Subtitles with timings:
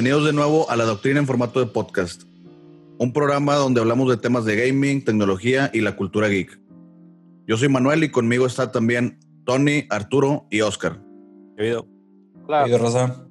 [0.00, 2.22] Bienvenidos de nuevo a La Doctrina en formato de podcast,
[2.96, 6.58] un programa donde hablamos de temas de gaming, tecnología y la cultura geek.
[7.46, 11.02] Yo soy Manuel y conmigo está también Tony, Arturo y Oscar.
[11.54, 11.86] Querido.
[12.46, 12.78] Claro.
[12.78, 13.26] Rosa.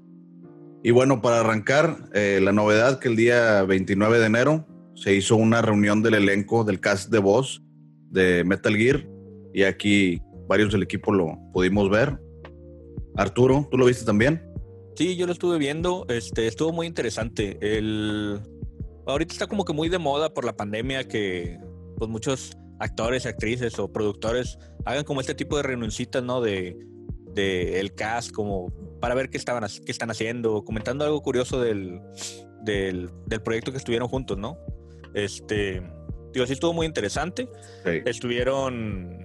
[0.83, 5.37] Y bueno, para arrancar, eh, la novedad que el día 29 de enero se hizo
[5.37, 7.63] una reunión del elenco del cast de voz
[8.11, 9.07] de Metal Gear
[9.55, 12.19] y aquí varios del equipo lo pudimos ver.
[13.15, 14.48] Arturo, ¿tú lo viste también?
[14.99, 17.57] Sí, yo lo estuve viendo, este, estuvo muy interesante.
[17.61, 18.41] El...
[19.07, 21.57] Ahorita está como que muy de moda por la pandemia que
[21.95, 26.41] pues muchos actores, actrices o productores hagan como este tipo de renuncitas, ¿no?
[26.41, 26.77] De,
[27.33, 32.01] de el cast, como para ver qué, estaban, qué están haciendo, comentando algo curioso del,
[32.63, 34.57] del, del proyecto que estuvieron juntos, ¿no?
[35.13, 35.81] Este,
[36.33, 37.47] digo, sí estuvo muy interesante.
[37.85, 39.23] Estuvieron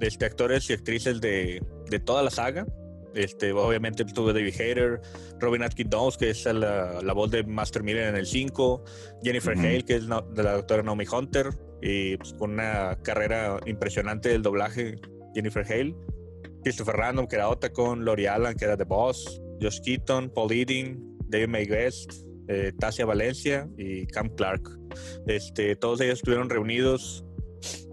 [0.00, 2.66] este, actores y actrices de, de toda la saga.
[3.14, 5.00] Este, obviamente estuvo David Hayter,
[5.38, 8.84] Robin Atkin Downs, que es la, la, voz de Master Miller en el 5,
[9.22, 11.50] Jennifer Hale, que es de la doctora Naomi Hunter,
[11.82, 14.96] y pues, con una carrera impresionante del doblaje,
[15.34, 15.94] Jennifer Hale.
[16.62, 21.18] Christopher Random, que era Otacon, Lori Allen, que era The Boss, Josh Keaton, Paul Eading,
[21.26, 24.62] David May West, eh, Tasia Valencia y Cam Clark.
[25.26, 27.24] Este, todos ellos estuvieron reunidos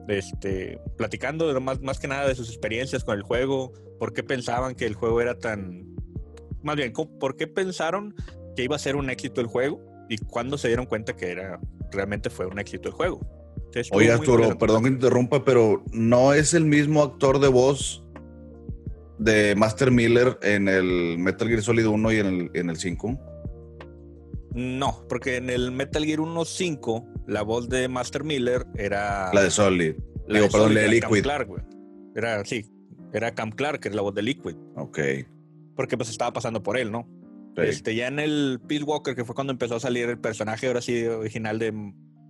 [0.07, 4.75] este, platicando más, más que nada de sus experiencias con el juego, por qué pensaban
[4.75, 5.95] que el juego era tan...
[6.63, 8.15] Más bien, ¿por qué pensaron
[8.55, 9.81] que iba a ser un éxito el juego?
[10.09, 11.59] Y cuándo se dieron cuenta que era
[11.91, 13.19] realmente fue un éxito el juego.
[13.91, 18.03] Oye, Arturo, perdón que interrumpa, pero no es el mismo actor de voz
[19.19, 23.19] de Master Miller en el Metal Gear Solid 1 y en el, en el 5.
[24.55, 29.31] No, porque en el Metal Gear 1.5 la voz de Master Miller era...
[29.33, 29.95] La de Solid.
[30.27, 31.21] Digo, perdón, la de Liquid.
[31.21, 31.49] Clark,
[32.15, 32.65] Era, sí,
[33.13, 34.55] era Cam Clark, que es la voz de Liquid.
[34.75, 34.99] Ok.
[35.75, 37.07] Porque pues estaba pasando por él, ¿no?
[37.55, 40.81] Este, ya en el Peace Walker, que fue cuando empezó a salir el personaje ahora
[40.81, 41.73] sí original de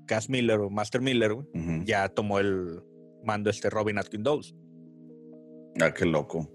[0.07, 1.35] Cass Miller o Master Miller,
[1.85, 2.81] ya tomó el
[3.23, 4.55] mando este Robin Atkin Dowes.
[5.81, 6.49] Ah, qué loco.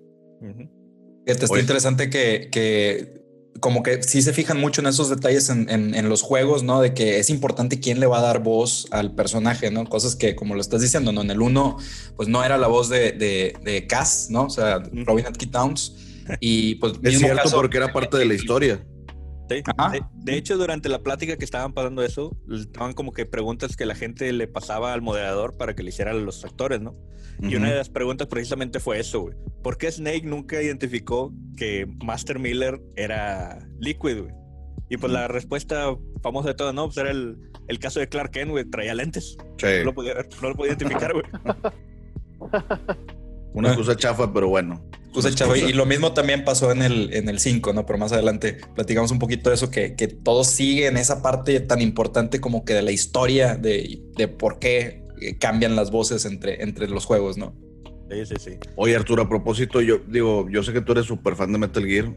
[1.25, 3.24] Está interesante que, que
[3.61, 6.81] como que sí se fijan mucho en esos detalles en, los juegos, ¿no?
[6.81, 9.89] De que es importante quién le va a dar voz al personaje, ¿no?
[9.89, 11.23] Cosas que, como lo estás diciendo, ¿no?
[11.23, 11.77] En el 1,
[12.17, 14.45] pues no era la voz de, de, Cass, ¿no?
[14.45, 15.95] O sea, Robin Atkin Towns.
[16.41, 16.95] Y pues...
[17.03, 18.85] Es cierto porque era parte de la historia.
[19.49, 19.62] Sí.
[20.15, 23.94] De, hecho, durante la plática que estaban pasando eso, estaban como que preguntas que la
[23.94, 26.93] gente le pasaba al moderador para que le hiciera a los actores, ¿no?
[27.41, 29.34] Y una de las preguntas precisamente fue eso, güey.
[29.62, 34.34] ¿Por qué Snake nunca identificó que Master Miller era Liquid, güey?
[34.88, 36.87] Y pues la respuesta famosa de todo, ¿no?
[36.87, 38.65] Pues era el, el caso de Clark Kent, güey.
[38.65, 39.37] Traía lentes.
[39.59, 39.66] Sí.
[39.78, 41.25] No lo podía, no lo podía identificar, güey.
[43.55, 44.85] Una excusa chafa, pero bueno.
[45.05, 45.57] Excusa chafa.
[45.57, 47.87] Y lo mismo también pasó en el, en el 5, ¿no?
[47.87, 51.61] Pero más adelante platicamos un poquito de eso, que, que todo sigue en esa parte
[51.61, 55.05] tan importante como que de la historia, de, de por qué
[55.39, 57.55] cambian las voces entre, entre los juegos, ¿no?
[58.11, 58.51] Sí, sí, sí.
[58.77, 61.85] Oye, Arturo, a propósito, yo digo, yo sé que tú eres súper fan de Metal
[61.85, 62.15] Gear,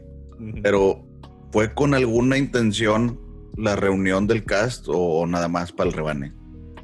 [0.62, 1.06] pero
[1.52, 3.20] ¿fue con alguna intención
[3.56, 6.32] la reunión del cast o nada más para el rebane?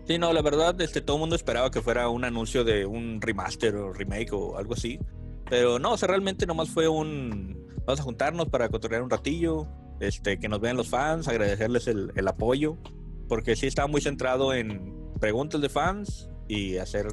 [0.07, 3.21] Sí, no, la verdad, este, todo el mundo esperaba que fuera un anuncio de un
[3.21, 4.99] remaster o remake o algo así.
[5.49, 7.65] Pero no, o sea, realmente nomás fue un...
[7.87, 9.67] Vamos a juntarnos para cotorrear un ratillo,
[10.01, 12.79] este, que nos vean los fans, agradecerles el, el apoyo,
[13.29, 17.09] porque sí estaba muy centrado en preguntas de fans y hacer,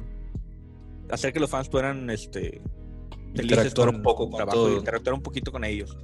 [1.10, 2.62] hacer que los fans puedan este,
[3.34, 5.96] interactuar un poco con trabajo, interactuar un poquito con ellos.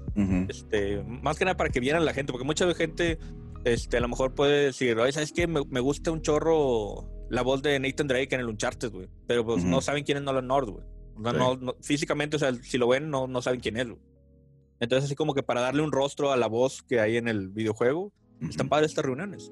[0.49, 3.19] este, más que nada para que vieran la gente, porque mucha gente
[3.65, 5.47] este, a lo mejor puede decir, oye, ¿sabes qué?
[5.47, 9.09] Me, me, gusta un chorro la voz de Nathan Drake en el Uncharted, güey.
[9.27, 10.85] Pero pues no saben quién es Nolan North, güey.
[11.19, 14.01] No, físicamente, o sea, si lo ven, no, no saben quién es, güey.
[14.81, 17.49] Entonces, así como que para darle un rostro a la voz que hay en el
[17.49, 18.13] videojuego,
[18.49, 19.51] están padres estas reuniones.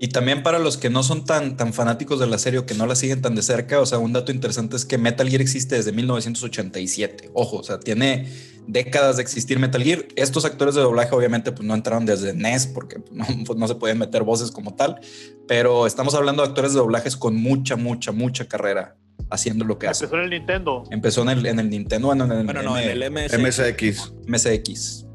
[0.00, 2.74] Y también para los que no son tan, tan fanáticos de la serie o que
[2.74, 5.40] no la siguen tan de cerca, o sea, un dato interesante es que Metal Gear
[5.40, 7.30] existe desde 1987.
[7.34, 8.26] Ojo, o sea, tiene
[8.66, 10.06] décadas de existir Metal Gear.
[10.16, 13.68] Estos actores de doblaje obviamente pues no entraron desde NES porque pues, no, pues, no
[13.68, 15.00] se pueden meter voces como tal,
[15.46, 18.96] pero estamos hablando de actores de doblajes con mucha, mucha, mucha carrera
[19.30, 20.04] haciendo lo que hace.
[20.04, 20.84] Empezó en el Nintendo.
[20.90, 24.12] Empezó en el, en el Nintendo, bueno, en el, bueno, no, en el MSX.
[24.26, 25.06] MSX.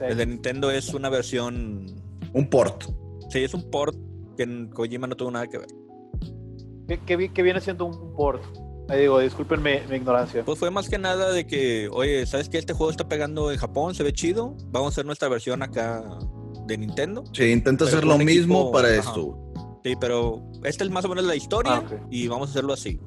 [0.00, 1.86] El de Nintendo es una versión...
[2.32, 2.84] Un port.
[3.30, 3.96] Sí, es un port
[4.38, 5.68] que en Kojima no tuvo nada que ver.
[7.04, 8.42] ¿Qué, viene siendo un port?
[8.88, 10.44] Ahí digo, discúlpenme mi ignorancia.
[10.44, 13.58] Pues fue más que nada de que, oye, ¿sabes que este juego está pegando en
[13.58, 13.94] Japón?
[13.94, 14.56] Se ve chido.
[14.68, 16.02] Vamos a hacer nuestra versión acá
[16.66, 17.24] de Nintendo.
[17.32, 19.36] Sí, intenta hacer lo mismo para esto.
[19.84, 22.98] Sí, pero esta es más o menos la historia ah, y vamos a hacerlo así.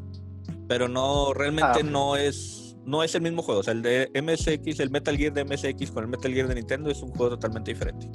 [0.67, 3.61] Pero no, realmente ah, no es no es el mismo juego.
[3.61, 6.55] O sea, el de MSX, el Metal Gear de MSX con el Metal Gear de
[6.55, 8.07] Nintendo es un juego totalmente diferente.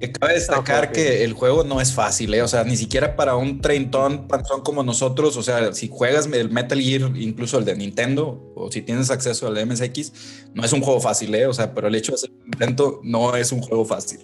[0.00, 2.42] Que cabe destacar que el juego no es fácil, ¿eh?
[2.42, 6.50] O sea, ni siquiera para un treintón panzón como nosotros, o sea, si juegas el
[6.50, 10.12] Metal Gear, incluso el de Nintendo, o si tienes acceso al MSX,
[10.54, 11.46] no es un juego fácil, ¿eh?
[11.46, 14.20] O sea, pero el hecho de ser un intento no es un juego fácil.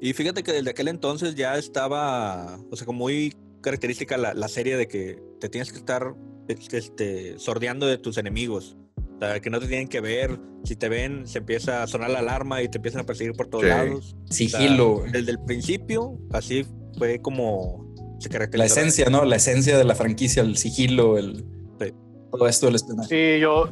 [0.00, 4.48] Y fíjate que desde aquel entonces ya estaba, o sea, como muy característica la, la
[4.48, 6.14] serie de que te tienes que estar
[6.48, 8.76] este, sordeando de tus enemigos.
[9.20, 10.38] O sea, que no te tienen que ver.
[10.64, 13.48] Si te ven, se empieza a sonar la alarma y te empiezan a perseguir por
[13.48, 13.68] todos Sí.
[13.68, 14.16] lados.
[14.30, 16.64] Sigilo, O sea, desde el principio, así
[16.98, 17.86] fue como
[18.18, 18.80] se la caracterizó.
[18.80, 19.24] esencia, ¿no?
[19.24, 21.44] La esencia de la franquicia, el sigilo, el
[21.80, 21.92] Sí.
[22.30, 23.08] todo esto del espionaje.
[23.36, 23.68] Sí, yo,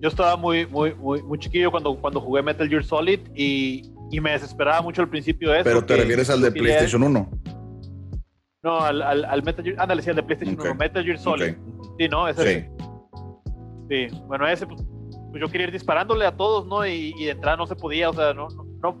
[0.00, 4.20] yo estaba muy, muy, muy, muy chiquillo cuando, cuando jugué Metal Gear Solid y, y
[4.20, 5.64] me desesperaba mucho al principio de eso.
[5.64, 7.28] Pero te refieres al de PlayStation 1.
[8.64, 9.80] No, al, al, al Metal Gear.
[9.80, 10.64] Ándale, sí, al de PlayStation Ok.
[10.66, 10.74] 1.
[10.76, 11.54] Metal Gear Solid.
[11.98, 12.28] Sí, ¿no?
[12.28, 12.68] Ese Sí.
[13.90, 14.80] Sí, bueno, ese, pues
[15.40, 16.86] yo quería ir disparándole a todos, ¿no?
[16.86, 18.48] Y, y de entrada no se podía, o sea, no,
[18.82, 18.96] no,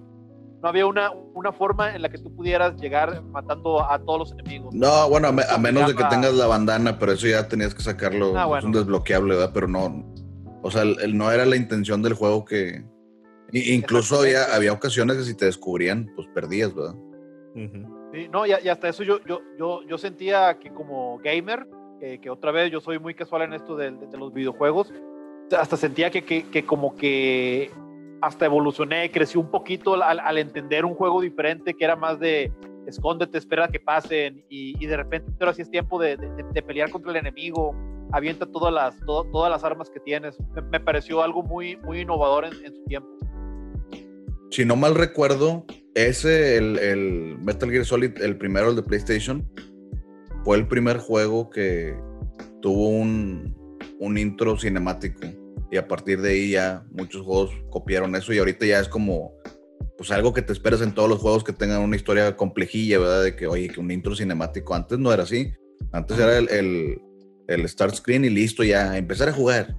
[0.62, 4.32] no, había una, una forma en la que tú pudieras llegar matando a todos los
[4.32, 4.74] enemigos.
[4.74, 7.74] No, bueno, a, me- a menos de que tengas la bandana, pero eso ya tenías
[7.74, 8.36] que sacarlo.
[8.36, 8.66] Ah, Es bueno.
[8.66, 9.50] un desbloqueable, ¿verdad?
[9.52, 10.04] Pero no.
[10.62, 12.84] O sea, el- el- no era la intención del juego que.
[13.52, 16.94] Incluso había, había ocasiones que si te descubrían, pues perdías, ¿verdad?
[17.54, 18.08] Ujú.
[18.14, 21.66] Sí, no, y, y hasta eso yo, yo, yo, yo sentía que como gamer,
[22.00, 24.92] que, que otra vez yo soy muy casual en esto de, de- de los videojuegos,
[25.52, 27.70] hasta sentía que, que, como que
[28.20, 32.52] hasta evolucioné, crecí un poquito al, entender un juego diferente que era más de
[32.86, 37.10] escóndete, espera que pasen y, de repente ahora sí es tiempo de, de- pelear contra
[37.10, 37.74] el enemigo,
[38.12, 40.36] avienta todas las, todas las armas que tienes.
[40.70, 43.08] Me, pareció algo muy, muy innovador en, en su tiempo.
[44.50, 45.64] Si no mal recuerdo,
[45.94, 49.48] ese, el, el Metal Gear Solid, el primero, el de PlayStation,
[50.44, 51.96] fue el primer juego que
[52.60, 53.56] tuvo un,
[53.98, 55.20] un intro cinemático.
[55.72, 59.32] Y a partir de ahí ya muchos juegos copiaron eso y ahorita ya es como
[59.96, 63.24] pues algo que te esperas en todos los juegos que tengan una historia complejilla, ¿verdad?
[63.24, 65.50] De que, oye, que un intro cinemático antes no era así.
[65.90, 67.00] Antes era el, el,
[67.48, 69.74] el start screen y listo, ya, empezar a jugar.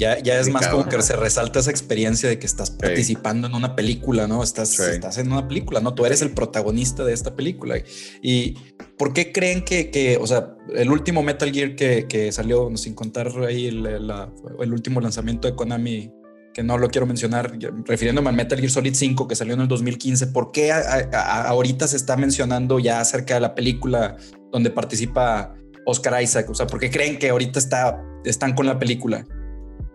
[0.00, 3.54] Ya, ya es más como que se resalta esa experiencia de que estás participando en
[3.54, 4.42] una película, ¿no?
[4.42, 4.82] Estás, Sí.
[4.92, 5.92] estás en una película, ¿no?
[5.94, 7.76] Tú eres el protagonista de esta película.
[8.22, 8.56] ¿Y
[8.96, 12.94] por qué creen que, que o sea, el último Metal Gear que, que salió, sin
[12.94, 16.10] contar ahí el, la- el último lanzamiento de Konami,
[16.54, 17.52] que no lo quiero mencionar,
[17.84, 21.42] refiriéndome al Metal Gear Solid 5 que salió en el 2015, ¿por qué a- a-
[21.48, 24.16] ahorita se está mencionando ya acerca de la película
[24.50, 25.54] donde participa
[25.84, 26.48] Oscar Isaac?
[26.48, 29.26] O sea, ¿por qué creen que ahorita está, están con la película?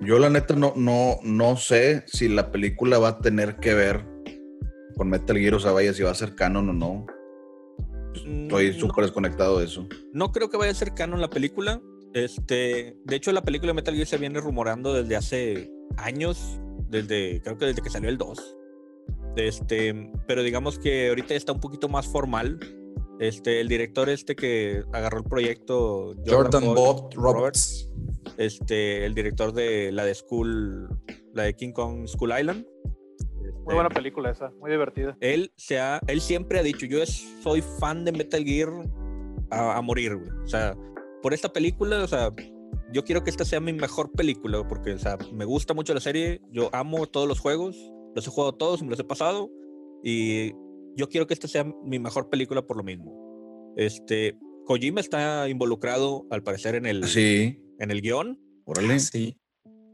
[0.06, 4.06] Yo la neta no, no, no sé si la película va a tener que ver
[4.96, 7.06] con Metal Gear, o sea, vaya si va a ser canon o no.
[8.14, 9.88] Estoy Mm, súper desconectado de eso.
[10.14, 11.82] No creo que vaya a ser canon la película.
[12.14, 16.60] Este, de hecho, la película de Metal Gear se viene rumorando desde hace años,
[16.90, 18.58] desde creo que desde que salió el 2.
[19.36, 22.60] Este, pero digamos que ahorita está un poquito más formal.
[23.20, 27.90] Este, el director este que agarró el proyecto, Jordan Bob Bob Roberts.
[28.38, 30.90] este, el director de la de School,
[31.34, 32.66] la de King Kong School Island.
[33.46, 35.16] Este, Muy buena película esa, muy divertida.
[35.22, 38.70] él, se ha- él siempre ha dicho, yo es- soy fan de Metal Gear
[39.52, 40.30] a, a morir, güey.
[40.44, 40.76] O sea,
[41.22, 42.32] por esta película, o sea,
[42.92, 46.00] yo quiero que esta sea mi mejor película, porque, o sea, me gusta mucho la
[46.02, 47.78] serie, yo amo todos los juegos,
[48.16, 49.50] los he jugado todos, me los he pasado,
[50.04, 50.54] y
[50.96, 53.74] yo quiero que esta sea mi mejor película por lo mismo.
[53.78, 59.00] Este, Kojima está involucrado, al parecer, en el, Sí, en el guion, órale.
[59.00, 59.38] Sí.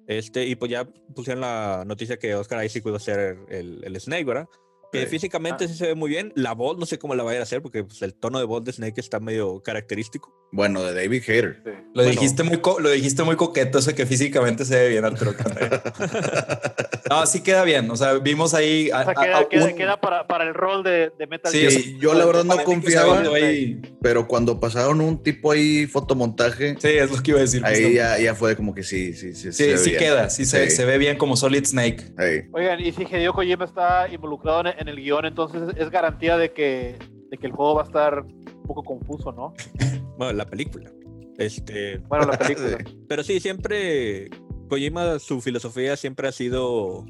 [0.08, 4.00] este, y pues ya pusieron la noticia que Oscar Isaac iba a ser el, el
[4.00, 4.48] Snake, ¿verdad?
[4.92, 5.10] Que Ok.
[5.10, 5.68] físicamente Ah.
[5.68, 6.34] sí se ve muy bien.
[6.36, 8.64] La voz, no sé cómo la vaya a hacer, porque pues, el tono de voz
[8.66, 10.36] de Snake está medio característico.
[10.52, 11.62] Bueno, de David Hater.
[11.64, 11.70] Sí.
[11.94, 12.10] Lo, Bueno.
[12.12, 15.34] dijiste muy co- lo dijiste muy coqueto, eso que físicamente se ve bien, Arturo.
[17.10, 17.90] no, sí queda bien.
[17.90, 18.90] O sea, vimos ahí.
[18.92, 21.52] O sea, a- queda, a queda, un- queda para, para el rol de, de Metal
[21.52, 21.72] Sí, Gear.
[21.72, 23.20] Sí, yo la verdad no que confiaba.
[23.34, 27.66] ahí- Pero cuando pasaron un tipo ahí fotomontaje, Sí, es lo que iba a decir.
[27.66, 29.52] ahí ya, ya fue como que sí, sí, sí.
[29.52, 32.12] Sí, se sí queda, sí, Se, se ve bien como Solid Snake.
[32.18, 32.42] Ahí.
[32.52, 36.52] Oigan, y si Hideo Kojima está involucrado en, en el guion, entonces es garantía de
[36.52, 36.98] que,
[37.30, 39.54] de que el juego va a estar un poco confuso, ¿no?
[40.18, 40.92] Bueno, la película.
[41.38, 42.78] Este, Bueno, la película.
[43.08, 44.30] pero sí, siempre.
[44.70, 47.06] Kojima, su filosofía siempre ha sido.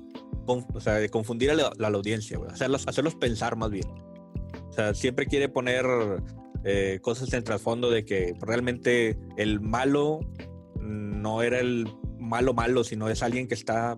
[0.48, 3.88] o sea, de confundir a la, a la audiencia, güey, hacerlos, hacerlos pensar más bien.
[4.70, 5.86] O sea, siempre quiere poner
[6.63, 10.20] eh, cosas en el trasfondo de que realmente el malo
[10.80, 13.98] no era el malo malo, sino es alguien que está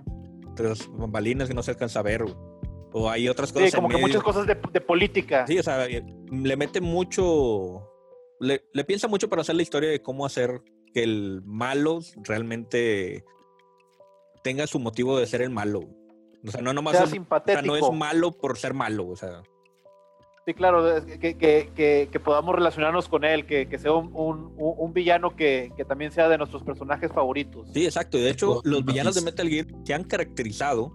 [0.55, 2.23] tras bambalinas que no se alcanza a ver.
[2.23, 2.52] güey.
[2.93, 3.71] O hay otras cosas.
[3.71, 4.07] Sí, como en que medio.
[4.07, 5.45] muchas cosas de, de política.
[5.47, 7.89] Sí, o sea, eh, le mete mucho.
[8.39, 10.61] Le, le piensa mucho para hacer la historia de cómo hacer
[10.93, 13.25] que el malo realmente
[14.43, 15.81] tenga su motivo de ser el malo.
[16.45, 19.07] O sea, no nomás sea es, o sea, no es malo por ser malo.
[19.07, 19.43] O sea,
[20.45, 20.83] Sí, claro,
[21.21, 26.11] que, que, que, podamos relacionarnos con él, que, sea un, un, un villano que, también
[26.11, 27.69] sea de nuestros personajes favoritos.
[27.73, 28.17] Sí, exacto.
[28.17, 30.91] De hecho, los villanos de Metal Gear se han caracterizado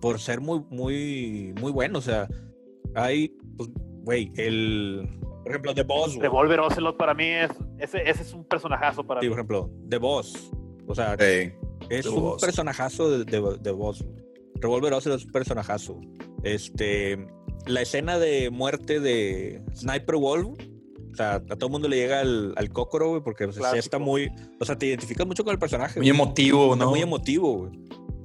[0.00, 2.06] por ser muy, muy, muy buenos.
[2.06, 2.28] O sea,
[2.94, 3.70] hay, pues,
[4.02, 5.08] güey, el,
[5.42, 6.16] por ejemplo, The Boss.
[6.16, 9.30] Revolver Ocelot para mí es, ese, ese es un personajazo para sí, mí.
[9.30, 10.50] por ejemplo, The Boss.
[10.86, 11.14] O sea,
[11.88, 14.04] es un personajazo de, de, de Boss.
[14.56, 16.00] Revolver Ocelot es un personajazo.
[16.42, 17.26] Este,
[17.66, 20.58] la escena de muerte de Sniper Wolf,
[21.12, 24.30] o sea, a todo el mundo le llega al, al güey, porque pues, está muy,
[24.60, 25.98] o sea, te identificas mucho con el personaje.
[25.98, 26.90] Muy emotivo, ¿no?
[26.90, 27.72] Muy emotivo, güey.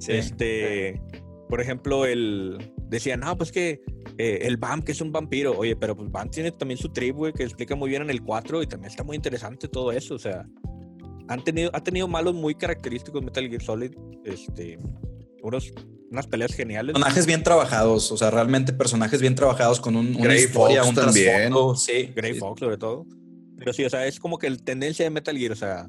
[0.08, 1.00] este,
[1.48, 3.80] por ejemplo, el, decía, no, pues que
[4.18, 7.32] eh, el Bam, que es un vampiro, oye, pero pues Bam tiene también su güey,
[7.32, 10.18] que explica muy bien en el 4 y también está muy interesante todo eso, o
[10.18, 10.46] sea,
[11.28, 13.92] han tenido, ha tenido malos muy característicos Metal Gear Solid,
[14.24, 14.78] este,
[15.42, 15.72] unos
[16.10, 16.94] unas peleas geniales.
[16.94, 21.52] Personajes bien trabajados, o sea, realmente personajes bien trabajados con un, una historia, un también.
[21.76, 23.06] Sí, Grey Fox sobre todo.
[23.58, 25.88] Pero sí, o sea, es como que la tendencia de Metal Gear, o sea,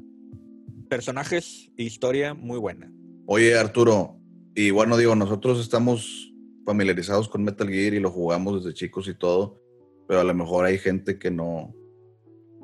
[0.88, 2.90] personajes e historia muy buena.
[3.26, 4.17] Oye, Arturo,
[4.58, 6.34] y bueno, digo, nosotros estamos
[6.66, 9.62] familiarizados con Metal Gear y lo jugamos desde chicos y todo,
[10.08, 11.76] pero a lo mejor hay gente que no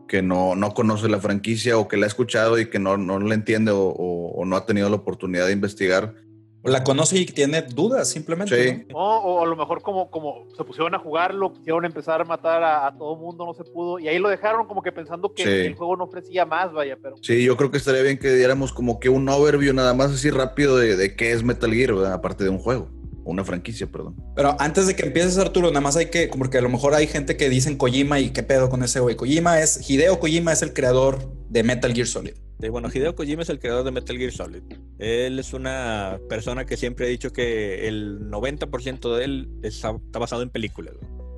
[0.08, 3.20] que no, no conoce la franquicia o que la ha escuchado y que no, no
[3.20, 6.16] la entiende o, o no ha tenido la oportunidad de investigar
[6.64, 8.86] la conoce y tiene dudas simplemente.
[8.92, 12.94] O, a lo mejor como, como se pusieron a jugarlo, quisieron empezar a matar a,
[12.96, 15.96] todo mundo, no se pudo, y ahí lo dejaron como que pensando que el juego
[15.96, 17.16] no ofrecía más, vaya, pero...
[17.20, 20.30] Sí, yo creo que estaría bien que diéramos como que un overview nada más así
[20.30, 22.88] rápido de, de qué es Metal Gear, aparte de un juego.
[23.24, 24.16] Una franquicia, perdón.
[24.36, 27.06] Pero antes de que empieces, Arturo, nada más hay que, porque a lo mejor hay
[27.06, 29.16] gente que dicen Kojima y qué pedo con ese güey.
[29.16, 32.34] Kojima es, Hideo Kojima es el creador de Metal Gear Solid.
[32.70, 34.62] bueno, Hideo Kojima es el creador de Metal Gear Solid.
[34.98, 40.42] Él es una persona que siempre ha dicho que el 90% de él está, basado
[40.42, 40.94] en películas.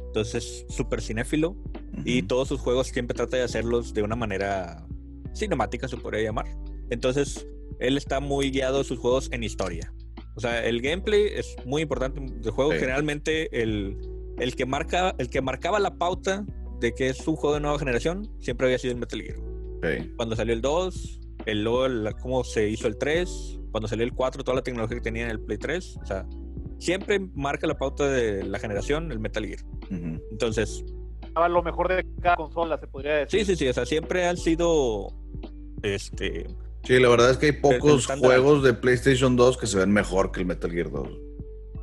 [0.08, 0.34] Entonces
[0.68, 1.56] es súper cinéfilo
[2.04, 4.86] y todos sus juegos siempre trata de hacerlos de una manera
[5.34, 6.46] cinemática, se podría llamar.
[6.90, 7.46] Entonces
[7.78, 9.92] él está muy guiado sus juegos en historia.
[10.36, 12.72] O sea, el gameplay es muy importante del juego.
[12.72, 13.96] Generalmente el,
[14.38, 16.44] el, que marca, el que marcaba la pauta
[16.80, 19.38] de que es un juego de nueva generación siempre había sido el Metal Gear.
[20.16, 21.86] Cuando salió el 2, el luego
[22.20, 25.30] cómo se hizo el 3, cuando salió el 4, toda la tecnología que tenía en
[25.30, 25.98] el Play 3.
[26.02, 26.26] O sea,
[26.78, 29.60] siempre marca la pauta de la generación el Metal Gear.
[30.30, 30.84] Entonces...
[31.34, 33.40] lo mejor de cada consola, se podría decir.
[33.40, 33.68] Sí, sí, sí.
[33.68, 35.08] O sea, siempre han sido...
[35.82, 36.46] Este,
[36.86, 40.30] Sí, la verdad es que hay pocos juegos de PlayStation 2 que se ven mejor
[40.30, 41.08] que el Metal Gear 2.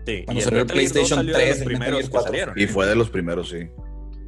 [0.05, 2.59] Sí, Cuando salió el PlayStation 3, el primeros que salieron.
[2.59, 3.67] Y fue de los primeros, sí.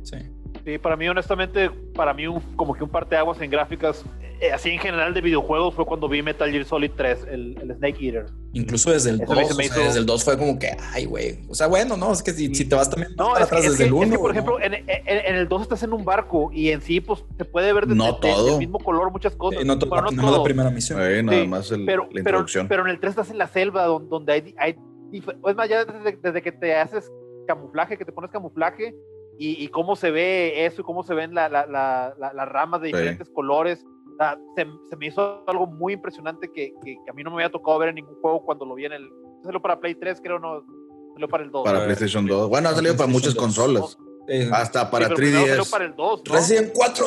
[0.03, 0.17] Sí.
[0.65, 4.03] Sí, para mí, honestamente, para mí, un, como que un parteaguas en gráficas,
[4.41, 7.75] eh, así en general de videojuegos, fue cuando vi Metal Gear Solid 3, el, el
[7.75, 8.25] Snake Eater.
[8.53, 11.39] Incluso desde el 2, desde el 2 fue como que, ay, güey.
[11.49, 13.93] O sea, bueno, no, es que si, si te vas también no, atrás desde el
[13.93, 14.17] 1.
[14.17, 17.23] por ejemplo, en, en, en, el 2 estás en un barco y en sí, pues,
[17.37, 18.53] te puede ver desde, no todo.
[18.53, 19.63] el mismo color muchas cosas.
[19.63, 20.97] no, pero no, no la primera misión.
[21.27, 22.67] nada más el, pero, la introducción.
[22.67, 24.75] Pero, pero, en el 3 estás en la selva donde, donde hay, hay
[25.13, 27.11] es más, ya desde, desde que te haces
[27.45, 28.95] camuflaje, que te pones camuflaje,
[29.37, 33.85] y, cómo se ve eso y cómo se ven las ramas de diferentes colores.
[34.55, 34.65] se,
[34.95, 36.73] me hizo algo muy impresionante que,
[37.09, 39.09] a mí no me había tocado ver en ningún juego cuando lo vi en el.
[39.43, 40.65] Salió para Play 3, creo, no.
[41.13, 41.63] Salió para el 2.
[41.63, 42.49] Para PlayStation 2.
[42.49, 43.97] Bueno, ha salido para muchas consolas.
[44.51, 45.47] Hasta para 3DS.
[45.47, 46.23] Salió para el 2.
[46.27, 46.33] ¿no?
[46.33, 47.05] Resident 4.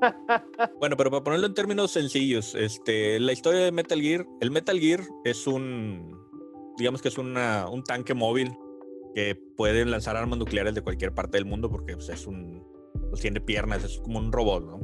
[0.78, 4.78] bueno, pero para ponerlo en términos sencillos, este, la historia de Metal Gear, el Metal
[4.78, 6.18] Gear es un,
[6.78, 8.52] digamos que es una, un tanque móvil
[9.14, 12.64] que puede lanzar armas nucleares de cualquier parte del mundo porque pues, es un,
[13.08, 14.80] pues, tiene piernas, es como un robot, ¿no?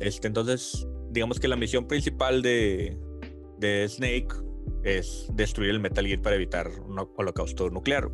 [0.00, 2.96] Este, entonces, digamos que la misión principal de,
[3.58, 4.28] de Snake
[4.84, 8.10] es destruir el Metal Gear para evitar un holocausto nuclear.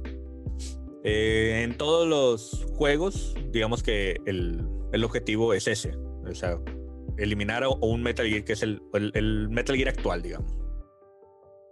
[1.02, 6.58] Eh, en todos los juegos, digamos que el, el, objetivo es ese, o sea,
[7.18, 8.80] eliminar a un Metal Gear que es el,
[9.12, 10.63] el Metal Gear actual, digamos.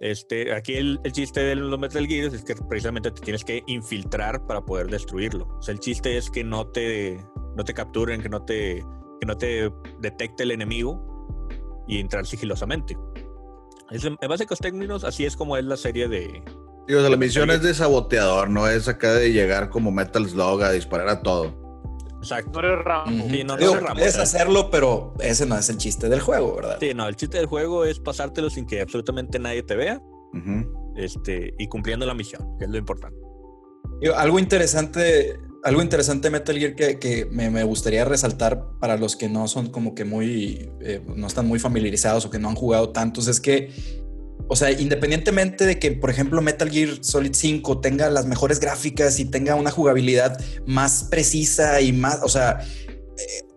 [0.02, 4.44] Este, aquí el, chiste de los Metal Gear es que precisamente te tienes que infiltrar
[4.48, 5.46] para poder destruirlo.
[5.46, 7.24] O sea, el chiste es que no te,
[7.56, 8.84] no te capturen, que no te,
[9.20, 11.46] que no te detecte el enemigo
[11.86, 12.98] y entrar sigilosamente.
[13.92, 16.42] en básicos términos, así es como es la serie de...
[16.88, 20.72] Digo, la misión es de saboteador, no es acá de llegar como Metal Slug a
[20.72, 21.61] disparar a todo.
[22.22, 22.62] Exacto.
[22.62, 23.24] No eres Rambo.
[23.44, 26.76] no, Puedes hacerlo, pero ese no es el chiste del juego, ¿verdad?
[26.80, 30.00] Sí, no, el chiste del juego es pasártelo sin que absolutamente nadie te vea.
[30.96, 33.18] este, y cumpliendo la misión, que es lo importante.
[34.16, 39.70] algo interesante, algo interesante Metal Gear que, me, gustaría resaltar para los que no son
[39.70, 43.40] como que muy, eh, no están muy familiarizados o que no han jugado tantos, es
[43.40, 43.72] que
[44.52, 49.18] o sea, independientemente de que, por ejemplo, Metal Gear Solid 5 tenga las mejores gráficas
[49.18, 52.58] y tenga una jugabilidad más precisa y más, o sea,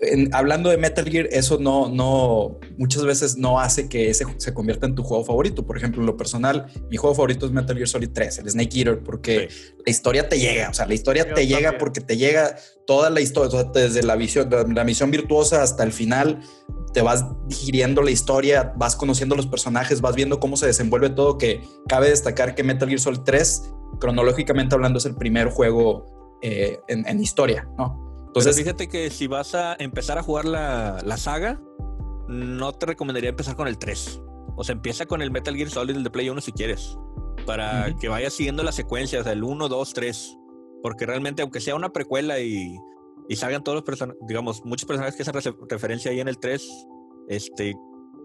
[0.01, 4.53] eh, hablando de Metal Gear, eso no, no, muchas veces no hace que ese se
[4.53, 5.65] convierta en tu juego favorito.
[5.65, 8.77] Por ejemplo, en lo personal, mi juego favorito es Metal Gear Solid 3, el Snake
[8.77, 9.49] Eater, porque
[9.85, 13.21] la historia te llega, o sea, la historia te llega porque te llega toda la
[13.21, 16.41] historia, desde la visión, la misión virtuosa hasta el final,
[16.93, 21.37] te vas digiriendo la historia, vas conociendo los personajes, vas viendo cómo se desenvuelve todo,
[21.37, 26.79] que cabe destacar que Metal Gear Solid 3, cronológicamente hablando, es el primer juego eh,
[26.87, 28.04] en, historia, ¿no?
[28.35, 31.61] Entonces, fíjate que si vas a empezar a jugar la, la, saga,
[32.27, 34.21] no te recomendaría empezar con el 3.
[34.57, 36.97] O sea, empieza con el Metal Gear Solid, el de Play 1 si quieres,
[37.45, 40.37] para que vayas siguiendo la secuencia, o sea, el 1, 2, 3.
[40.83, 42.77] Porque realmente, aunque sea una precuela y
[43.27, 46.87] y salgan todos los personajes, digamos, muchos personajes que hacen referencia ahí en el 3,
[47.27, 47.73] este,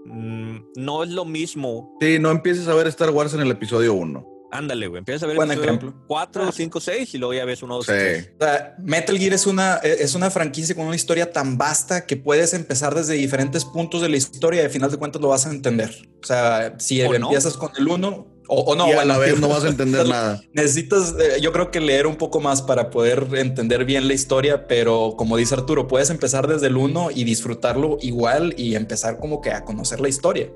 [0.07, 1.97] mm, no es lo mismo.
[2.00, 4.26] Sí, no empieces a ver Star Wars en el episodio 1.
[4.52, 4.99] Ándale, güey.
[4.99, 5.95] Empiezas a ver Buen ejemplo.
[6.07, 7.92] 4, 5, 6 y luego ya ves 1, 2, sí.
[7.92, 8.33] 3.
[8.38, 12.16] O sea, Metal Gear es una, es una franquicia con una historia tan vasta que
[12.16, 15.47] puedes empezar desde diferentes puntos de la historia y al final de cuentas lo vas
[15.47, 15.90] a entender.
[16.23, 19.62] O sea, si empiezas con el 1, o, no, y a la vez no vas
[19.62, 20.42] a entender nada.
[20.52, 24.66] Necesitas, eh, yo creo que leer un poco más para poder entender bien la historia,
[24.66, 29.40] pero como dice Arturo, puedes empezar desde el 1 y disfrutarlo igual y empezar como
[29.40, 30.50] que a conocer la historia.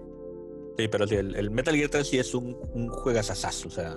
[0.76, 3.96] Sí, pero sí, el, Metal Gear 3 sí es un, un juegazazazo, o sea,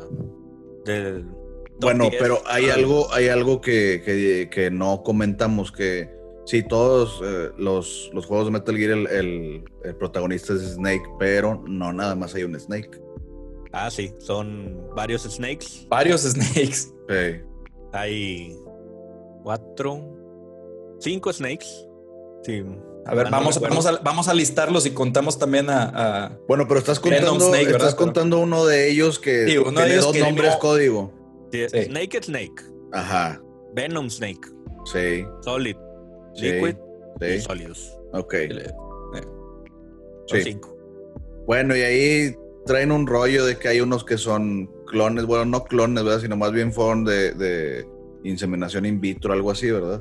[1.80, 6.10] bueno, pero hay algo, hay algo que, que, no comentamos que
[6.46, 9.08] sí, todos eh, los, los, juegos de Metal Gear el,
[9.84, 13.02] el, protagonista es Snake, pero no nada más hay un Snake.
[13.74, 15.86] Ah, sí, son varios snakes.
[15.90, 16.94] Varios snakes.
[17.10, 17.42] Sí.
[17.94, 18.58] Hay
[19.44, 20.02] cuatro,
[21.00, 21.68] cinco snakes.
[22.44, 22.64] Sí.
[23.08, 26.38] A ver, vamos, vamos, a, vamos a listarlos y contamos también a.
[26.48, 31.14] bueno, pero estás contando, estás contando uno de ellos que tiene dos nombres código.
[31.52, 32.64] Sí, Naked Snake.
[32.92, 33.42] Ajá.
[33.74, 34.42] Venom Snake.
[34.86, 35.26] Sí.
[35.42, 35.76] Solid.
[36.36, 36.76] Liquid.
[37.22, 37.28] Sí.
[37.28, 37.98] Y Solidus.
[38.14, 38.36] Ok.
[40.28, 40.42] sí.
[40.44, 40.76] cinco.
[41.46, 45.64] Bueno, y ahí traen un rollo de que hay unos que son clones, bueno, no
[45.64, 46.22] clones, ¿verdad?
[46.22, 47.86] Sino más bien fueron de,
[48.30, 50.00] inseminación in vitro, algo así, ¿verdad?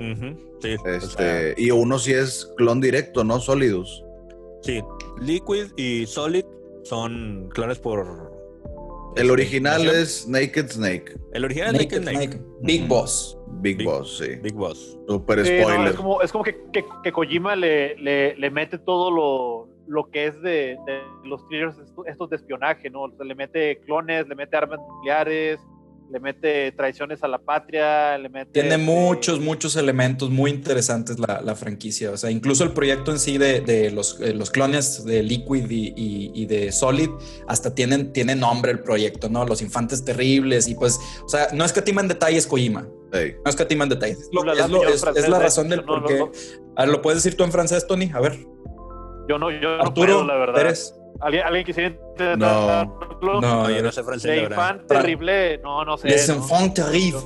[0.61, 0.77] Sí.
[0.85, 3.41] Este, y uno sí es clon directo, ¿no?
[3.41, 4.05] Solidus.
[4.63, 4.83] Sí,
[5.21, 6.45] Liquid y Solid
[6.83, 8.35] son clones por...
[9.17, 11.17] El original es Naked Snake.
[11.33, 12.41] El original es Naked, Snake.
[12.61, 13.39] Big Boss.
[13.61, 14.37] Big Boss, sí.
[14.43, 14.99] Big Boss.
[15.09, 15.89] Super spoiler.
[15.89, 20.27] es como, es como que, que, Kojima le, le, le mete todo lo, lo que
[20.27, 20.79] es de,
[21.25, 23.09] los thrillers estos de espionaje, ¿no?
[23.09, 25.61] le mete clones, le mete armas nucleares,
[26.11, 28.53] le mete traiciones a la patria, le mete...
[28.53, 32.11] Tiene este, muchos, muchos elementos muy interesantes la, franquicia.
[32.11, 36.47] O sea, incluso el proyecto en sí de, los, eh, los, clones de Liquid y,
[36.47, 37.11] de Solid,
[37.49, 39.45] hasta tienen, tiene nombre el proyecto, ¿no?
[39.45, 42.87] Los infantes terribles y pues, o sea, no escatiman detalles Kojima.
[43.13, 44.19] No escatiman detalles.
[45.15, 46.19] Es, la razón del por qué.
[46.87, 48.11] ¿Lo puedes decir tú en francés, Tony?
[48.15, 48.39] A ver.
[49.29, 50.55] Yo no, yo no puedo, la verdad.
[50.55, 50.95] Pérez.
[51.21, 51.97] ¿Alguien, ¿Alguien quisiera
[52.37, 54.31] No, no, yo no sé francés.
[54.31, 56.09] De infant terrible, no, no sé.
[56.09, 57.25] Les enfants terribles.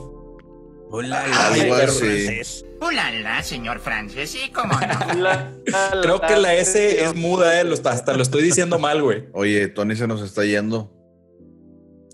[0.93, 2.67] Hola, francés.
[2.81, 6.01] Hola, señor francés, sí, cómo no.
[6.03, 7.65] Creo que la S es muda, eh.
[7.85, 9.29] hasta lo estoy diciendo mal, güey.
[9.33, 10.91] Oye, Tony se nos está yendo.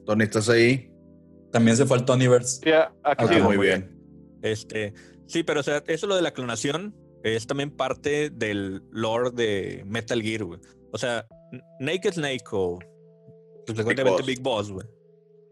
[0.05, 0.91] Tony, ¿estás ahí?
[1.53, 2.61] También se fue al Tonyverse.
[2.63, 2.71] Sí,
[3.03, 3.97] aquí ah, muy bien.
[4.43, 4.93] Este,
[5.27, 9.85] sí, pero o sea, eso lo de la clonación es también parte del lore de
[9.87, 10.61] Metal Gear, güey.
[10.93, 11.27] O sea,
[11.81, 12.79] Naked Snake o
[13.67, 14.87] consecuentemente Big Boss, güey.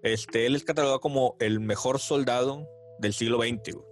[0.02, 3.86] Este, él es catalogado como el mejor soldado del siglo XX, güey.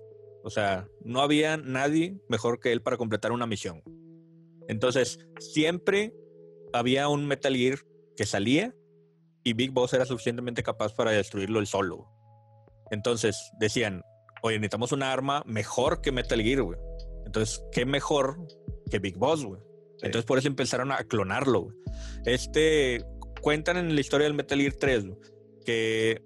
[0.44, 3.82] O sea, no había nadie mejor que él para completar una misión.
[4.68, 6.14] Entonces, siempre
[6.72, 7.78] había un Metal Gear
[8.16, 8.74] que salía
[9.44, 12.08] y Big Boss era suficientemente capaz para destruirlo él solo.
[12.90, 14.02] Entonces, decían,
[14.42, 16.78] oye, necesitamos una arma mejor que Metal Gear, güey.
[17.24, 18.46] Entonces, ¿qué mejor
[18.90, 19.60] que Big Boss, güey?
[20.02, 21.76] Entonces, por eso empezaron a clonarlo, güey.
[22.24, 23.04] Este,
[23.40, 25.04] cuentan en la historia del Metal Gear 3,
[25.64, 26.22] que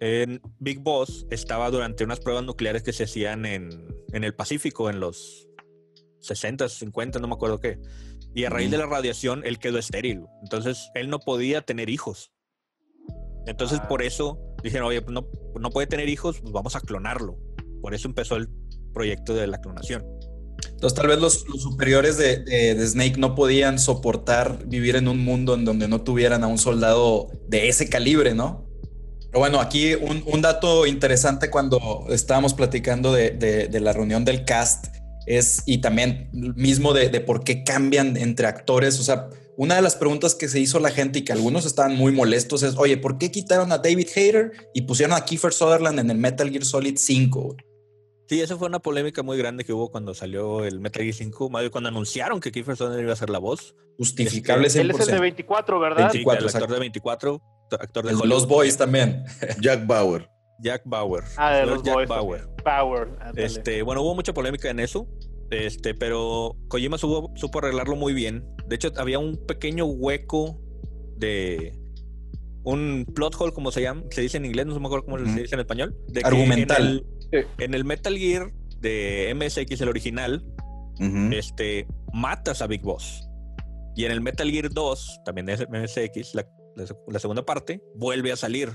[0.00, 4.90] en Big Boss estaba durante unas pruebas nucleares que se hacían en, en el Pacífico
[4.90, 5.48] en los
[6.20, 7.78] 60, 50, no me acuerdo qué.
[8.34, 10.26] Y a raíz de la radiación, él quedó estéril.
[10.42, 12.32] Entonces, él no podía tener hijos.
[13.46, 14.06] Entonces, por ah.
[14.06, 15.28] eso dijeron, oye, pues no,
[15.60, 17.38] no puede tener hijos, pues vamos a clonarlo.
[17.80, 18.48] Por eso empezó el
[18.92, 20.04] proyecto de la clonación.
[20.84, 25.64] Entonces tal vez los, superiores de, Snake no podían soportar vivir en un mundo en
[25.64, 28.66] donde no tuvieran a un soldado de ese calibre, ¿no?
[29.30, 34.86] Pero bueno, aquí un, dato interesante cuando estábamos platicando de, la reunión del cast
[35.26, 39.96] es, y también mismo de, por qué cambian entre actores, o sea, una de las
[39.96, 43.18] preguntas que se hizo la gente y que algunos estaban muy molestos es, oye, ¿por
[43.18, 46.96] qué quitaron a David Hayter y pusieron a Kiefer Sutherland en el Metal Gear Solid
[46.98, 47.56] 5?
[48.26, 51.50] Sí, esa fue una polémica muy grande que hubo cuando salió el Metal Gear 5,
[51.70, 53.74] cuando anunciaron que Kiefer Sutherland iba a ser la voz.
[53.98, 56.10] Justificable Él es el de 24, ¿verdad?
[56.12, 57.42] 24, el actor de 24,
[57.78, 59.24] actor de Los Boys también.
[59.60, 60.28] Jack Bauer.
[60.60, 61.24] Jack Bauer.
[61.36, 62.48] Ah, de los Jack Bauer.
[62.64, 63.08] Bauer.
[63.36, 65.06] Este, bueno, hubo mucha polémica en eso.
[65.50, 68.44] Este, pero Kojima supo, supo arreglarlo muy bien.
[68.66, 70.58] De hecho, había un pequeño hueco
[71.16, 71.78] de
[72.64, 75.42] un plot hole, como se llama, se dice en inglés, no me acuerdo cómo se
[75.42, 75.94] dice en español.
[76.22, 77.04] Argumental.
[77.32, 80.44] En el, Metal Gear de MSX, el original,
[81.32, 83.28] este, matas a Big Boss.
[83.96, 86.46] Y en el Metal Gear 2, también de MSX, la,
[87.08, 88.70] la segunda parte, vuelve a salir,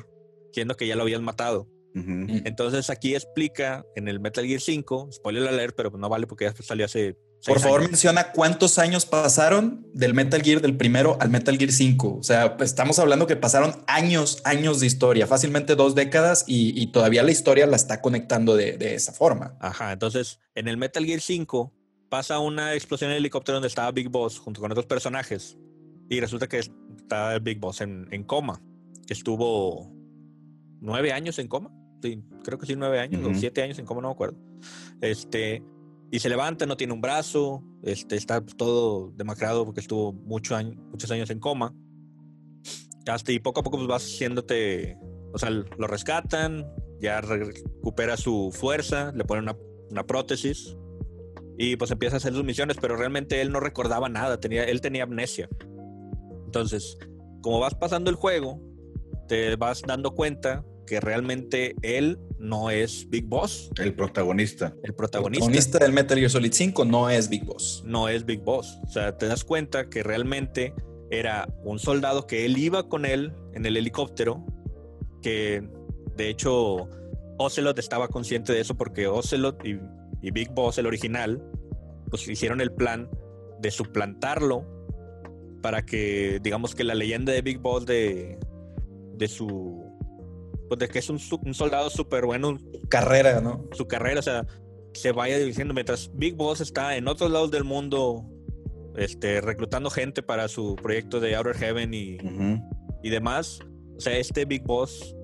[0.53, 1.67] siendo que ya lo habían matado.
[1.95, 6.53] Entonces aquí explica en el Metal Gear 5, spoiler alert, pero no vale porque ya
[6.55, 7.17] salió hace.
[7.45, 12.17] Por favor, menciona cuántos años pasaron del Metal Gear del primero al Metal Gear 5.
[12.19, 16.87] O sea, pues, estamos hablando que pasaron años, años de historia, fácilmente dos décadas y,
[16.87, 19.55] todavía la historia la está conectando de, esa forma.
[19.59, 21.73] Ajá, entonces en el Metal Gear 5
[22.09, 25.57] pasa una explosión en el helicóptero donde estaba Big Boss junto con otros personajes
[26.09, 28.61] y resulta que está el Big Boss en, en coma,
[29.07, 29.91] estuvo
[30.81, 31.71] nueve años en coma
[32.43, 34.37] creo que sí, nueve años o siete años en coma, no me acuerdo.
[35.01, 35.63] Este,
[36.11, 40.57] y se levanta, no tiene un brazo, este, está todo demacrado porque estuvo mucho
[40.91, 41.73] muchos años en coma.
[43.07, 44.97] Hasta y poco a poco pues vas haciéndote,
[45.33, 46.65] o sea, lo rescatan,
[46.99, 49.57] ya recupera su fuerza, le ponen una,
[49.89, 50.75] una, prótesis
[51.57, 54.81] y pues empieza a hacer sus misiones, pero realmente él no recordaba nada, tenía, él
[54.81, 55.49] tenía amnesia.
[56.45, 56.97] Entonces,
[57.41, 58.59] como vas pasando el juego,
[59.27, 63.69] te vas dando cuenta que realmente él no es Big Boss.
[63.77, 64.73] El protagonista.
[64.81, 65.45] El protagonista.
[65.45, 67.83] El protagonista del Metal Gear Solid 5 no es Big Boss.
[67.85, 68.79] No es Big Boss.
[68.83, 70.73] O sea, te das cuenta que realmente
[71.11, 74.43] era un soldado que él iba con él en el helicóptero,
[75.21, 75.61] que
[76.17, 76.89] de hecho
[77.37, 79.79] Ocelot estaba consciente de eso porque Ocelot y,
[80.23, 81.39] y Big Boss, el original,
[82.09, 83.07] pues hicieron el plan
[83.61, 84.65] de suplantarlo
[85.61, 88.39] para que, digamos que la leyenda de Big Boss de,
[89.13, 89.88] de su
[90.69, 92.57] pues de que es un, soldado súper bueno.
[92.87, 93.65] Carrera, ¿no?
[93.73, 94.45] Su carrera, o sea,
[94.93, 98.23] se vaya diciendo mientras Big Boss está en otros lados del mundo,
[98.95, 102.17] este, reclutando gente para su proyecto de Outer Heaven y,
[103.03, 103.59] y demás.
[103.97, 105.15] O sea, este Big Boss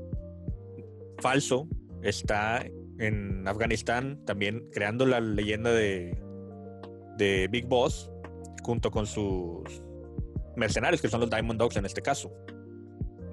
[1.19, 1.67] falso
[2.01, 2.65] está
[2.99, 6.17] en Afganistán también creando la leyenda de,
[7.17, 8.10] de Big Boss
[8.63, 9.63] junto con sus
[10.55, 12.31] mercenarios, que son los Diamond Dogs en este caso.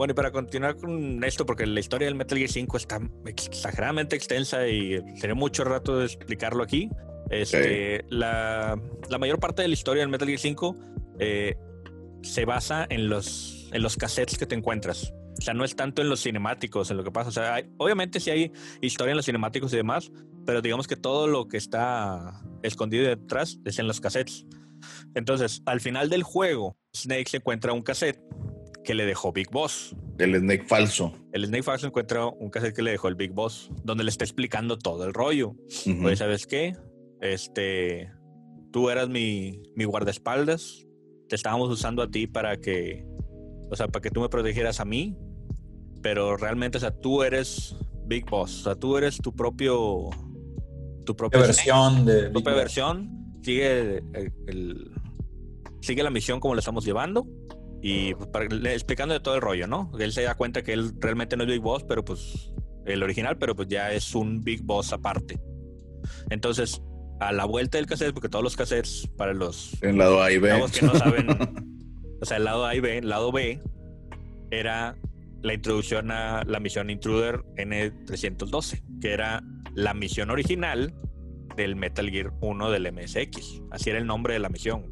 [0.03, 4.17] Bueno, y para continuar con esto, porque la historia del Metal Gear 5 está exageradamente
[4.17, 6.91] extensa y sería mucho rato de explicarlo aquí.
[7.31, 8.77] Este, la,
[9.09, 10.77] la, mayor parte de la historia del Metal Gear 5
[11.21, 11.55] eh,
[12.21, 15.15] se basa en los, en los cassettes que te encuentras.
[15.39, 17.29] O sea, no es tanto en los cinemáticos, en lo que pasa.
[17.29, 20.11] O sea, obviamente sí hay historia en los cinemáticos y demás,
[20.45, 24.47] pero digamos que todo lo que está escondido detrás es en los cassettes.
[25.15, 28.21] Entonces, al final del juego, Snake se encuentra un cassette
[28.85, 29.95] que le dejó Big Boss.
[30.19, 31.13] El Snake falso.
[31.33, 34.25] El Snake falso encuentra un cassette que le dejó el Big Boss, donde le está
[34.25, 35.55] explicando todo el rollo.
[36.01, 36.77] Pues, ¿sabes qué?
[37.21, 38.11] Este,
[38.73, 40.87] tú eras mi, mi guardaespaldas,
[41.29, 43.07] te estábamos usando a ti para que,
[43.71, 45.17] o sea, para que tú me protegieras a mí,
[46.03, 50.11] pero realmente, o sea, tú eres Big Boss, o sea, tú eres tu propio,
[51.07, 53.09] tu propia versión de tu propia versión,
[53.43, 54.91] sigue el,
[55.81, 57.27] sigue la misión como la estamos llevando
[57.83, 59.91] y pues, explicando de todo el rollo, ¿no?
[59.99, 62.53] Él se da cuenta que él realmente no es Big Boss, pero pues
[62.87, 65.41] el original, pero pues ya es un Big Boss aparte.
[66.31, 66.81] Entonces,
[67.19, 70.39] a la vuelta del cassette, porque todos los cassettes para los en lado A y
[70.39, 71.27] B, que no saben,
[72.21, 73.61] o sea, el lado A y B, el lado B
[74.53, 74.97] era
[75.43, 79.43] la introducción a la misión Intruder N312, que era
[79.75, 80.95] la misión original
[81.57, 83.63] del Metal Gear 1 del MSX.
[83.73, 84.85] Así era el nombre de la misión.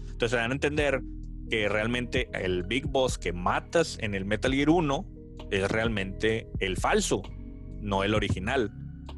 [0.00, 1.02] Entonces, se dan a entender
[1.48, 5.06] que realmente el Big Boss que matas en el Metal Gear 1
[5.50, 7.22] es realmente el falso,
[7.80, 8.70] no el original.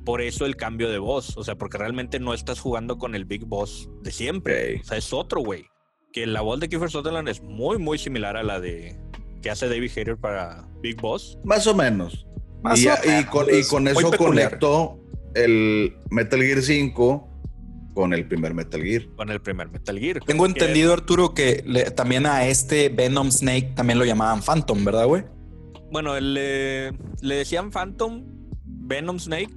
[0.04, 3.24] Por eso el cambio de voz, o sea, porque realmente no estás jugando con el
[3.24, 5.66] Big Boss de siempre, o sea, es otro güey.
[6.12, 8.98] Que la voz de Kiefer Sutherland es muy, muy similar a la de
[9.42, 11.38] que hace David Hayter para Big Boss.
[11.44, 12.26] Más o menos.
[12.74, 14.98] y, con, eso conectó
[15.34, 17.29] el Metal Gear 5
[17.94, 19.06] con el primer Metal Gear.
[19.16, 20.20] Con el primer Metal Gear.
[20.20, 21.62] Tengo entendido, Arturo, que
[21.96, 25.24] también a este Venom Snake también lo llamaban Phantom, ¿verdad, güey?
[25.90, 28.24] Bueno, le, le decían Phantom,
[28.64, 29.54] Venom Snake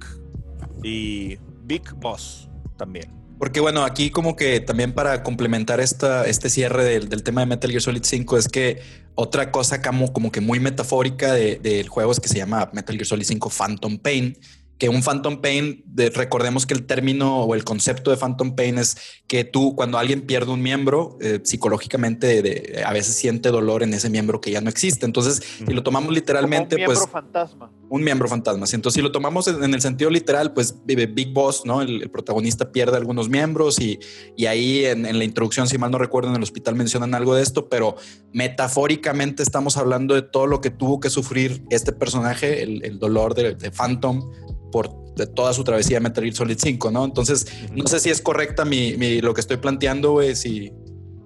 [0.82, 3.24] y Big Boss también.
[3.38, 7.70] Porque bueno, aquí como que también para complementar esta, este cierre del, tema de Metal
[7.70, 8.80] Gear Solid 5 es que
[9.16, 13.06] otra cosa como, como que muy metafórica del juego es que se llama Metal Gear
[13.06, 14.38] Solid 5 Phantom Pain,
[14.78, 15.84] que un Phantom Pain,
[16.14, 18.96] recordemos que el término o el concepto de Phantom Pain es
[19.28, 24.10] que tú cuando alguien pierde un miembro, eh, psicológicamente a veces siente dolor en ese
[24.10, 25.06] miembro que ya no existe.
[25.06, 27.10] Entonces, si lo tomamos literalmente, un miembro pues...
[27.10, 27.70] fantasma.
[27.88, 28.66] Un miembro fantasma.
[28.72, 31.80] Entonces, si lo tomamos en, el sentido literal, pues Big Boss, ¿no?
[31.80, 33.98] El, protagonista pierde algunos miembros y,
[34.36, 37.42] y ahí en, la introducción, si mal no recuerdo, en el hospital mencionan algo de
[37.42, 37.96] esto, pero
[38.32, 43.54] metafóricamente estamos hablando de todo lo que tuvo que sufrir este personaje, el, dolor de,
[43.54, 44.30] de Phantom
[44.74, 44.88] por
[45.36, 47.04] toda su travesía de Metal Gear Solid 5, ¿no?
[47.04, 50.72] Entonces, no sé si es correcta mi, lo que estoy planteando, güey, si,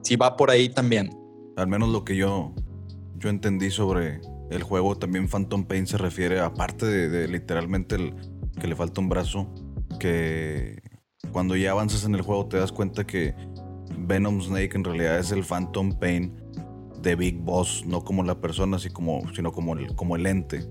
[0.02, 1.08] si va por ahí también.
[1.56, 2.52] Al menos lo que yo,
[3.16, 8.14] yo entendí sobre el juego, también Phantom Pain se refiere, aparte de, literalmente el,
[8.60, 9.48] que le falta un brazo,
[9.98, 10.82] que
[11.32, 13.34] cuando ya avanzas en el juego te das cuenta que
[13.96, 16.38] Venom Snake en realidad es el Phantom Pain
[17.00, 20.68] de Big Boss, no como la persona, así como, sino como el, como el ente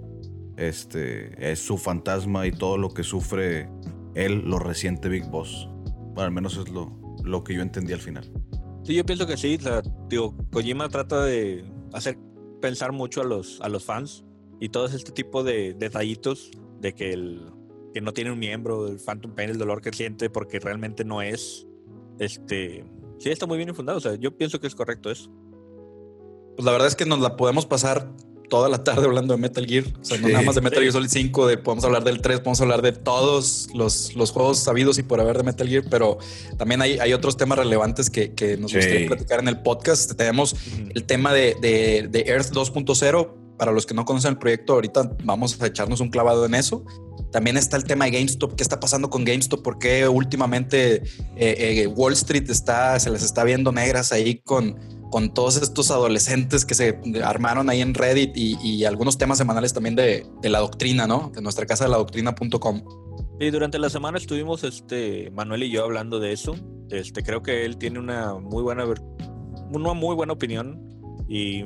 [0.58, 3.70] este, es su fantasma y todo lo que sufre
[4.16, 5.70] él lo resiente Big Boss.
[6.14, 6.92] Bueno, al menos es lo,
[7.24, 8.30] lo que yo entendí al final.
[8.84, 9.60] Sí, yo pienso que sí.
[10.10, 12.18] digo, Kojima trata de hacer
[12.62, 14.26] pensar mucho a los, a los fans
[14.60, 17.52] y todo este tipo de detallitos de que, el,
[17.94, 21.22] que no tiene un miembro, el Phantom Pain, el dolor que siente porque realmente no
[21.22, 21.68] es.
[22.18, 22.84] Este,
[23.20, 24.00] sí, está muy bien infundado.
[24.00, 25.32] O sea, yo pienso que es correcto eso.
[26.56, 28.12] Pues la verdad es que nos la podemos pasar
[28.50, 29.86] toda la tarde hablando de Metal Gear.
[30.02, 32.40] O sea, no nada más de Metal Gear Solid 5, de, podemos hablar del 3,
[32.40, 36.18] podemos hablar de todos los, los juegos sabidos y por haber de Metal Gear, pero
[36.58, 40.14] también hay, hay otros temas relevantes que, que nos gustaría platicar en el podcast.
[40.16, 40.56] Tenemos
[40.94, 43.34] el tema de, de, de Earth 2.0.
[43.58, 46.86] Para los que no conocen el proyecto, ahorita vamos a echarnos un clavado en eso.
[47.32, 48.56] También está el tema de GameStop.
[48.56, 49.64] ¿Qué está pasando con GameStop?
[49.64, 51.02] ¿Por qué últimamente eh,
[51.36, 54.78] eh, Wall Street está, se les está viendo negras ahí con,
[55.10, 59.96] con todos estos adolescentes que se armaron ahí en Reddit y, algunos temas semanales también
[59.96, 61.32] de, la doctrina, ¿no?
[61.34, 62.84] De nuestra casa de la doctrina.com.
[63.40, 66.56] Y durante la semana estuvimos este Manuel y yo hablando de eso.
[66.90, 68.86] Este creo que él tiene una muy buena
[69.72, 70.82] una muy buena opinión
[71.28, 71.64] y,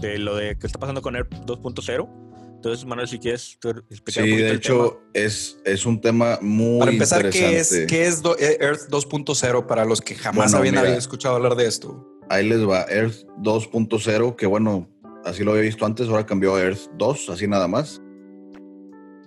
[0.00, 2.25] de lo de qué está pasando con Air 2.0.
[2.56, 3.58] Entonces, Manuel, si quieres
[3.90, 8.22] explicar sí, de hecho, es, es un tema muy Para empezar, ¿qué es, qué es
[8.38, 12.04] eh, Earth 2.0 para los que jamás habían, escuchado hablar de esto?
[12.30, 14.88] Ahí les va, Earth 2.0, que bueno,
[15.24, 18.00] así lo había visto antes, ahora cambió a Earth 2, así nada más.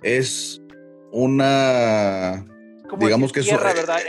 [0.02, 0.60] Es
[1.12, 2.44] una...
[2.98, 4.00] digamos que tierra, ¿verdad?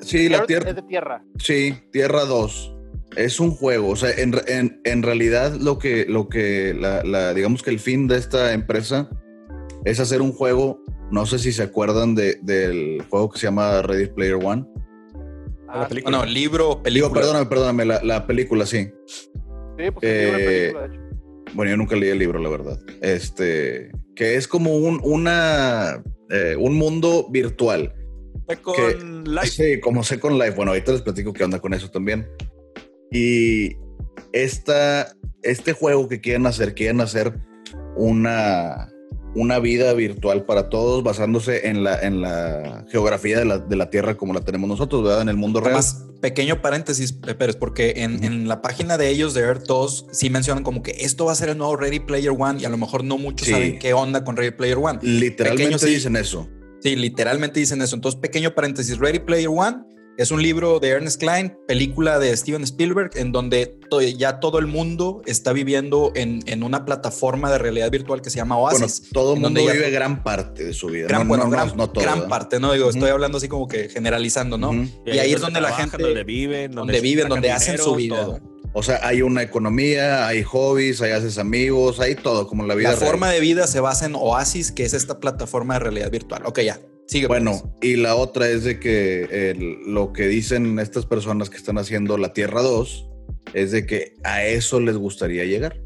[0.00, 0.70] sí, la tierra.
[0.70, 1.24] Es de tierra.
[1.38, 2.75] Sí, Tierra 2
[3.16, 7.78] es un juego, o sea, en, realidad lo que, lo que la, digamos que el
[7.78, 9.08] fin de esta empresa
[9.84, 14.08] es hacer un juego, no sé si se acuerdan del juego que se llama Ready
[14.08, 14.66] Player One.
[15.68, 16.18] Ah, la película.
[16.18, 17.12] No, libro, película.
[17.12, 18.88] perdóname, perdóname, la, película, sí.
[19.78, 21.06] Sí, pues eh, una película, de hecho.
[21.54, 22.78] Bueno, yo nunca leí el libro, la verdad.
[23.00, 27.94] Este, que es como un, una, eh, un mundo virtual.
[28.48, 29.46] Second Life.
[29.46, 30.54] Sí, como Second Life.
[30.56, 32.26] Bueno, ahorita les platico qué onda con eso también.
[33.10, 33.76] Y
[34.32, 37.38] esta, este juego que quieren hacer, quieren hacer
[37.96, 38.88] una,
[39.34, 43.90] una vida virtual para todos basándose en la, en la geografía de la, de la
[43.90, 45.22] Tierra como la tenemos nosotros, ¿verdad?
[45.22, 45.74] En el mundo real.
[45.74, 50.30] Más pequeño paréntesis, Pérez, porque en, en, la página de ellos de Earth 2 sí
[50.30, 52.78] mencionan como que esto va a ser el nuevo Ready Player One y a lo
[52.78, 54.98] mejor no muchos saben qué onda con Ready Player One.
[55.02, 56.48] Literalmente dicen eso.
[56.80, 57.94] Sí, literalmente dicen eso.
[57.94, 59.84] Entonces, pequeño paréntesis, Ready Player One
[60.16, 63.78] es un libro de Ernest Klein, película de Steven Spielberg, en donde
[64.16, 68.56] ya todo el mundo está viviendo en, una plataforma de realidad virtual que se llama
[68.56, 69.00] Oasis.
[69.00, 71.06] Bueno, todo el mundo vive gran parte de su vida.
[71.06, 72.72] Gran, bueno, gran, gran parte, ¿no?
[72.72, 74.72] Digo, estoy hablando así como que generalizando, ¿no?
[75.04, 75.98] Y, ahí es donde la gente...
[75.98, 78.40] Donde viven, donde, viven, donde hacen su vida.
[78.72, 82.74] O sea, hay una economía, hay hobbies, hay haces amigos, hay todo, como en la
[82.74, 82.90] vida.
[82.90, 86.42] La forma de vida se basa en Oasis, que es esta plataforma de realidad virtual.
[86.44, 86.78] Ok, ya,
[87.28, 92.18] bueno, y la otra es de que lo que dicen estas personas que están haciendo
[92.18, 93.08] la Tierra 2
[93.54, 95.80] es de que a eso les gustaría llegar.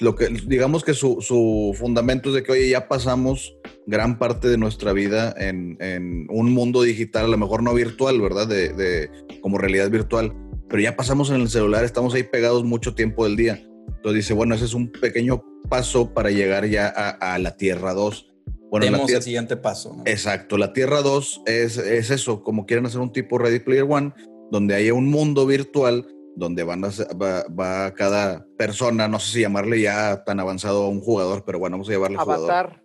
[0.00, 4.58] Lo que, digamos que su, fundamento es de que, oye, ya pasamos gran parte de
[4.58, 8.46] nuestra vida en, un mundo digital, a lo mejor no virtual, ¿verdad?
[8.46, 10.34] De, como realidad virtual,
[10.68, 13.62] pero ya pasamos en el celular, estamos ahí pegados mucho tiempo del día.
[13.88, 17.94] Entonces dice, bueno, ese es un pequeño paso para llegar ya a, a la Tierra
[17.94, 18.27] 2
[18.70, 19.96] bueno, el siguiente paso.
[20.04, 24.12] Exacto, la Tierra 2 es, es, eso, como quieren hacer un tipo Ready Player One,
[24.50, 26.88] donde haya un mundo virtual donde van a,
[27.20, 31.58] va, va, cada persona, no sé si llamarle ya tan avanzado a un jugador, pero
[31.58, 32.82] bueno, vamos a llamarle avatar.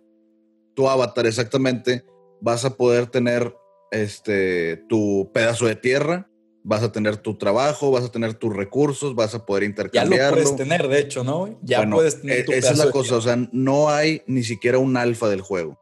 [0.74, 2.04] Tu avatar, exactamente,
[2.40, 3.54] vas a poder tener
[3.92, 6.28] este, tu pedazo de tierra,
[6.64, 10.16] vas a tener tu trabajo, vas a tener tus recursos, vas a poder intercambiarlo.
[10.16, 11.58] Ya lo puedes tener, de hecho, ¿no?
[11.62, 14.78] Ya puedes tener e, tu Esa es la cosa, o sea, no hay ni siquiera
[14.78, 15.78] un alfa del juego.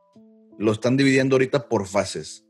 [0.59, 2.45] Lo están dividiendo ahorita por fases.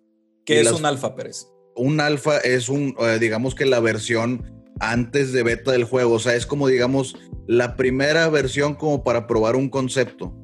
[0.45, 1.47] ¿Qué es un alfa, Pérez?
[1.77, 6.19] Un alfa es un, eh, digamos que la versión antes de beta del juego, o
[6.19, 7.17] sea, es como, digamos,
[7.47, 10.35] la primera versión como para probar un concepto.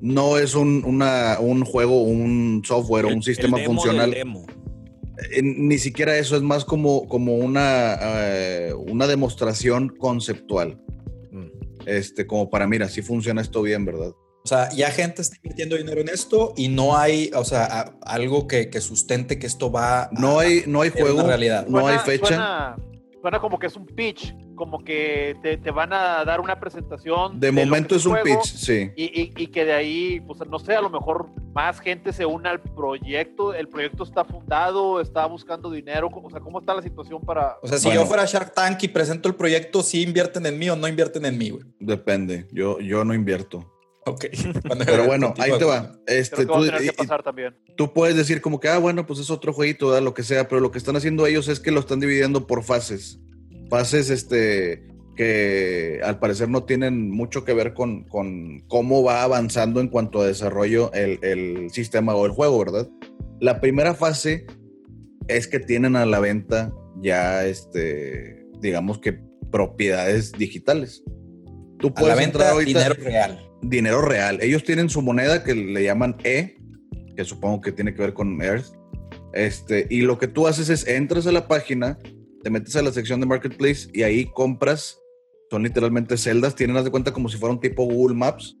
[0.00, 4.14] No es un, un juego, un software o un sistema funcional.
[5.32, 10.80] Eh, ni siquiera eso, es más como, como una, eh, una demostración conceptual.
[11.30, 11.46] Mm.
[11.86, 14.12] Este, como para, mira, si funciona esto bien, ¿verdad?
[14.44, 18.46] O sea, ya gente está invirtiendo dinero en esto y no hay, o sea, algo
[18.46, 20.08] que, sustente que esto va.
[20.12, 21.66] No hay, no hay juego, realidad.
[21.66, 22.76] no hay fecha.
[23.20, 27.40] Suena, como que es un pitch, como que te, van a dar una presentación.
[27.40, 28.90] De, momento es, un pitch, sí.
[28.96, 32.48] Y, y, que de ahí, pues no sé, a lo mejor más gente se une
[32.48, 33.54] al proyecto.
[33.54, 36.08] El proyecto está fundado, está buscando dinero.
[36.12, 37.56] O sea, ¿cómo está la situación para.?
[37.62, 40.70] O sea, si yo fuera Shark Tank y presento el proyecto, ¿sí invierten en mí
[40.70, 41.64] o no invierten en mí, güey?
[41.80, 42.46] Depende.
[42.52, 43.77] Yo, yo no invierto.
[44.08, 44.26] Ok.
[44.86, 45.98] Pero bueno, ahí te va.
[46.06, 47.54] Este, tú, que pasar también.
[47.76, 50.48] tú puedes decir como que, ah, bueno, pues es otro jueguito, da lo que sea,
[50.48, 53.20] pero lo que están haciendo ellos es que lo están dividiendo por fases.
[53.68, 59.80] Fases, este, que al parecer no tienen mucho que ver con, con cómo va avanzando
[59.80, 62.88] en cuanto a desarrollo el, el, sistema o el juego, ¿verdad?
[63.40, 64.46] La primera fase
[65.26, 71.02] es que tienen a la venta ya, este, digamos que propiedades digitales.
[71.78, 74.38] Tú puedes a la venta dinero real dinero real.
[74.40, 76.56] Ellos tienen su moneda que le llaman E,
[77.16, 78.66] que supongo que tiene que ver con Earth.
[79.32, 81.98] Este, y lo que tú haces es entras a la página,
[82.42, 84.98] te metes a la sección de Marketplace y ahí compras,
[85.50, 88.56] son literalmente celdas, tienen, haz de cuenta como si fuera un tipo Google Maps.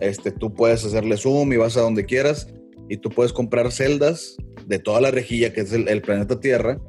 [0.00, 2.48] Este, tú puedes hacerle zoom y vas a donde quieras
[2.88, 6.80] y tú puedes comprar celdas de toda la rejilla que es el, planeta Tierra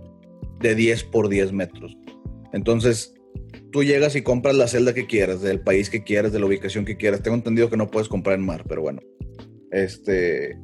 [0.60, 1.98] de 10 por 10 metros.
[2.54, 3.14] Entonces,
[3.72, 6.86] tú llegas y compras la celda que quieras, del país que quieras, de la ubicación
[6.86, 7.24] que quieras.
[7.24, 9.02] Tengo entendido que no puedes comprar en mar, pero bueno.
[9.72, 10.58] Este,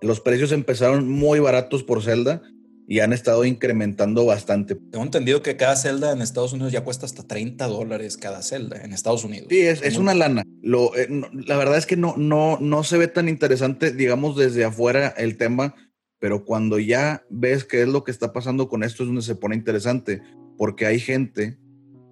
[0.00, 2.42] los precios empezaron muy baratos por celda
[2.86, 4.74] y han estado incrementando bastante.
[4.74, 8.82] Tengo entendido que cada celda en Estados Unidos ya cuesta hasta 30 dólares cada celda
[8.82, 9.48] en Estados Unidos.
[9.50, 10.42] Sí, es, una lana.
[10.62, 11.08] Lo, eh,
[11.46, 15.36] la verdad es que no, no, no se ve tan interesante, digamos, desde afuera el
[15.36, 15.74] tema,
[16.18, 19.36] pero cuando ya ves qué es lo que está pasando con esto es donde se
[19.36, 20.22] pone interesante,
[20.58, 21.58] porque hay gente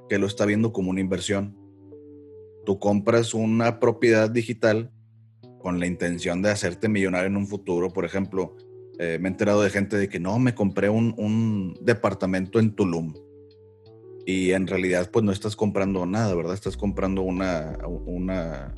[0.09, 1.57] que lo está viendo como una inversión.
[2.65, 4.93] Tú compras una propiedad digital
[5.59, 7.91] con la intención de hacerte millonario en un futuro.
[7.91, 8.57] Por ejemplo,
[8.99, 13.15] eh, me he enterado de gente de que no, me compré un, departamento en Tulum.
[14.25, 16.55] Y en realidad, pues no estás comprando nada, ¿verdad?
[16.55, 18.73] Estás comprando una, una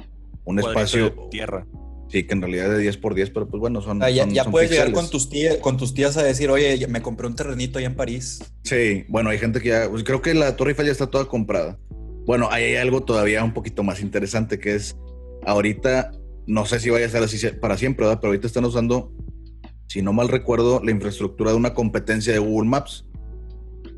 [0.45, 1.11] un espacio.
[1.11, 1.67] De tierra.
[2.09, 4.03] Sí, que en realidad es de 10 por 10, pero pues bueno, son.
[4.03, 7.27] Ah, ya, puedes llegar con tus, tías, con tus tías a decir, oye, me compré
[7.27, 8.41] un terrenito allá en París.
[8.63, 9.91] Sí, bueno, hay gente que ya.
[9.91, 11.79] Pues, creo que la Torre Eiffel ya está toda comprada.
[12.27, 14.97] Bueno, ahí hay algo todavía un poquito más interesante que es
[15.45, 16.13] ahorita,
[16.47, 18.21] no sé si vaya a ser así para siempre, ¿verdad?
[18.21, 19.13] Pero ahorita están usando,
[19.89, 23.07] si no mal recuerdo, la infraestructura de una competencia de Google Maps.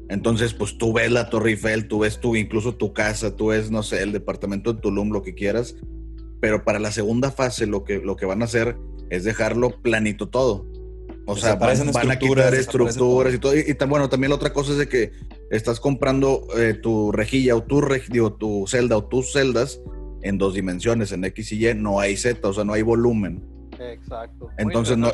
[0.08, 3.70] Entonces, pues tú ves la Torre Eiffel, tú ves tú, incluso tu casa, tú ves,
[3.70, 5.76] no sé, el departamento de Tulum, lo que quieras
[6.40, 8.77] pero para la segunda fase lo que, lo que van a hacer
[9.11, 10.66] es dejarlo planito todo.
[11.29, 13.57] O sea, van, a quitar estructuras y todo.
[13.57, 15.12] Y, bueno, también la otra cosa es de que
[15.51, 17.83] estás comprando eh, tu rejilla o tu,
[18.38, 19.81] tu celda o tus celdas
[20.22, 23.44] en dos dimensiones, en X y Y, no hay Z, o sea, no hay volumen.
[23.79, 24.51] Exacto.
[24.57, 25.12] Entonces no,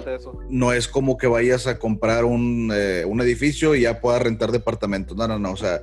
[0.49, 4.53] no, es como que vayas a comprar un, eh, un, edificio y ya puedas rentar
[4.53, 5.17] departamentos.
[5.17, 5.53] No, no, no.
[5.53, 5.81] O sea,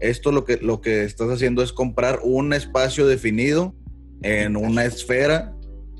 [0.00, 3.74] esto lo que, lo que estás haciendo es comprar un espacio definido
[4.22, 5.54] en una esfera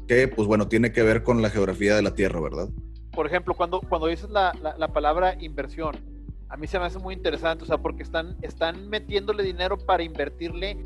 [0.08, 2.68] que, pues bueno, tiene que ver con la geografía de la Tierra, ¿verdad?
[3.12, 5.96] Por ejemplo, cuando, cuando dices la, la, palabra inversión,
[6.48, 10.02] a mí se me hace muy interesante, o sea, porque están, están metiéndole dinero para
[10.02, 10.78] invertirle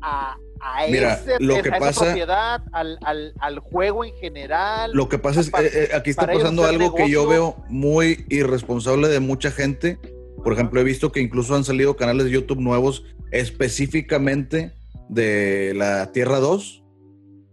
[0.00, 4.90] a, a, ese, lo que pasa, propiedad, al, al, al, juego en general.
[4.92, 9.08] Lo que pasa es que eh, aquí está pasando algo que yo veo muy irresponsable
[9.08, 9.98] de mucha gente.
[10.42, 14.72] Por ejemplo, he visto que incluso han salido canales de YouTube nuevos específicamente
[15.08, 16.84] de la Tierra 2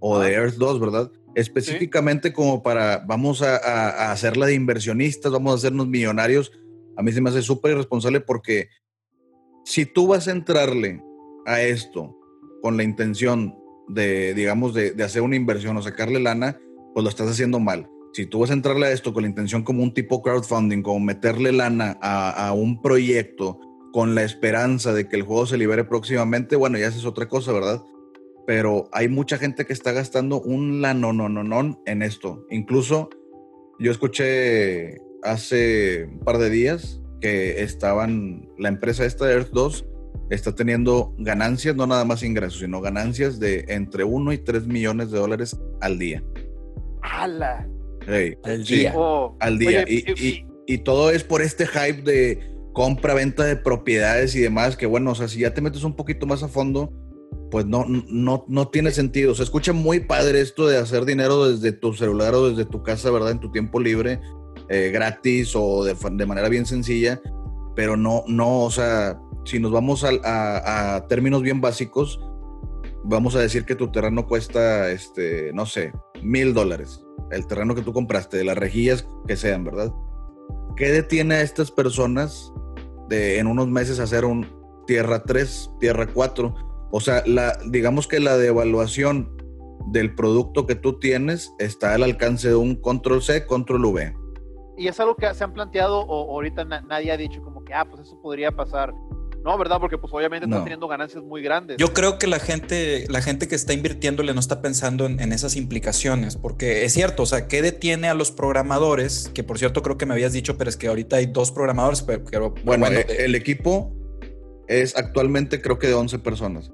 [0.07, 1.11] o de Earth 2, ¿verdad?
[1.33, 6.51] Específicamente como para, vamos a, hacerla de inversionistas, vamos a hacernos millonarios.
[6.95, 8.69] A mí se me hace súper irresponsable porque
[9.63, 11.01] si tú vas a entrarle
[11.47, 12.15] a esto
[12.61, 16.59] con la intención de, digamos, de, hacer una inversión o sacarle lana,
[16.93, 17.89] pues lo estás haciendo mal.
[18.13, 20.99] Si tú vas a entrarle a esto con la intención como un tipo crowdfunding, como
[20.99, 23.59] meterle lana a, a un proyecto
[23.91, 27.27] con la esperanza de que el juego se libere próximamente, bueno, ya esa es otra
[27.27, 27.81] cosa, ¿verdad?
[28.47, 32.45] Pero hay mucha gente que está gastando un la no, no, no, no en esto.
[32.49, 33.09] Incluso
[33.79, 39.85] Yo escuché hace un par de días que estaban, la empresa esta de Earth 2
[40.29, 45.11] está teniendo ganancias, no nada más ingresos, sino ganancias de entre 1 y 3 millones
[45.11, 46.23] de dólares al día.
[47.01, 47.67] ¡Hala!
[48.43, 48.93] al día.
[48.95, 49.83] Oh, al día.
[49.87, 52.39] y, y, todo es por este hype de
[52.73, 55.95] compra, venta de propiedades y demás, que bueno, o sea, si ya te metes un
[55.95, 56.93] poquito más a fondo,
[57.51, 59.35] pues no, no, no tiene sentido.
[59.35, 63.11] Se escucha muy padre esto de hacer dinero desde tu celular o desde tu casa,
[63.11, 63.31] ¿verdad?
[63.31, 64.19] En tu tiempo libre,
[64.69, 67.21] eh, gratis o de, manera bien sencilla,
[67.75, 72.19] pero no, no, o sea, si nos vamos a, a, términos bien básicos,
[73.03, 75.93] vamos a decir que tu terreno cuesta, este, no sé,
[76.23, 77.05] mil dólares.
[77.31, 79.93] El terreno que tú compraste, de las rejillas que sean, ¿verdad?
[80.75, 82.51] ¿Qué detiene a estas personas
[83.07, 84.47] de en unos meses hacer un
[84.87, 86.74] tierra 3, tierra 4?
[86.91, 89.35] O sea, la, digamos que la devaluación
[89.87, 94.13] del producto que tú tienes está al alcance de un control C, control V.
[94.77, 97.85] Y es algo que se han planteado o ahorita nadie ha dicho como que, ah,
[97.85, 98.93] pues eso podría pasar.
[99.45, 99.77] No, ¿verdad?
[99.79, 101.77] Porque pues obviamente están teniendo ganancias muy grandes.
[101.77, 105.55] Yo creo que la gente, la gente que está invirtiéndole no está pensando en, esas
[105.55, 109.29] implicaciones, porque es cierto, o sea, ¿qué detiene a los programadores?
[109.35, 112.01] Que por cierto creo que me habías dicho, pero es que ahorita hay dos programadores,
[112.01, 112.55] pero...
[112.63, 113.93] bueno, eh, el equipo
[114.67, 116.71] es actualmente creo que de 11 personas.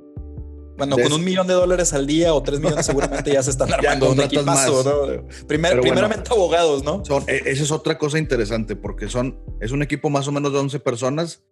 [0.78, 3.72] Bueno, con un millón de dólares al día o tres millones seguramente ya se están
[3.74, 5.28] armando un equipazo, ¿no?
[5.48, 7.06] primeramente abogados, ¿no?
[7.06, 10.52] Son, e, esa es otra cosa interesante porque son, es un equipo más o menos
[10.54, 11.44] de 11 personas,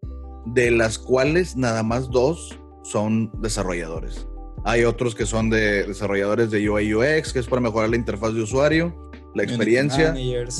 [0.47, 4.27] de las cuales nada más dos son desarrolladores.
[4.65, 8.33] Hay otros que son de desarrolladores de UI UX, que es para mejorar la interfaz
[8.33, 10.15] de usuario, la experiencia.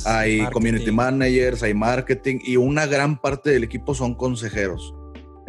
[0.05, 4.93] hay community managers, hay marketing y una gran parte del equipo son consejeros.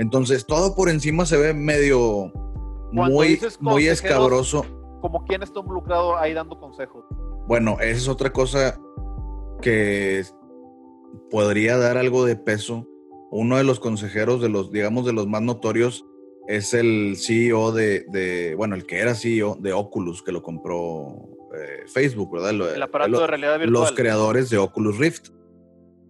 [0.00, 2.32] Entonces, todo por encima se ve medio
[2.90, 4.64] muy, muy escabroso.
[5.02, 7.04] Como quién está involucrado ahí dando consejos.
[7.46, 8.80] Bueno, esa es otra cosa
[9.60, 10.24] que
[11.30, 12.86] podría dar algo de peso.
[13.30, 16.06] Uno de los consejeros de los, digamos, de los más notorios
[16.48, 21.82] es el CEO de, bueno, el que era CEO de Oculus, que lo compró eh,
[21.86, 22.74] Facebook, ¿verdad?
[22.74, 23.84] el aparato de realidad virtual.
[23.84, 25.28] Los creadores de Oculus Rift.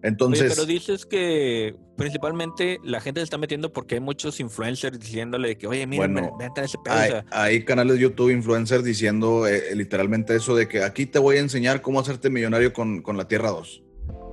[0.03, 0.53] Entonces.
[0.53, 5.67] pero dices que principalmente la gente se está metiendo porque hay muchos influencers diciéndole que,
[5.67, 7.23] oye, mira, bueno, ese pedo.
[7.29, 11.39] Hay, canales de YouTube influencers diciendo eh, literalmente eso de que aquí te voy a
[11.39, 13.83] enseñar cómo hacerte millonario con, la Tierra 2.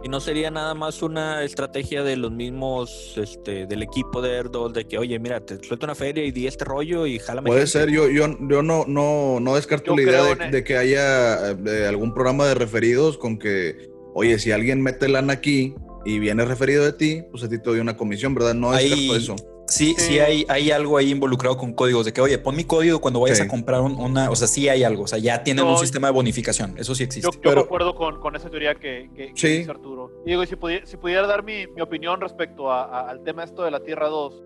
[0.05, 4.69] Y no sería nada más una estrategia de los mismos, este, del equipo de Erdo,
[4.69, 7.49] de que, oye, mira, te suelto una feria y di este rollo y jálame.
[7.49, 11.87] Puede ser, yo, yo, yo no, no, no descarto la idea de, que haya eh,
[11.87, 16.84] algún programa de referidos con que oye, si alguien mete lana aquí y viene referido
[16.84, 18.54] de ti, pues a ti te doy una comisión, ¿verdad?
[18.54, 19.36] No es eso.
[19.68, 23.00] Sí, sí, hay, hay algo ahí involucrado con códigos de que, oye, pon mi código
[23.00, 25.76] cuando vayas a comprar una, o sea, sí hay algo, o sea, ya tienen un
[25.76, 27.30] sistema de bonificación, eso sí existe.
[27.30, 30.22] Yo, yo acuerdo con, esa teoría que, que, dice Arturo.
[30.24, 33.80] Y digo, si pudiera, si pudiera dar mi, opinión respecto al tema esto de la
[33.80, 34.42] Tierra 2,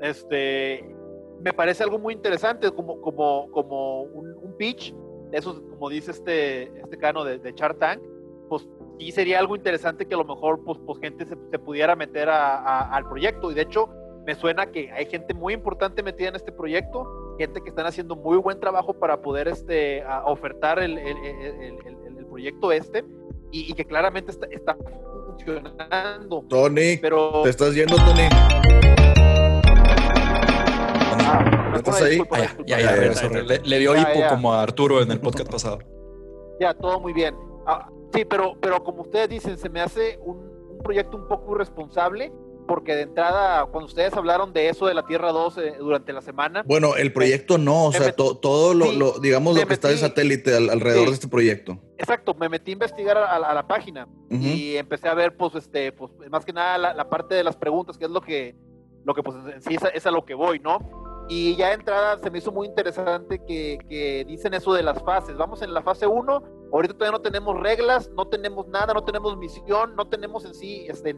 [0.00, 0.84] este,
[1.42, 4.94] me parece algo muy interesante, como, como, como un, pitch,
[5.32, 8.00] eso como dice este, este cano de, de Char Tank,
[8.48, 8.66] pues
[8.98, 13.08] sí sería algo interesante que a lo mejor pues, pues gente se, pudiera meter al
[13.08, 13.50] proyecto.
[13.50, 13.88] Y de hecho,
[14.26, 18.16] me suena que hay gente muy importante metida en este proyecto, gente que están haciendo
[18.16, 20.98] muy buen trabajo para poder este, ofertar el,
[22.28, 23.04] proyecto este
[23.50, 24.76] y, que claramente está,
[25.26, 26.44] funcionando.
[26.48, 27.42] Tony, pero...
[27.42, 28.28] te estás yendo, Tony.
[31.24, 32.22] Ah, ¿Estás ahí?
[32.66, 32.96] ya, ya,
[33.64, 35.78] le, dio hipo como a Arturo en el podcast pasado.
[36.60, 37.34] Ya, todo muy bien.
[37.66, 40.52] Ah, Sí, pero, pero como ustedes dicen, se me hace un,
[40.82, 42.32] proyecto un poco irresponsable
[42.66, 46.20] porque de entrada, cuando ustedes hablaron de eso de la Tierra 2 eh, durante la
[46.22, 46.62] semana.
[46.64, 51.08] Bueno, el proyecto no, o sea, todo lo, digamos, lo que está de satélite alrededor
[51.08, 51.78] de este proyecto.
[51.98, 56.12] Exacto, me metí a investigar a, la página y empecé a ver, pues, este, pues,
[56.30, 58.54] más que nada la, parte de las preguntas, que es lo que,
[59.04, 61.01] lo que pues, en sí es, es a lo que voy, ¿no?
[61.34, 65.34] Y ya de entrada se me hizo muy interesante que, dicen eso de las fases.
[65.38, 69.38] Vamos en la fase 1, ahorita todavía no tenemos reglas, no tenemos nada, no tenemos
[69.38, 71.14] misión, no tenemos en sí este,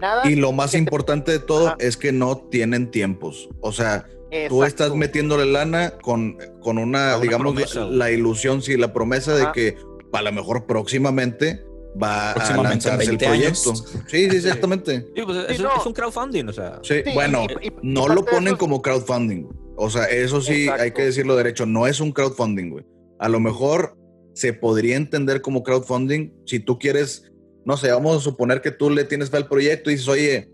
[0.00, 0.22] nada.
[0.24, 3.50] Y lo más importante de todo es que no tienen tiempos.
[3.60, 4.06] O sea,
[4.48, 9.76] tú estás metiéndole lana con, con una, digamos, la, ilusión, sí, la promesa de que
[10.14, 11.62] a lo mejor próximamente
[12.00, 13.74] va a lanzarse el proyecto.
[13.74, 15.06] Sí, sí, exactamente.
[15.24, 16.80] Pues, es, un crowdfunding, o sea.
[16.82, 17.46] Sí, bueno,
[17.82, 19.48] no lo ponen como crowdfunding.
[19.76, 22.84] O sea, eso sí hay que decirlo derecho, no es un crowdfunding, güey.
[23.18, 23.96] A lo mejor
[24.34, 27.30] se podría entender como crowdfunding si tú quieres,
[27.64, 30.50] no sé, vamos a suponer que tú le tienes fe al proyecto y dices, oye,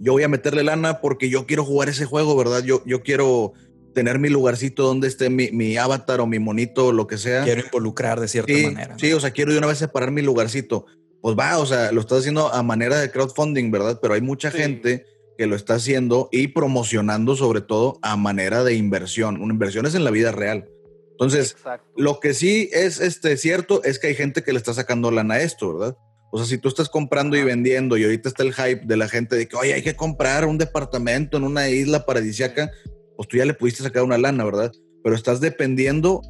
[0.00, 2.62] yo voy a meterle lana porque yo quiero jugar ese juego, ¿verdad?
[2.64, 3.52] Yo, yo quiero
[3.92, 7.44] tener mi lugarcito donde esté mi, avatar o mi monito o lo que sea.
[7.44, 8.96] Quiero involucrar de cierta manera.
[8.98, 10.86] Sí, o sea, quiero de una vez separar mi lugarcito.
[11.20, 13.98] Pues va, o sea, lo estás haciendo a manera de crowdfunding, ¿verdad?
[14.02, 15.06] Pero hay mucha gente
[15.38, 19.40] que lo está haciendo y promocionando sobre todo a manera de inversión.
[19.40, 20.68] Una inversión es en la vida real.
[21.12, 21.56] Entonces,
[21.96, 25.34] lo que sí es este, cierto es que hay gente que le está sacando lana
[25.34, 25.96] a esto, ¿verdad?
[26.32, 29.06] O sea, si tú estás comprando y vendiendo y ahorita está el hype de la
[29.06, 32.70] gente de que, oye, hay que comprar un departamento en una isla paradisiaca,
[33.16, 34.72] pues tú ya le pudiste sacar una lana, ¿verdad?
[35.02, 36.22] Pero estás dependiendo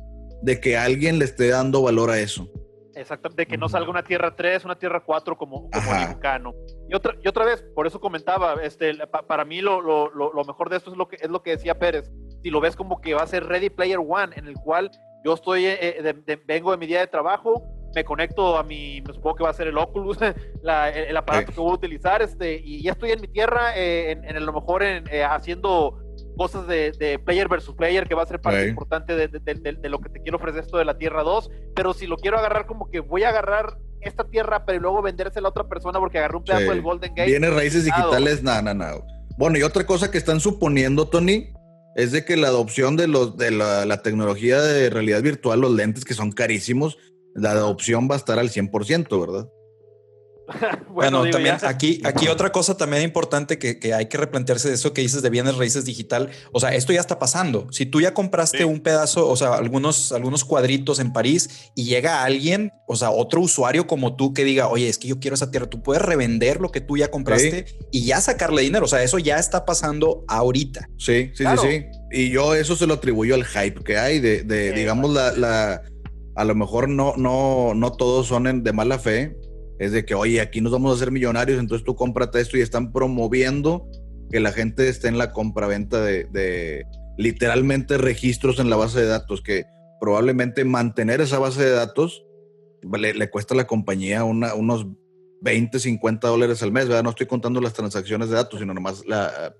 [0.42, 2.50] de que alguien le esté dando valor a eso.
[2.94, 6.54] Exactamente, de que no salga una tierra 3, una tierra 4 como, como
[6.88, 8.94] Y otra, y otra vez, por eso comentaba, este,
[9.26, 11.78] para mí lo, lo, lo, mejor de esto es lo, que, es lo que decía
[11.78, 12.10] Pérez.
[12.42, 14.90] Si lo ves como que va a ser Ready Player One, en el cual
[15.24, 16.14] yo estoy, eh,
[16.46, 17.62] vengo de mi día de trabajo,
[17.94, 20.18] me conecto a mi, me supongo que va a ser el Oculus,
[20.94, 24.24] el, aparato que voy a utilizar, este, y ya estoy en mi tierra, eh, en,
[24.24, 25.98] en, a lo mejor en, eh, haciendo
[26.36, 30.20] cosas de, player versus player, que va a ser parte importante de, lo que te
[30.20, 33.24] quiero ofrecer esto de la Tierra 2, pero si lo quiero agarrar como que voy
[33.24, 36.82] a agarrar esta tierra, pero luego vendérsela a otra persona porque agarré un pedazo del
[36.82, 37.30] Golden Gate.
[37.30, 39.06] Viene raíces digitales, nada, nada, nada.
[39.38, 41.52] Bueno, y otra cosa que están suponiendo, Tony,
[41.94, 45.72] es de que la adopción de, los, de la, la tecnología de realidad virtual, los
[45.72, 46.98] lentes que son carísimos,
[47.34, 49.48] la adopción va a estar al 100%, ¿verdad?
[50.90, 55.02] bueno, también aquí, aquí otra cosa también importante que, hay que replantearse de eso que
[55.02, 56.30] dices de bienes raíces digital.
[56.52, 57.66] O sea, esto ya está pasando.
[57.70, 62.24] Si tú ya compraste un pedazo, o sea, algunos, algunos cuadritos en París y llega
[62.24, 65.50] alguien, o sea, otro usuario como tú que diga, oye, es que yo quiero esa
[65.50, 68.84] tierra, tú puedes revender lo que tú ya compraste y ya sacarle dinero.
[68.84, 70.88] O sea, eso ya está pasando ahorita.
[70.98, 71.84] Sí, sí, sí, sí.
[72.10, 75.82] Y yo eso se lo atribuyo al hype que hay de, digamos, la, la,
[76.34, 79.34] a lo mejor no, no, no todos son de mala fe,
[79.82, 82.60] es de que, oye, aquí nos vamos a hacer millonarios, entonces tú cómprate esto y
[82.60, 83.88] están promoviendo
[84.30, 86.86] que la gente esté en la compraventa de, de
[87.18, 89.64] literalmente registros en la base de datos, que
[90.00, 92.24] probablemente mantener esa base de datos
[92.96, 94.86] le, le cuesta a la compañía una, unos
[95.40, 97.02] 20, 50 dólares al mes, ¿verdad?
[97.02, 99.52] No estoy contando las transacciones de datos, sino nomás la,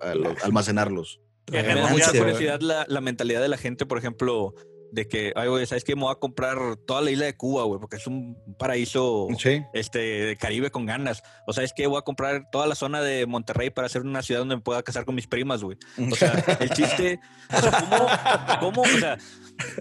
[0.45, 1.21] almacenarlos.
[1.51, 4.55] Me genera mucha curiosidad la, la, mentalidad de la gente, por ejemplo,
[4.93, 5.97] de que, ay, güey, ¿sabes qué?
[5.97, 9.27] Me voy a comprar toda la isla de Cuba, güey, porque es un paraíso
[9.73, 11.23] este, de Caribe con ganas.
[11.47, 14.23] O sea, es que voy a comprar toda la zona de Monterrey para hacer una
[14.23, 15.79] ciudad donde me pueda casar con mis primas, güey.
[16.11, 17.19] O sea, el chiste,
[17.51, 19.17] o sea, ¿cómo, cómo, o sea,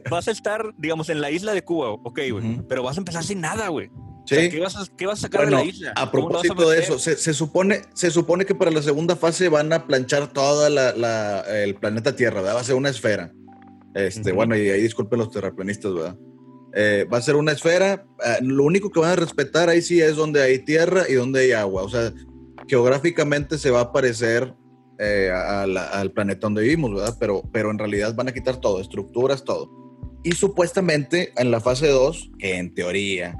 [0.09, 3.23] vas a estar, digamos, en la isla de Cuba, ok, güey, pero vas a empezar
[3.23, 3.89] sin nada, güey.
[4.25, 4.49] Sí.
[4.49, 5.93] ¿qué, vas a, ¿qué, vas a, sacar de la isla?
[5.95, 9.73] A propósito de eso, se, se, supone, se supone que para la segunda fase van
[9.73, 12.55] a planchar todo el planeta Tierra, ¿verdad?
[12.55, 13.33] Va a ser una esfera.
[13.93, 16.17] Este, Bueno, y ahí disculpen los terraplanistas, ¿verdad?
[16.73, 18.05] Eh, va a ser una esfera.
[18.25, 21.41] Eh, lo único que van a respetar ahí sí es donde hay tierra y donde
[21.41, 21.83] hay agua.
[21.83, 22.13] O sea,
[22.67, 24.53] geográficamente se va a parecer
[24.99, 27.17] eh, al planeta donde vivimos, ¿verdad?
[27.19, 29.69] Pero, pero en realidad van a quitar todo, estructuras, todo.
[30.23, 33.35] Y supuestamente en la fase 2, que en teoría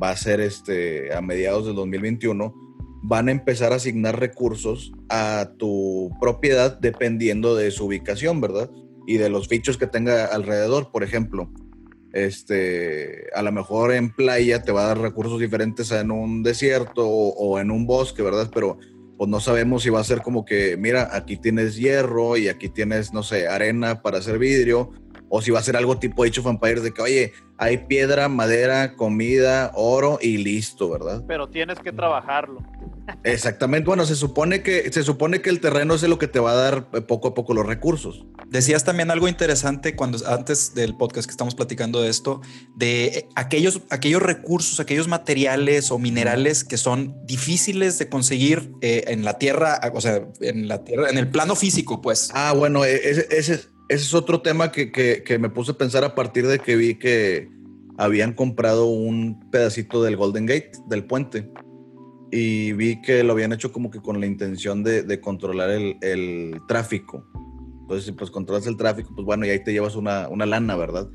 [0.00, 2.54] va a ser este, a mediados del 2021,
[3.02, 8.70] van a empezar a asignar recursos a tu propiedad dependiendo de su ubicación, ¿verdad?
[9.06, 10.90] Y de los fichos que tenga alrededor.
[10.90, 11.50] Por ejemplo,
[12.12, 17.06] este, a lo mejor en playa te va a dar recursos diferentes en un desierto
[17.06, 18.50] o, en un bosque, ¿verdad?
[18.52, 18.78] Pero
[19.18, 22.68] pues no sabemos si va a ser como que, mira, aquí tienes hierro y aquí
[22.68, 24.92] tienes, no sé, arena para hacer vidrio,
[25.28, 28.28] o si va a ser algo tipo Age of Empires de que, oye, hay piedra,
[28.28, 31.24] madera, comida, oro y listo, ¿verdad?
[31.26, 32.60] Pero tienes que trabajarlo.
[33.22, 33.86] Exactamente.
[33.86, 36.54] Bueno, se supone que se supone que el terreno es lo que te va a
[36.54, 38.26] dar eh, poco a poco los recursos.
[38.48, 42.40] Decías también algo interesante cuando antes del podcast que estamos platicando de esto,
[42.74, 49.04] de eh, aquellos, aquellos recursos, aquellos materiales o minerales que son difíciles de conseguir eh,
[49.08, 52.30] en la tierra, o sea, en la tierra, en el plano físico, pues.
[52.34, 52.96] Ah, bueno, e,
[53.30, 56.58] ese, ese, es otro tema que, que, que me puse a pensar a partir de
[56.58, 57.48] que vi que
[57.98, 61.50] habían comprado un pedacito del Golden Gate, del puente
[62.30, 67.24] y vi que lo habían hecho como que con la intención de, controlar el, tráfico.
[67.82, 71.08] Entonces, si pues controlas el tráfico, pues bueno, y ahí te llevas una, lana, ¿verdad?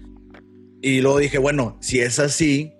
[0.81, 2.71] Y luego dije, bueno, si es así,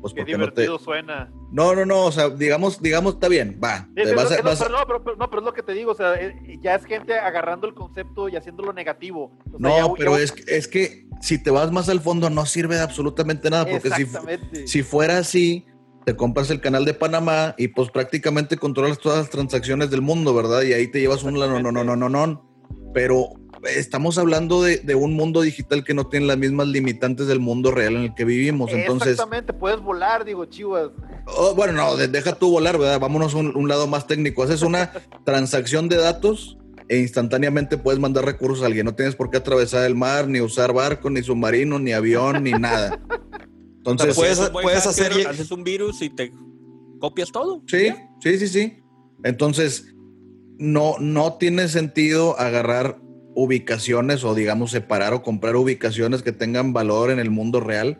[0.00, 0.84] pues Qué divertido no te...
[0.84, 1.32] suena.
[1.52, 3.86] No, no, no, o sea, digamos, digamos, está bien, va.
[3.94, 7.74] no, pero, es lo que te digo, o sea, eh, ya es gente agarrando el
[7.74, 9.30] concepto y haciéndolo negativo.
[9.58, 13.50] no, pero Es, es que si te vas más al fondo no sirve de absolutamente
[13.50, 15.66] nada, porque si, si fuera así,
[16.04, 20.34] te compras el canal de Panamá y pues prácticamente controlas todas las transacciones del mundo,
[20.34, 20.62] ¿verdad?
[20.62, 22.50] Y ahí te llevas un no, no, no, no, no, no.
[22.94, 23.34] Pero
[23.64, 27.70] estamos hablando de, de, un mundo digital que no tiene las mismas limitantes del mundo
[27.70, 28.70] real en el que vivimos.
[28.72, 30.90] Entonces, Exactamente, puedes volar, digo, chivas.
[31.26, 33.00] Oh, bueno, no, deja tú volar, ¿verdad?
[33.00, 34.42] Vámonos a un, un lado más técnico.
[34.42, 34.92] Haces una
[35.24, 36.58] transacción de datos
[36.88, 38.86] e instantáneamente puedes mandar recursos a alguien.
[38.86, 42.52] No tienes por qué atravesar el mar, ni usar barco, ni submarino, ni avión, ni
[42.52, 43.00] nada.
[43.78, 45.26] Entonces, puedes, puedes hacer.
[45.26, 46.32] Haces un virus y te
[47.00, 47.62] copias todo.
[47.66, 47.88] Sí,
[48.20, 48.82] sí, sí, sí.
[49.24, 49.92] Entonces,
[50.58, 53.01] no, no tiene sentido agarrar
[53.34, 57.98] ubicaciones o, digamos, separar o comprar ubicaciones que tengan valor en el mundo real.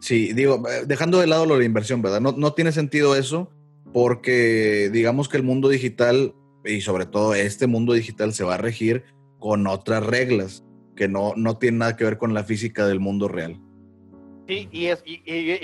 [0.00, 2.20] Sí, digo, eh, dejando de lado lo de inversión, ¿verdad?
[2.20, 3.50] No, no tiene sentido eso
[3.92, 8.58] porque digamos que el mundo digital y sobre todo este mundo digital se va a
[8.58, 9.04] regir
[9.38, 10.64] con otras reglas
[10.96, 13.60] que no, no tienen nada que ver con la física del mundo real.
[14.46, 15.18] Sí, y es y,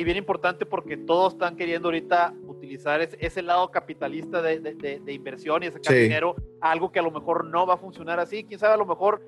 [0.04, 5.70] bien importante porque todos están queriendo ahorita utilizar ese, lado capitalista de, de, inversión y
[5.70, 8.44] sacar dinero, algo que a lo mejor no va a funcionar así.
[8.44, 9.22] Quién sabe, a lo mejor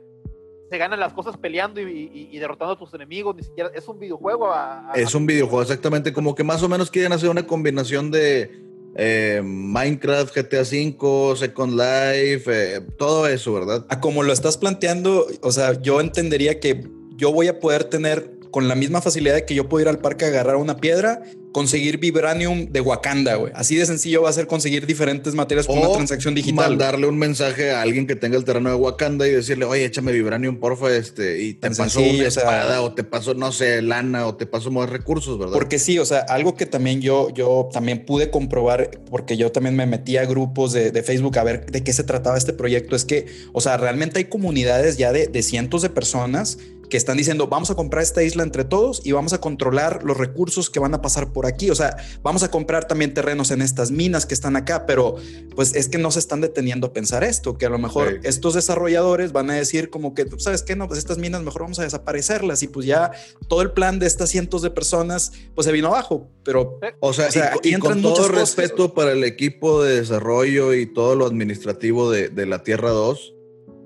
[0.69, 4.53] se ganan las cosas peleando y, derrotando a tus enemigos, ni siquiera es un videojuego.
[4.95, 8.51] es un videojuego, exactamente, como que más o menos quieren hacer una combinación de
[8.95, 13.87] eh, Minecraft, GTA V, Second Life, eh, todo eso, ¿verdad?
[13.89, 18.38] A como lo estás planteando, o sea, yo entendería que yo voy a poder tener
[18.51, 21.23] con la misma facilidad de que yo puedo ir al parque a agarrar una piedra,
[21.53, 23.53] conseguir vibranium de Wakanda, güey.
[23.55, 26.71] Así de sencillo va a ser conseguir diferentes materias con una transacción digital.
[26.71, 30.13] Mandarle un mensaje a alguien que tenga el terreno de Wakanda y decirle, oye, échame
[30.13, 34.37] vibranium, porfa, este, y te paso una espada, o, te paso, no sé, lana, o
[34.37, 35.55] te paso más recursos, ¿verdad?
[35.55, 39.75] Porque sí, o sea, algo que también yo, yo también pude comprobar, porque yo también
[39.75, 42.95] me metí a grupos de, de Facebook a ver de qué se trataba este proyecto,
[42.95, 46.59] es que, o sea, realmente hay comunidades ya de, de cientos de personas
[46.89, 50.17] que están diciendo, vamos a comprar esta isla entre todos y vamos a controlar los
[50.17, 51.71] recursos que van a pasar por aquí.
[51.71, 55.17] O sea, vamos a comprar también terrenos en estas minas que están acá, pero
[55.55, 58.55] pues es que no se están deteniendo a pensar esto, que a lo mejor estos
[58.55, 60.77] desarrolladores van a decir como que, ¿sabes qué?
[60.77, 63.11] No, pues estas minas mejor vamos a desaparecerlas y pues ya
[63.49, 66.29] todo el plan de estas cientos de personas pues se vino abajo.
[66.45, 67.29] Pero, o sea,
[67.63, 72.47] y, con todo respeto para el equipo de desarrollo y todo lo administrativo de, de
[72.47, 73.35] la Tierra 2,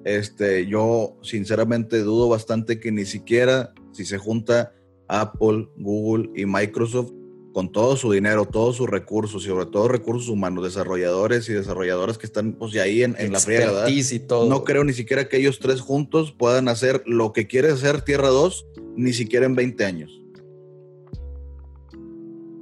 [0.04, 4.72] este, yo sinceramente dudo bastante que ni siquiera si se junta
[5.08, 7.12] Apple, Google y Microsoft
[7.52, 12.16] con todo su dinero, todos sus recursos, y sobre todo recursos humanos, desarrolladores y desarrolladoras
[12.16, 14.48] que están pues ahí en, la friega, y todo.
[14.48, 18.28] No creo ni siquiera que ellos tres juntos puedan hacer lo que quiere hacer Tierra
[18.28, 20.22] 2, ni siquiera en 20 años.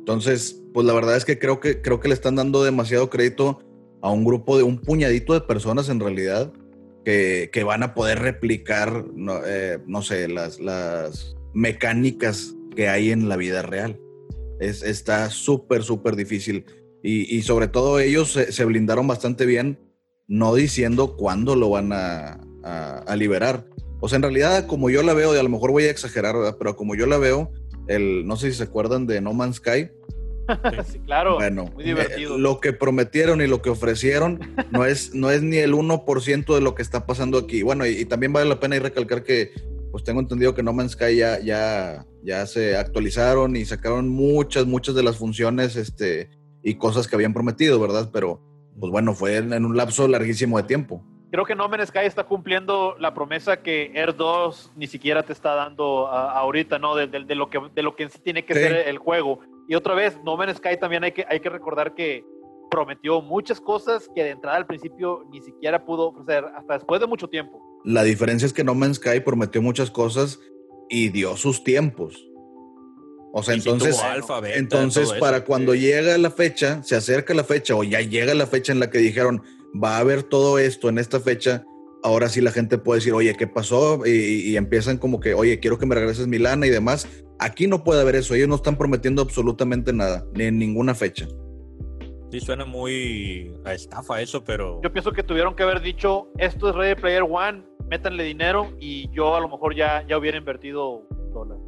[0.01, 3.61] Entonces, pues la verdad es que creo que creo que le están dando demasiado crédito
[4.03, 6.53] a un grupo de un puñadito de personas en realidad
[7.05, 13.37] que, van a poder replicar, no, eh, sé, las, las mecánicas que hay en la
[13.37, 13.99] vida real.
[14.61, 16.65] Es, está súper, súper difícil.
[17.03, 19.79] Y, sobre todo ellos se, blindaron bastante bien,
[20.29, 22.41] no diciendo cuándo lo van a,
[23.17, 23.67] liberar.
[24.01, 26.35] O sea, en realidad, como yo la veo, y a lo mejor voy a exagerar,
[26.59, 27.51] pero como yo la veo,
[27.89, 29.91] el, no sé si se acuerdan de No Man's Sky,
[30.85, 31.35] sí, claro.
[31.35, 32.37] Bueno, muy divertido.
[32.37, 34.41] Eh, lo que prometieron y lo que ofrecieron
[34.71, 37.63] no es, no es ni el 1% de lo que está pasando aquí.
[37.63, 39.53] Bueno, y, también vale la pena y recalcar que,
[39.91, 44.67] pues tengo entendido que No Man's Sky ya, ya, ya se actualizaron y sacaron muchas,
[44.67, 46.31] muchas de las funciones este,
[46.63, 48.11] y cosas que habían prometido, ¿verdad?
[48.13, 48.41] Pero,
[48.79, 52.25] pues bueno, fue en, un lapso larguísimo de tiempo creo que No Man's Sky está
[52.25, 56.97] cumpliendo la promesa que Air 2 ni siquiera te está dando ahorita, ¿no?
[56.97, 59.39] De, lo que, de lo que tiene que ser el juego.
[59.71, 62.25] Y otra vez, No Man's Sky también hay que, hay que recordar que
[62.73, 67.07] prometió muchas cosas que de entrada al principio ni siquiera pudo ofrecer hasta después de
[67.07, 67.63] mucho tiempo.
[67.85, 70.41] La diferencia es que No Man's Sky prometió muchas cosas
[70.89, 72.29] y dio sus tiempos.
[73.33, 73.97] O sea, entonces,
[74.57, 78.73] entonces para cuando llega la fecha, se acerca la fecha o ya llega la fecha
[78.73, 79.41] en la que dijeron
[79.73, 81.65] va a haber todo esto en esta fecha,
[82.03, 84.07] ahora sí la gente puede decir, oye, ¿qué pasó?
[84.07, 87.07] Y, y empiezan como que, oye, quiero que me regreses mi lana y demás.
[87.39, 88.35] Aquí no puede haber eso.
[88.35, 91.27] Ellos no están prometiendo absolutamente nada, ni en ninguna fecha.
[92.31, 94.81] Sí, suena muy a estafa eso, pero.
[94.83, 99.11] Yo pienso que tuvieron que haber dicho: esto es Ready Player One, métanle dinero y
[99.11, 101.59] yo a lo mejor ya, ya hubiera invertido un dólar.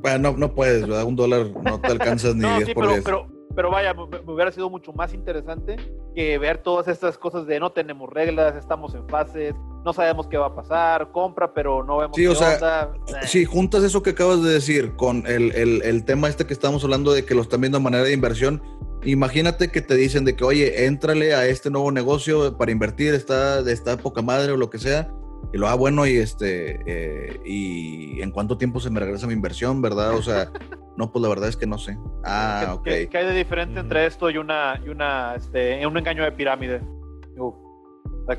[0.00, 1.04] Bueno, no, no puedes, ¿verdad?
[1.04, 4.92] Un dólar no te alcanzas ni 10 por pero, pero vaya, me, hubiera sido mucho
[4.92, 5.76] más interesante
[6.14, 10.36] que ver todas estas cosas de no tenemos reglas, estamos en fases, no sabemos qué
[10.36, 12.92] va a pasar, compra, pero no vemos sí, o sea,
[13.24, 16.84] Sí, juntas eso que acabas de decir con el, el, el, tema este que estamos
[16.84, 18.62] hablando de que lo están viendo de manera de inversión.
[19.04, 23.58] Imagínate que te dicen de que, oye, éntrale a este nuevo negocio para invertir, está,
[23.70, 25.10] está poca madre o lo que sea.
[25.52, 29.32] Y lo, ah, bueno, y este, eh, y en cuánto tiempo se me regresa mi
[29.32, 30.14] inversión, ¿verdad?
[30.14, 30.52] O sea,
[30.96, 31.96] No, pues la verdad es que no sé.
[32.24, 32.84] Ah, ok.
[32.84, 36.80] ¿Qué, hay de diferente entre esto y una, y una, este, un engaño de pirámide?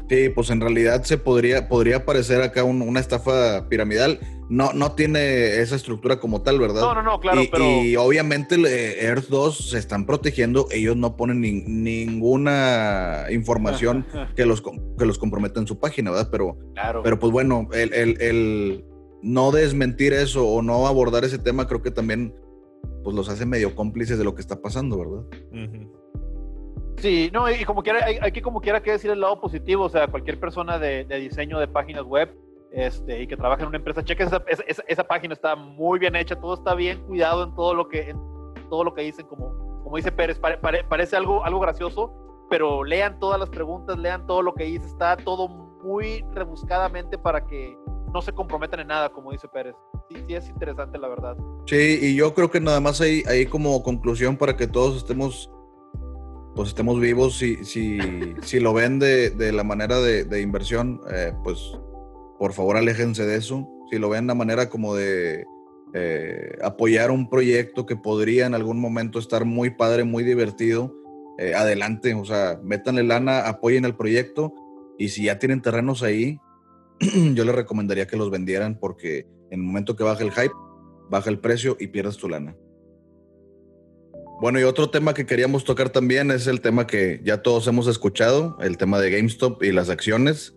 [0.10, 4.20] Sí, pues en realidad se podría, podría parecer acá una estafa piramidal.
[4.50, 6.82] No, no tiene esa estructura como tal, ¿verdad?
[6.82, 7.64] No, no, no, claro, y, pero...
[7.66, 8.56] y obviamente
[9.04, 15.60] Earth 2 se están protegiendo, ellos no ponen ninguna información que los, que los comprometa
[15.60, 16.30] en su página, ¿verdad?
[16.32, 16.58] Pero,
[17.04, 18.86] pero pues bueno, el, el, el,
[19.22, 22.36] no desmentir eso o no abordar ese tema creo que también
[23.04, 25.24] pues los hace medio cómplices de lo que está pasando, ¿verdad?
[26.98, 29.90] Sí, no, y como quiera, hay, que como quiera que decir el lado positivo, o
[29.90, 32.34] sea, cualquier persona de, diseño de páginas web
[32.72, 34.44] este, y que trabaja en una empresa, cheque esa,
[34.88, 38.20] esa, página, está muy bien hecha, todo está bien cuidado en todo lo que, en
[38.70, 42.14] todo lo que dicen, como, como dice Pérez, parece algo, algo gracioso,
[42.50, 47.46] pero lean todas las preguntas, lean todo lo que dice, está todo muy rebuscadamente para
[47.46, 47.78] que
[48.14, 49.76] no se comprometan en nada, como dice Pérez.
[50.10, 51.36] Sí, sí es interesante, la verdad.
[51.66, 55.50] Sí, y yo creo que nada más ahí, ahí como conclusión para que todos estemos
[56.56, 57.98] pues estemos vivos, si, si,
[58.42, 61.60] si lo ven de, de la manera de, de inversión, eh, pues
[62.38, 63.68] por favor aléjense de eso.
[63.90, 65.46] Si lo ven de manera como de
[65.94, 70.94] eh, apoyar un proyecto que podría en algún momento estar muy padre, muy divertido,
[71.38, 74.54] eh, adelante, o sea, métanle lana, apoyen el proyecto
[74.98, 76.40] y si ya tienen terrenos ahí,
[77.34, 80.54] yo les recomendaría que los vendieran porque en el momento que baja el hype,
[81.10, 82.56] baja el precio y pierdes tu lana.
[84.42, 87.88] Bueno, y otro tema que queríamos tocar también es el tema que ya todos hemos
[87.88, 90.56] escuchado, el tema de GameStop y las acciones.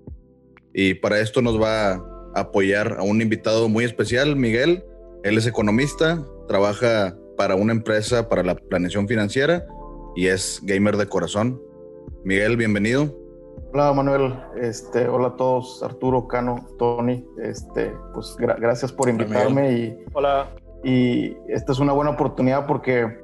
[0.74, 2.02] Y para esto nos va a
[2.34, 4.84] apoyar a un invitado muy especial, Miguel.
[5.22, 9.66] Él es economista, trabaja para una empresa para la planeación financiera
[10.16, 11.60] y es gamer de corazón.
[12.24, 13.25] Miguel, bienvenido.
[13.72, 20.04] Hola Manuel, este, hola a todos, Arturo, Cano, Tony, este, pues gracias por invitarme y,
[20.14, 20.48] hola.
[20.82, 23.18] y esta es una buena oportunidad porque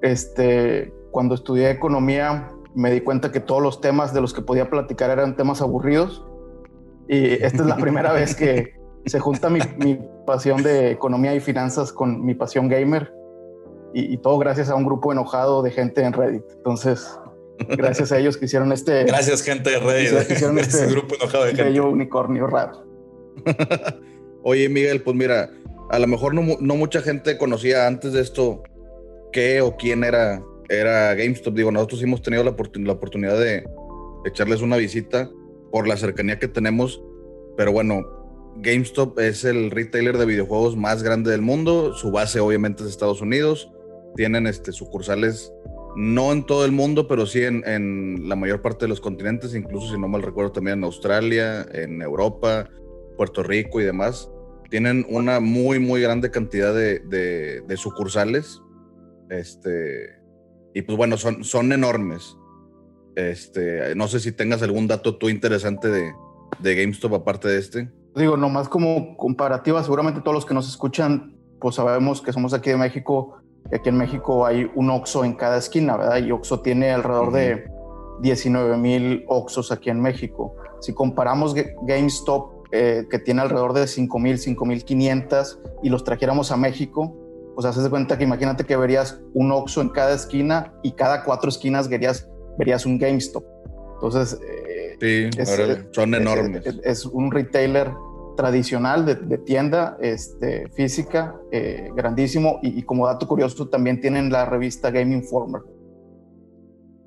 [0.00, 4.68] este, cuando estudié economía me di cuenta que todos los temas de los que podía
[4.68, 6.26] platicar eran temas aburridos.
[7.08, 8.74] Y esta es la primera vez que
[9.06, 9.60] se junta mi,
[10.26, 13.12] pasión de economía y finanzas con mi pasión gamer.
[13.96, 16.42] Y, todo gracias a un grupo enojado de gente en Reddit.
[16.56, 17.16] Entonces,
[17.68, 19.04] gracias a ellos que hicieron este...
[19.04, 20.30] Gracias gente de Reddit.
[20.30, 21.80] hicieron este grupo enojado de gente.
[21.80, 22.84] unicornio raro.
[24.42, 25.50] Oye Miguel, pues mira,
[25.90, 28.62] a lo mejor no, no mucha gente conocía antes de esto
[29.32, 31.54] qué o quién era, era GameStop.
[31.54, 33.64] Digo, nosotros hemos tenido la, oportunidad de
[34.24, 35.30] echarles una visita
[35.70, 37.02] por la cercanía que tenemos,
[37.56, 38.02] pero bueno,
[38.58, 41.92] GameStop es el retailer de videojuegos más grande del mundo.
[41.94, 43.70] Su base obviamente es Estados Unidos.
[44.14, 45.52] Tienen este, sucursales
[45.96, 49.92] no en todo el mundo, pero sí en, la mayor parte de los continentes, incluso
[49.92, 52.68] si no mal recuerdo también en Australia, en Europa,
[53.16, 54.30] Puerto Rico y demás.
[54.70, 58.60] Tienen una muy, muy grande cantidad de, de sucursales
[59.30, 60.20] este,
[60.74, 62.36] y pues bueno, son, son enormes.
[63.16, 66.12] Este, no sé si tengas algún dato tú interesante de,
[66.60, 67.90] de GameStop aparte de este.
[68.14, 72.70] Digo, nomás como comparativa, seguramente todos los que nos escuchan, pues sabemos que somos aquí
[72.70, 73.38] de México,
[73.72, 76.18] aquí en México hay un Oxxo en cada esquina, ¿verdad?
[76.18, 77.64] Y Oxxo tiene alrededor de
[78.20, 80.56] 19 mil Oxxos aquí en México.
[80.80, 86.04] Si comparamos GameStop, eh, que tiene alrededor de 5 mil, 5 mil 500, y los
[86.04, 87.16] trajéramos a México,
[87.54, 91.24] pues haces de cuenta que imagínate que verías un Oxxo en cada esquina y cada
[91.24, 93.44] cuatro esquinas verías, verías un GameStop.
[93.94, 94.40] Entonces,
[95.00, 95.30] eh,
[95.92, 96.66] son enormes.
[96.84, 97.90] Es, un retailer
[98.36, 104.90] tradicional de, tienda este, física, eh, grandísimo, y, como dato curioso también tienen la revista
[104.90, 105.62] Game Informer.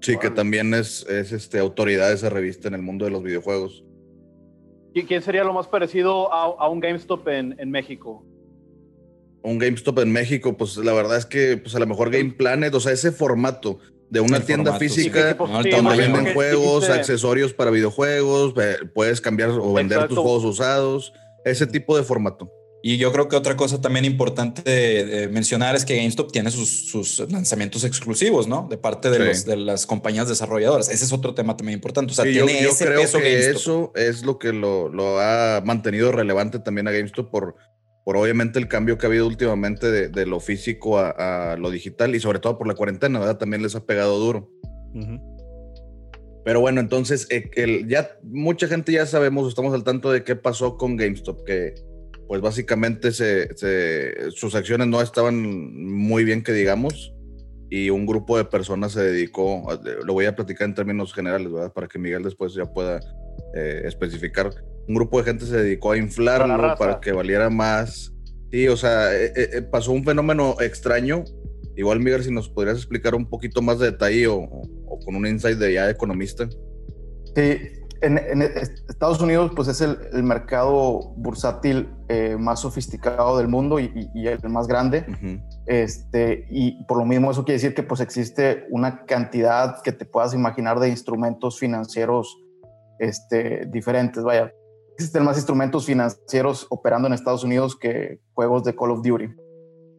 [0.01, 3.83] Sí, que también es, es este, autoridad esa revista en el mundo de los videojuegos.
[4.93, 8.23] ¿Y quién sería lo más parecido a, un GameStop en, en México?
[9.43, 12.73] un GameStop en México, pues la verdad es que pues a lo mejor Game Planet,
[12.73, 13.79] o sea, ese formato
[14.09, 18.53] de una tienda física donde venden juegos, accesorios para videojuegos,
[18.93, 21.13] puedes cambiar o vender tus juegos usados,
[21.45, 22.51] ese tipo de formato.
[22.83, 27.83] Y yo creo que otra cosa también importante mencionar es que GameStop tiene sus, lanzamientos
[27.83, 28.67] exclusivos, ¿no?
[28.69, 30.87] De parte de, los, de, las compañías desarrolladoras.
[30.89, 32.11] Ese es otro tema también importante.
[32.11, 36.59] O sea, tiene yo, creo que eso es lo que lo, lo, ha mantenido relevante
[36.59, 37.55] también a GameStop por
[38.07, 42.21] por obviamente el cambio que ha habido últimamente de, lo físico a, lo digital y
[42.21, 43.37] sobre todo por la cuarentena, ¿verdad?
[43.37, 44.49] También les ha pegado duro.
[46.45, 50.77] Pero bueno, entonces eh, ya mucha gente ya sabemos, estamos al tanto de qué pasó
[50.77, 51.75] con GameStop, que
[52.29, 55.43] pues básicamente sus acciones no estaban
[55.91, 57.13] muy bien que digamos
[57.69, 59.67] y un grupo de personas se dedicó,
[60.05, 61.73] lo voy a platicar en términos generales, ¿verdad?
[61.73, 63.01] Para que Miguel después ya pueda
[63.53, 64.49] eh, especificar
[64.87, 68.13] un grupo de gente se dedicó a inflarlo para, que valiera más.
[68.51, 71.23] Sí, o sea, eh, eh, eh, pasó un fenómeno extraño.
[71.75, 74.47] Igual, Miguel, si nos podrías explicar un poquito más de detalle o,
[75.05, 76.47] con un insight de ya economista.
[77.35, 77.57] Sí,
[78.01, 78.41] en,
[78.89, 84.67] Estados Unidos, pues es el, mercado bursátil eh, más sofisticado del mundo y, el más
[84.67, 85.05] grande.
[85.65, 90.05] este, y por lo mismo eso quiere decir que pues existe una cantidad que te
[90.05, 92.37] puedas imaginar de instrumentos financieros
[92.99, 94.23] este, diferentes.
[94.23, 94.51] Vaya,
[94.97, 99.29] existen más instrumentos financieros operando en Estados Unidos que juegos de Call of Duty.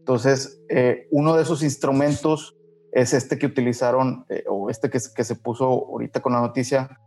[0.01, 2.57] Entonces, eh, uno de esos instrumentos
[2.91, 6.99] es este que utilizaron, eh, o este que, que, se puso ahorita con la noticia,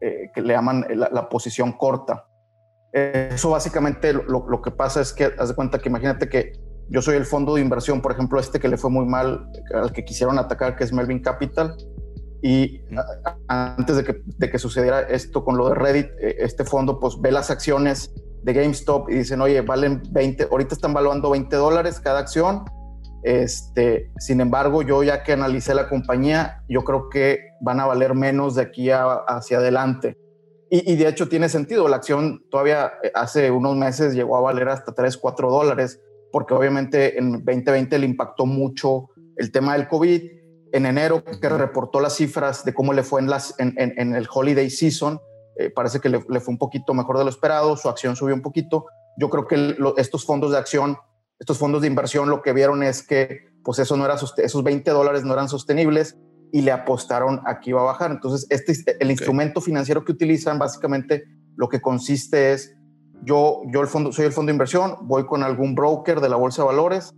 [0.00, 2.24] eh, que le llaman la, posición corta.
[2.92, 6.52] Eso básicamente lo, lo, que pasa es que, haz de cuenta que imagínate que
[6.88, 9.92] yo soy el fondo de inversión, por ejemplo, este que le fue muy mal, al
[9.92, 11.76] que quisieron atacar, que es Melvin Capital,
[12.42, 12.80] y
[13.48, 17.30] antes de que, de que, sucediera esto con lo de Reddit, este fondo pues ve
[17.30, 22.20] las acciones de GameStop y dicen, oye, valen 20, ahorita están valuando 20 dólares cada
[22.20, 22.64] acción.
[23.22, 28.14] Este, sin embargo, yo ya que analicé la compañía, yo creo que van a valer
[28.14, 30.16] menos de aquí hacia adelante.
[30.72, 34.68] Y, de hecho tiene sentido, la acción todavía eh, hace unos meses llegó a valer
[34.68, 40.22] hasta 3, 4 dólares, porque obviamente en 2020 le impactó mucho el tema del COVID.
[40.72, 44.28] En enero, que reportó las cifras de cómo le fue en, las, en, en el
[44.32, 45.20] holiday season,
[45.60, 48.40] eh, parece que le, fue un poquito mejor de lo esperado, su acción subió un
[48.40, 48.86] poquito.
[49.18, 50.96] Yo creo que estos fondos de acción,
[51.38, 54.90] estos fondos de inversión, lo que vieron es que pues eso no era esos 20
[54.90, 56.16] dólares no eran sostenibles
[56.50, 58.10] y le apostaron a que iba a bajar.
[58.10, 61.24] Entonces, este, el instrumento financiero que utilizan básicamente
[61.56, 62.74] lo que consiste es,
[63.22, 66.36] yo, yo el fondo, soy el fondo de inversión, voy con algún broker de la
[66.36, 67.14] bolsa de valores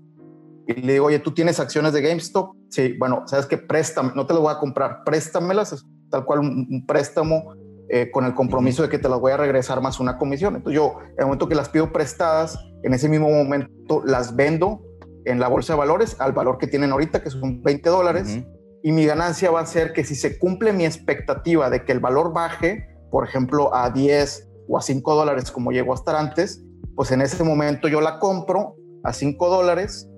[0.76, 2.54] y le digo, oye, tú tienes acciones de GameStop.
[2.68, 6.84] Sí, bueno, sabes que préstame, no te lo voy a comprar, préstamelas, tal cual un
[6.86, 7.54] préstamo
[7.94, 10.56] eh, con el compromiso de que te las voy a regresar más una comisión.
[10.56, 14.80] Entonces yo, en el momento que las pido prestadas, en ese mismo momento las vendo
[15.26, 18.40] en la bolsa de valores al valor que tienen ahorita, que son 20 dólares,
[18.82, 22.00] y mi ganancia va a ser que si se cumple mi expectativa de que el
[22.00, 26.64] valor baje, por ejemplo, a 10 o a 5 dólares como llegó a estar antes,
[26.96, 30.08] pues en ese momento yo la compro a 5 dólares,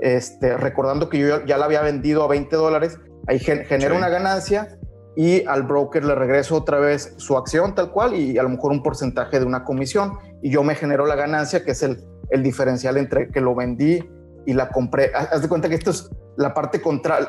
[0.00, 4.78] este, recordando que yo ya la había vendido a 20 dólares, ahí genera una ganancia
[5.16, 8.72] y al broker le regreso otra vez su acción tal cual y a lo mejor
[8.72, 12.42] un porcentaje de una comisión y yo me genero la ganancia que es el, el
[12.42, 14.04] diferencial entre que lo vendí
[14.44, 15.10] y la compré.
[15.14, 17.20] Haz de cuenta que esto es la parte contra,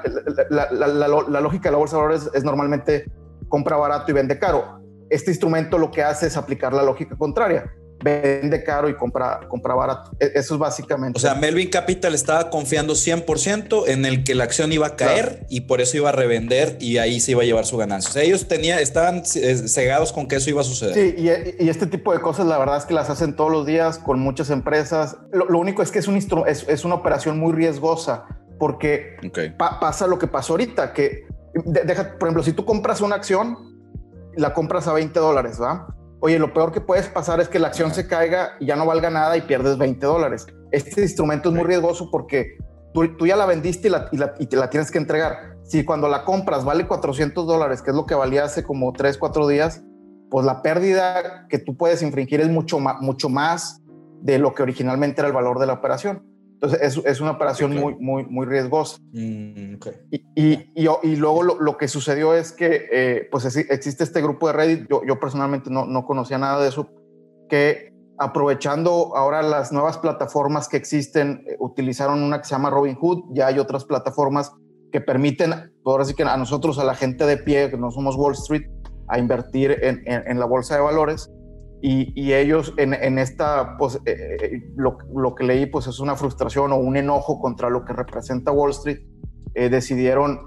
[0.50, 3.06] la, la, la, lógica de la bolsa de valores es normalmente
[3.48, 4.82] compra barato y vende caro.
[5.10, 7.72] Este instrumento lo que hace es aplicar la lógica contraria
[8.04, 10.12] vende caro y compra, compra barato.
[10.20, 11.18] E, eso es básicamente.
[11.18, 15.46] O sea, Melvin Capital estaba confiando 100% en el que la acción iba a caer
[15.50, 18.10] y por eso iba a revender y ahí se iba a llevar su ganancia.
[18.10, 20.94] O sea, ellos tenía, estaban eh, cegados con que eso iba a suceder.
[20.94, 24.00] Sí, y, este tipo de cosas la verdad es que las hacen todos los días
[24.00, 25.18] con muchas empresas.
[25.32, 28.26] Lo, único es que es, un es, es, una operación muy riesgosa
[28.58, 29.18] porque
[29.58, 31.28] pasa lo que pasó ahorita, que
[31.66, 33.58] deja, por ejemplo, si tú compras una acción,
[34.36, 35.88] la compras a 20 dólares, ¿va?
[36.20, 38.86] Oye, lo peor que puedes pasar es que la acción se caiga y ya no
[38.86, 40.48] valga nada y pierdes 20 dólares.
[40.72, 42.58] Este instrumento es muy riesgoso porque
[42.94, 44.10] tú, tú ya la vendiste y, la,
[44.40, 45.58] y, te la tienes que entregar.
[45.64, 49.18] Si cuando la compras vale 400 dólares, que es lo que valía hace como 3,
[49.18, 49.84] 4 días,
[50.32, 53.82] pues la pérdida que tú puedes infringir es mucho, mucho más
[54.22, 56.24] de lo que originalmente era el valor de la operación.
[56.58, 58.98] Entonces es, es una operación muy, muy, muy riesgosa.
[59.14, 59.76] Mm,
[60.10, 64.54] y, y, y, luego lo, que sucedió es que eh, pues existe este grupo de
[64.54, 66.90] Reddit, yo, yo personalmente no, no, conocía nada de eso,
[67.48, 73.36] que aprovechando ahora las nuevas plataformas que existen, eh, utilizaron una que se llama Robinhood,
[73.36, 74.52] ya hay otras plataformas
[74.92, 75.54] que permiten,
[75.86, 78.64] ahora sí que a nosotros, a la gente de pie, que no somos Wall Street,
[79.10, 81.30] a invertir en, en, en la bolsa de valores
[81.80, 86.78] y, ellos en, esta, pues, eh, eh, lo, que leí, pues es una frustración o
[86.78, 89.00] un enojo contra lo que representa Wall Street.
[89.54, 90.40] Eh, decidieron,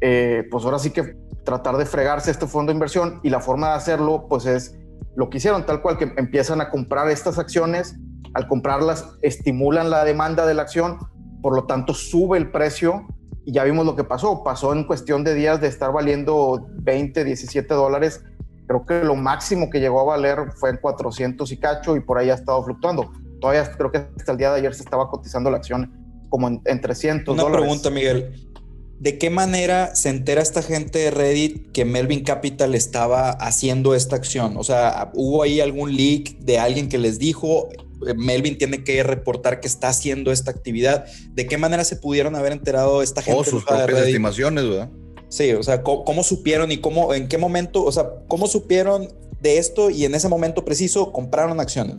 [0.00, 3.74] pues ahora sí que tratar de fregarse este fondo de inversión y la forma de
[3.74, 4.78] hacerlo, pues es
[5.16, 7.96] lo que hicieron, tal cual que empiezan a comprar estas acciones.
[8.34, 10.98] Al comprarlas, estimulan la demanda de la acción,
[11.42, 13.06] por lo tanto sube el precio
[13.44, 14.44] y ya vimos lo que pasó.
[14.44, 18.22] Pasó en cuestión de días de estar valiendo 20, 17 dólares
[18.66, 22.18] Creo que lo máximo que llegó a valer fue en 400 y cacho y por
[22.18, 23.12] ahí ha estado fluctuando.
[23.40, 25.92] Todavía creo que hasta el día de ayer se estaba cotizando la acción
[26.28, 28.50] como en, 300 Una pregunta, Miguel.
[28.98, 34.16] ¿De qué manera se entera esta gente de Reddit que Melvin Capital estaba haciendo esta
[34.16, 34.56] acción?
[34.56, 37.68] O sea, ¿hubo ahí algún leak de alguien que les dijo,
[38.06, 41.04] eh, Melvin tiene que reportar que está haciendo esta actividad?
[41.32, 43.38] ¿De qué manera se pudieron haber enterado esta gente?
[43.38, 44.90] O sus propias estimaciones, ¿verdad?
[45.28, 49.08] Sí, o sea, ¿cómo, supieron y cómo, en qué momento, o sea, cómo supieron
[49.40, 51.96] de esto y en ese momento preciso compraron acciones?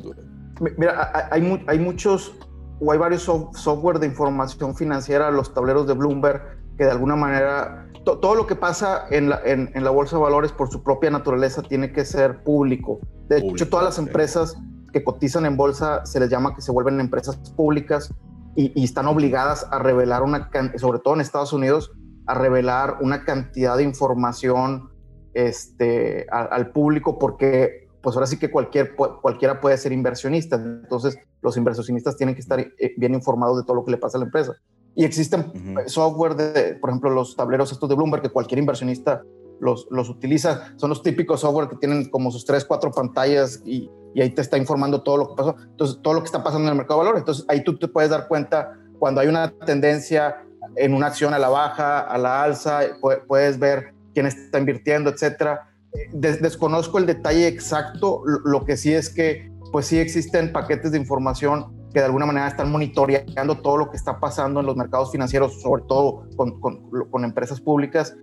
[0.78, 2.34] Mira, hay, hay muchos
[2.80, 6.41] o hay varios software de información financiera, los tableros de Bloomberg,
[6.78, 10.53] que de alguna manera todo lo que pasa en la, en, la, bolsa de valores
[10.53, 13.01] por su propia naturaleza tiene que ser público.
[13.28, 14.55] De hecho, todas las empresas
[14.93, 18.13] que cotizan en bolsa se les llama que se vuelven empresas públicas
[18.55, 21.91] y, están obligadas a revelar una, sobre todo en Estados Unidos,
[22.28, 24.89] a revelar una cantidad de información
[25.34, 30.55] este, al, público porque pues ahora sí que cualquier, cualquiera puede ser inversionista.
[30.57, 34.17] Entonces los inversionistas tienen que estar eh, bien informados de todo lo que le pasa
[34.17, 34.53] a la empresa.
[34.95, 35.51] Y existen
[35.86, 39.21] software de, por ejemplo, los tableros estos de Bloomberg que cualquier inversionista
[39.59, 40.73] los, los utiliza.
[40.78, 44.41] Son los típicos software que tienen como sus tres, cuatro pantallas y, y ahí te
[44.41, 45.55] está informando todo lo que pasó.
[45.69, 47.21] Entonces, todo lo que está pasando en el mercado de valores.
[47.21, 51.39] Entonces, ahí tú te puedes dar cuenta cuando hay una tendencia en una acción a
[51.39, 52.82] la baja, a la alza,
[53.28, 55.70] puedes ver quién está invirtiendo, etcétera.
[56.13, 61.78] desconozco el detalle exacto, lo que sí es que pues sí existen paquetes de información
[61.93, 65.61] que de alguna manera están monitoreando todo lo que está pasando en los mercados financieros,
[65.61, 68.15] sobre todo con, con, empresas públicas,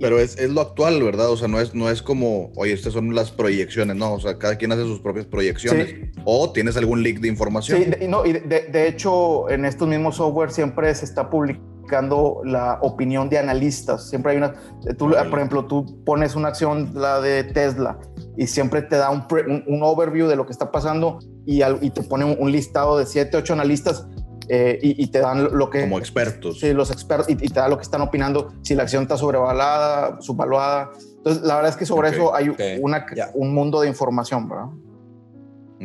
[0.00, 1.30] pero es, es, lo actual, ¿verdad?
[1.30, 4.14] O sea, no es, no es como, oye, estas son las proyecciones, ¿no?
[4.14, 5.94] O sea, cada quien hace sus propias proyecciones.
[6.24, 7.82] O tienes algún leak de información.
[7.82, 12.78] Sí, no, y de, de, hecho, en estos mismos software siempre se está publicando la
[12.82, 14.08] opinión de analistas.
[14.08, 14.54] Siempre hay una,
[14.98, 17.98] tú, por ejemplo, tú pones una acción, la de Tesla,
[18.36, 19.24] y siempre te da un,
[19.66, 23.06] un, overview de lo que está pasando y, y te pone un, un listado de
[23.06, 24.06] siete, ocho analistas
[24.48, 25.82] eh, y, te dan lo que...
[25.82, 26.60] Como expertos.
[26.60, 30.20] Sí, los expertos, y, te da lo que están opinando, si la acción está sobrevalada,
[30.20, 30.90] subvaluada.
[31.16, 32.48] Entonces, la verdad es que sobre eso hay
[32.80, 34.66] una, un mundo de información, ¿verdad?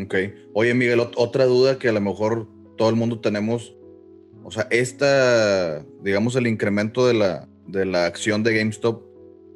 [0.04, 0.16] Ok.
[0.54, 2.48] Oye, Miguel, otra duda que a lo mejor
[2.78, 3.76] todo el mundo tenemos.
[4.44, 9.04] O sea, esta, digamos, el incremento de la, de la acción de GameStop,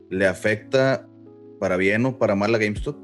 [0.10, 1.08] ¿le afecta
[1.60, 2.98] para bien o para mal a GameStop?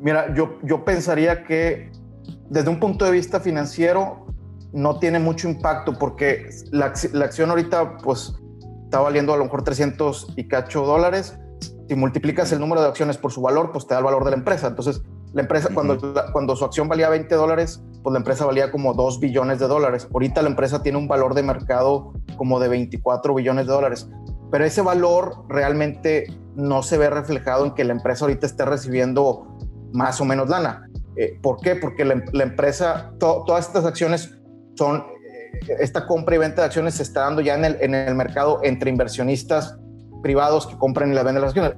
[0.00, 1.90] Mira, yo, yo pensaría que
[2.48, 4.23] desde un punto de vista financiero,
[4.74, 8.34] no tiene mucho impacto porque la, acción ahorita pues
[8.84, 11.38] está valiendo a lo mejor 300 y cacho dólares.
[11.88, 14.32] Si multiplicas el número de acciones por su valor, pues te da el valor de
[14.32, 14.66] la empresa.
[14.66, 15.02] Entonces,
[15.32, 15.98] la empresa, cuando,
[16.32, 20.08] cuando su acción valía 20 dólares, pues la empresa valía como 2 billones de dólares.
[20.12, 24.08] Ahorita la empresa tiene un valor de mercado como de 24 billones de dólares.
[24.50, 29.56] Pero ese valor realmente no se ve reflejado en que la empresa ahorita esté recibiendo
[29.92, 30.88] más o menos lana.
[31.16, 31.76] Eh, ¿Por qué?
[31.76, 34.36] Porque la, empresa, todas estas acciones
[34.74, 37.94] son, eh, esta compra y venta de acciones se está dando ya en el, en
[37.94, 39.78] el mercado entre inversionistas
[40.24, 41.74] privados que compran y la venden las acciones.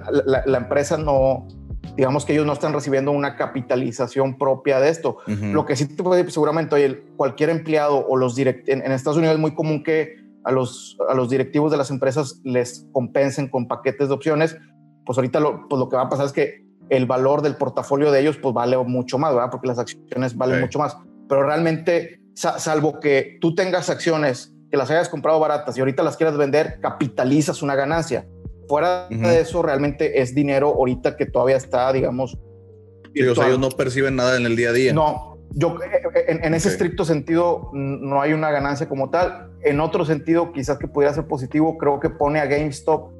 [0.46, 1.48] La, empresa no,
[1.96, 5.18] digamos que ellos no están recibiendo una capitalización propia de esto.
[5.26, 9.34] Lo que sí te puede seguramente, oye, cualquier empleado o los direct en, Estados Unidos
[9.34, 13.66] es muy común que a los, a los directivos de las empresas les compensen con
[13.66, 14.56] paquetes de opciones.
[15.04, 18.12] Pues ahorita lo, pues lo que va a pasar es que el valor del portafolio
[18.12, 19.50] de ellos pues vale mucho más, ¿verdad?
[19.50, 20.96] Porque las acciones valen mucho más.
[21.28, 26.16] Pero realmente salvo que tú tengas acciones que las hayas comprado baratas y ahorita las
[26.16, 28.26] quieras vender, capitalizas una ganancia.
[28.68, 32.34] Fuera de eso, realmente es dinero ahorita que todavía está, digamos.
[32.34, 34.92] o sea, ellos no perciben nada en el día a día.
[34.92, 39.52] No, yo eh, eh, en, ese estricto sentido no hay una ganancia como tal.
[39.62, 43.12] En otro sentido, quizás que pudiera ser positivo, creo que pone a GameStop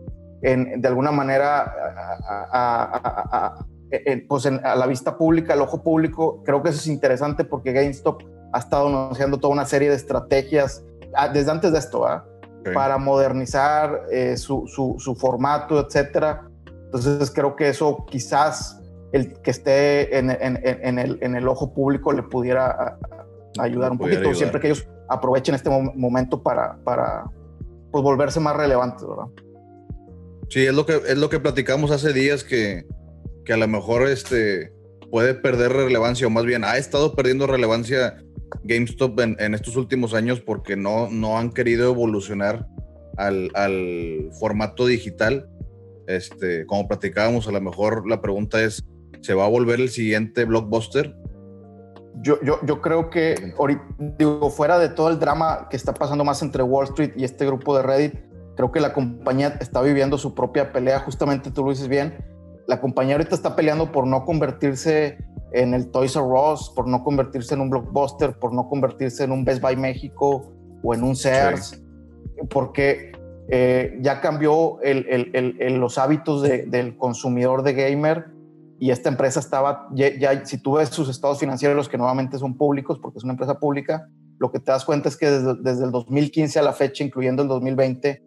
[0.43, 1.73] en, de alguna manera
[2.53, 3.65] a,
[4.29, 6.43] pues a la vista pública, al ojo público.
[6.45, 8.23] Creo que eso es interesante porque GameStop
[8.57, 10.83] ha estado anunciando toda una serie de estrategias
[11.15, 12.07] ah, desde antes de esto,
[12.73, 16.49] para modernizar eh, su, su, formato, etcétera.
[16.87, 18.81] Entonces creo que eso quizás
[19.13, 22.99] el que esté en, en, en, el, en el, ojo público le pudiera
[23.59, 27.25] ayudar un poquito, siempre que ellos aprovechen este momento para, para
[27.93, 29.27] pues, volverse más relevantes, ¿verdad?
[30.49, 32.87] Sí, es lo que, es lo que platicamos hace días que,
[33.45, 34.73] que a lo mejor este,
[35.11, 38.17] puede perder relevancia o más bien ha estado perdiendo relevancia
[38.65, 42.67] GameStop en, estos últimos años porque no, no han querido evolucionar
[43.17, 45.49] al, formato digital.
[46.07, 48.85] Este, como platicábamos, a lo mejor la pregunta es,
[49.21, 51.17] ¿se va a volver el siguiente blockbuster?
[52.23, 53.55] Yo, yo, yo creo que,
[54.19, 57.45] digo, fuera de todo el drama que está pasando más entre Wall Street y este
[57.45, 58.15] grupo de Reddit,
[58.57, 62.17] creo que la compañía está viviendo su propia pelea, justamente tú lo dices bien,
[62.67, 65.19] la compañía ahorita está peleando por no convertirse
[65.53, 69.33] en el Toys R Us, por no convertirse en un blockbuster, por no convertirse en
[69.33, 71.83] un Best Buy México o en un Sears,
[72.51, 73.13] porque
[73.49, 78.27] eh, ya cambió los hábitos del consumidor de gamer
[78.79, 82.99] y esta empresa estaba, ya, si tú ves sus estados financieros, que nuevamente son públicos
[83.01, 86.59] porque es una empresa pública, lo que te das cuenta es que desde, el 2015
[86.59, 88.23] a la fecha, incluyendo el 2020,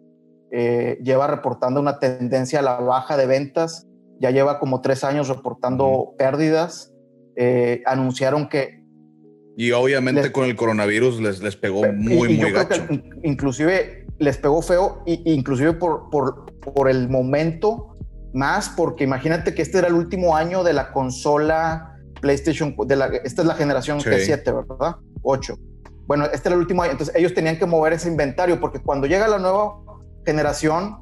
[0.52, 3.86] eh, lleva reportando una tendencia a la baja de ventas,
[4.18, 6.92] ya lleva como tres años reportando pérdidas
[7.36, 8.80] eh, anunciaron que...
[9.56, 12.86] Y obviamente con el coronavirus les, les pegó muy, muy gacho.
[13.22, 17.94] inclusive les pegó feo, y, inclusive por, por, por el momento,
[18.32, 23.06] más porque imagínate que este era el último año de la consola PlayStation, de la,
[23.06, 24.96] esta es la generación G7, ¿verdad?
[25.22, 25.58] 8.
[26.06, 29.06] Bueno, este era el último año, entonces ellos tenían que mover ese inventario porque cuando
[29.06, 29.76] llega la nueva
[30.26, 30.98] generación,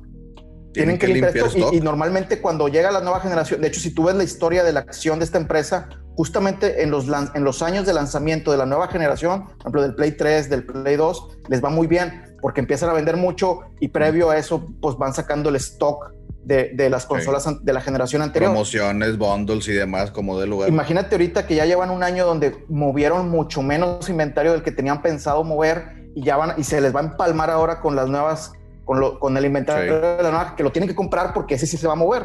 [0.72, 4.04] tienen, que, limpiar, esto, y, normalmente cuando llega la nueva generación, de hecho, si tú
[4.04, 5.88] ves la historia de la acción de esta empresa,
[6.18, 9.94] justamente en los, en los años de lanzamiento de la nueva generación, por ejemplo, del
[9.94, 13.86] Play 3, del Play 2, les va muy bien porque empiezan a vender mucho y
[13.86, 16.10] previo a eso, pues van sacando el stock
[16.42, 18.50] de, de las consolas de la generación anterior.
[18.50, 20.68] Promociones, bundles y demás como de lugar.
[20.68, 25.02] Imagínate ahorita que ya llevan un año donde movieron mucho menos inventario del que tenían
[25.02, 28.50] pensado mover y ya van y se les va a empalmar ahora con las nuevas
[28.84, 31.68] con, lo, con el inventario de la nueva que lo tienen que comprar porque ese
[31.68, 32.24] sí se va a mover.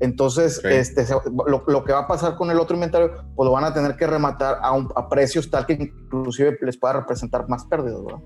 [0.00, 1.04] Entonces, este,
[1.46, 3.96] lo, lo, que va a pasar con el otro inventario, pues lo van a tener
[3.96, 8.20] que rematar a, un, a precios tal que inclusive les pueda representar más pérdidas, ¿verdad?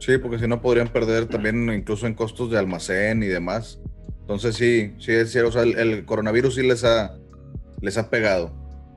[0.00, 3.80] Sí, porque si no podrían perder también incluso en costos de almacén y demás.
[4.20, 7.16] Entonces sí, sí es cierto, o sea, el, coronavirus sí les ha,
[7.80, 8.52] les ha pegado,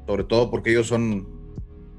[0.07, 1.27] sobre todo porque ellos son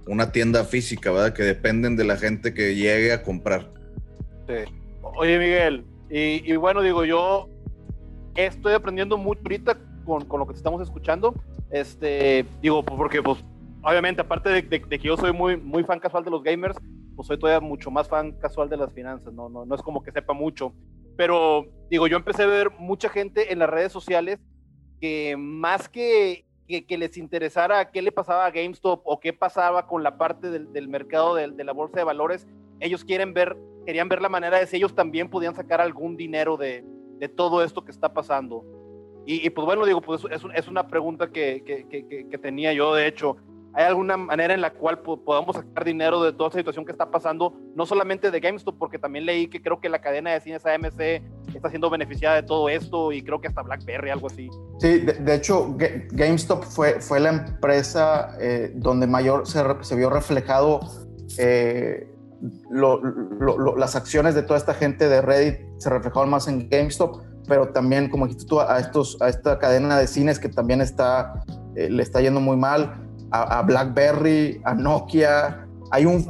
[0.07, 1.34] una tienda física, ¿verdad?
[1.34, 3.70] Que dependen de la gente que llegue a comprar.
[4.49, 4.72] Sí.
[5.03, 7.49] Oye, Miguel, y, bueno, digo, yo
[8.35, 11.35] estoy aprendiendo mucho ahorita con, con, lo que estamos escuchando.
[11.70, 13.43] Este, digo, porque pues
[13.82, 16.76] obviamente, aparte de, de, que yo soy muy, muy fan casual de los gamers,
[17.14, 20.03] pues soy todavía mucho más fan casual de las finanzas, no, no, no es como
[20.03, 20.72] que sepa mucho.
[21.16, 24.41] Pero digo, yo empecé a ver mucha gente en las redes sociales
[25.01, 30.03] que más que, que, les interesara qué le pasaba a GameStop o qué pasaba con
[30.03, 32.49] la parte del, del mercado de, de, la bolsa de valores,
[32.80, 33.57] ellos quieren ver,
[33.87, 36.85] querían ver la manera de si ellos también podían sacar algún dinero de,
[37.19, 38.65] de todo esto que está pasando.
[39.27, 42.95] Y, y, pues bueno, digo, pues es, es una pregunta que, que, que tenía yo,
[42.95, 43.37] de hecho,
[43.77, 47.11] ¿Hay alguna manera en la cual podamos sacar dinero de toda esta situación que está
[47.11, 47.55] pasando?
[47.75, 51.23] No solamente de GameStop, porque también leí que creo que la cadena de cines AMC
[51.53, 54.49] está siendo beneficiada de todo esto y creo que hasta BlackBerry, algo así.
[54.79, 55.77] Sí, de, hecho,
[56.12, 60.79] GameStop fue, fue la empresa eh, donde mayor se, vio reflejado
[61.39, 62.14] eh,
[63.76, 68.11] las acciones de toda esta gente de Reddit se reflejaron más en GameStop, pero también,
[68.11, 71.45] como dijiste tú, a, estos, a esta cadena de cines que también está,
[71.76, 75.66] eh, le está yendo muy mal a, BlackBerry, a Nokia.
[75.90, 76.26] Hay un,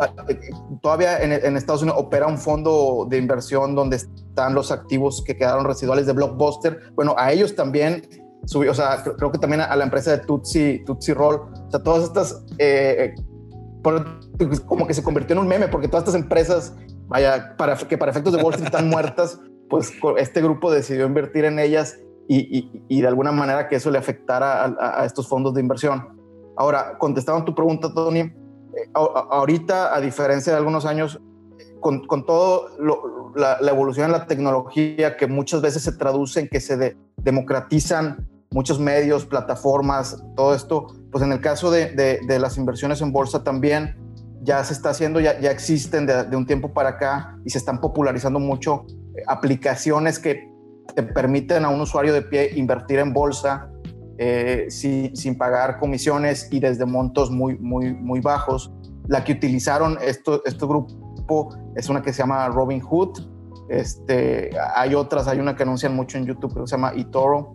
[0.82, 5.64] todavía en, Estados Unidos opera un fondo de inversión donde están los activos que quedaron
[5.64, 6.80] residuales de Blockbuster.
[6.94, 8.02] Bueno, a ellos también
[8.46, 11.36] subió, o sea, creo, que también a, la empresa de Tutsi, Tutsi Roll.
[11.36, 13.14] O sea, todas estas, eh,
[14.66, 16.74] como que se convirtió en un meme, porque todas estas empresas,
[17.06, 21.44] vaya, para, que para efectos de Wall Street están muertas, pues este grupo decidió invertir
[21.44, 25.60] en ellas y, y, de alguna manera que eso le afectara a, estos fondos de
[25.60, 26.08] inversión.
[26.56, 28.32] Ahora, contestando tu pregunta, Tony, eh,
[28.94, 31.20] ahorita, a diferencia de algunos años,
[31.80, 32.68] con, con todo
[33.34, 38.78] la, evolución en la tecnología que muchas veces se traduce en que se democratizan muchos
[38.78, 43.96] medios, plataformas, todo esto, pues en el caso de, de, las inversiones en bolsa también
[44.42, 47.58] ya se está haciendo, ya, ya existen de, de, un tiempo para acá y se
[47.58, 50.48] están popularizando mucho eh, aplicaciones que
[50.94, 53.68] te permiten a un usuario de pie invertir en bolsa
[54.16, 58.72] eh, sin, pagar comisiones y desde montos muy, muy, muy bajos.
[59.08, 63.18] La que utilizaron esto, este grupo es una que se llama Robin Hood.
[63.68, 67.52] Este, hay otras, hay una que anuncian mucho en YouTube que se llama eToro.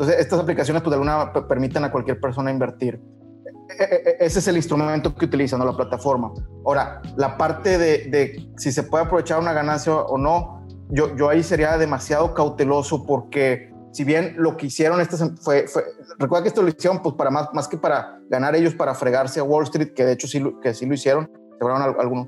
[0.00, 2.98] Entonces, estas aplicaciones pues, de alguna permiten a cualquier persona invertir.
[3.68, 5.66] E, e, e, ese es el instrumento que utilizan, ¿no?
[5.66, 6.32] la plataforma.
[6.64, 11.28] Ahora, la parte de, de, si se puede aprovechar una ganancia o no, yo, yo
[11.28, 15.66] ahí sería demasiado cauteloso porque si bien lo que hicieron estas em, fue,
[16.18, 19.38] recuerda que esto lo hicieron pues para más, más que para ganar ellos para fregarse
[19.38, 22.26] a Wall Street, que de hecho sí, que sí lo hicieron, algunos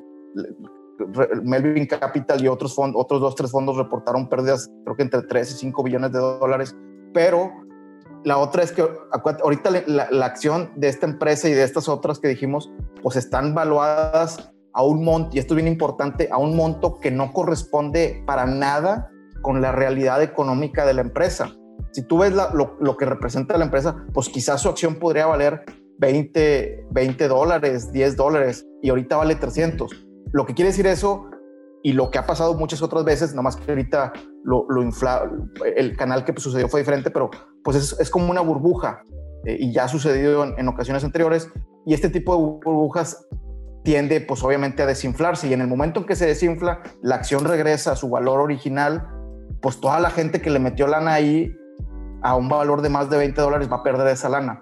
[1.43, 5.51] Melvin Capital y otros fondos, otros dos, tres fondos reportaron pérdidas, creo que entre 3
[5.53, 6.77] y 5 billones de dólares,
[7.13, 7.53] pero
[8.25, 12.19] la otra es que ahorita la, la, acción de esta empresa y de estas otras
[12.19, 12.71] que dijimos,
[13.03, 17.11] pues están valuadas a un monto, y esto es bien importante, a un monto que
[17.11, 19.11] no corresponde para nada
[19.43, 21.53] con la realidad económica de la empresa.
[21.93, 25.65] Si tú ves lo, que representa la empresa, pues quizás su acción podría valer
[25.99, 29.91] 20, 20 dólares, 10 dólares y ahorita vale 300.
[30.33, 31.27] Lo que quiere decir eso
[31.83, 34.13] y lo que ha pasado muchas otras veces, más que ahorita
[34.45, 35.31] lo, infla,
[35.77, 37.31] el canal que sucedió fue diferente, pero
[37.65, 39.03] pues es, es como una burbuja
[39.45, 41.51] eh, y ya ha sucedido en, en, ocasiones anteriores
[41.87, 43.27] y este tipo de burbujas
[43.83, 47.45] tiende pues obviamente a desinflarse y en el momento en que se desinfla, la acción
[47.45, 49.09] regresa a su valor original
[49.63, 51.57] pues toda la gente que le metió lana ahí
[52.23, 54.61] a un valor de más de 20 dólares va a perder esa lana.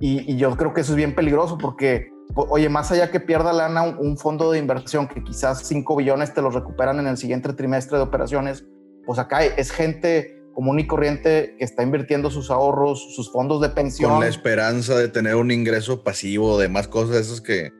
[0.00, 3.82] Y, yo creo que eso es bien peligroso porque oye, más allá que pierda lana
[3.82, 7.98] un, fondo de inversión que quizás 5 billones te los recuperan en el siguiente trimestre
[7.98, 8.64] de operaciones,
[9.06, 13.68] pues acá es gente común y corriente que está invirtiendo sus ahorros, sus fondos de
[13.68, 14.10] pensión.
[14.10, 17.72] Con la esperanza de tener un ingreso pasivo, de más cosas esas que,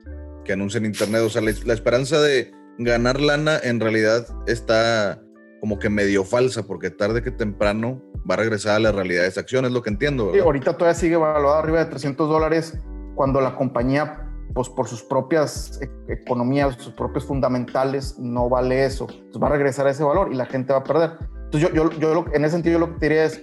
[0.44, 1.22] que anuncia en Internet.
[1.22, 5.20] O sea, la, esperanza de ganar lana en realidad está
[5.60, 8.00] como que medio falsa, porque tarde que temprano
[8.30, 10.30] va a regresar a la realidad de esa acción, es lo que entiendo.
[10.32, 12.78] Sí, ahorita todavía sigue valorado arriba de 300 dólares
[13.16, 14.27] cuando la compañía
[14.58, 19.06] pues por sus propias e-, economías, sus propios fundamentales, no vale eso.
[19.08, 21.12] Entonces va a regresar a ese valor y la gente va a perder.
[21.44, 23.40] Entonces yo, yo, yo en ese sentido yo lo que diría es,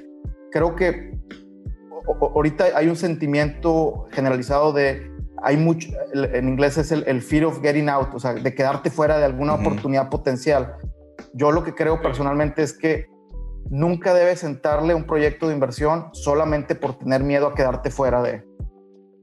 [0.51, 1.17] creo que
[2.19, 5.09] ahorita hay un sentimiento generalizado de,
[5.41, 9.17] hay mucho, en inglés es el, fear of getting out, o sea, de quedarte fuera
[9.17, 10.75] de alguna oportunidad potencial.
[11.33, 13.05] Yo lo que creo personalmente es que
[13.69, 18.43] nunca debes sentarle un proyecto de inversión solamente por tener miedo a quedarte fuera de.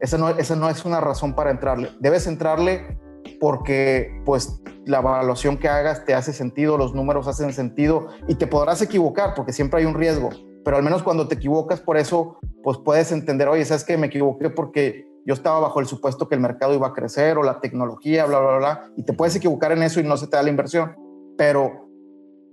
[0.03, 1.91] Esa no, esa no es una razón para entrarle.
[2.01, 2.99] Debes entrarle
[3.39, 8.49] porque pues la evaluación que hagas te hace sentido, los números hacen sentido y te
[8.49, 10.31] podrás equivocar porque siempre hay un riesgo,
[10.65, 14.09] pero al menos cuando te equivocas por eso, pues puedes entender, oye, sabes que me
[14.09, 17.61] equivoqué porque yo estaba bajo el supuesto que el mercado iba a crecer o la
[17.61, 20.43] tecnología, bla, bla, bla, y te puedes equivocar en eso y no se te da
[20.43, 20.97] la inversión,
[21.39, 21.89] pero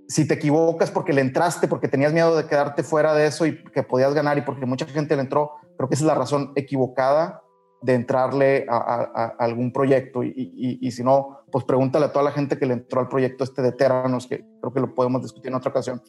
[0.06, 3.62] si te equivocas porque le entraste, porque tenías miedo de quedarte fuera de eso y
[3.72, 6.52] que podías ganar y porque mucha gente le entró, creo que esa es la razón
[6.56, 7.42] equivocada
[7.80, 10.22] de entrarle a, algún proyecto.
[10.22, 13.62] Y, si no, pues pregúntale a toda la gente que le entró al proyecto este
[13.62, 16.02] de Teranos, que creo que lo podemos discutir en otra ocasión.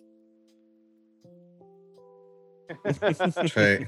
[3.53, 3.85] Sí.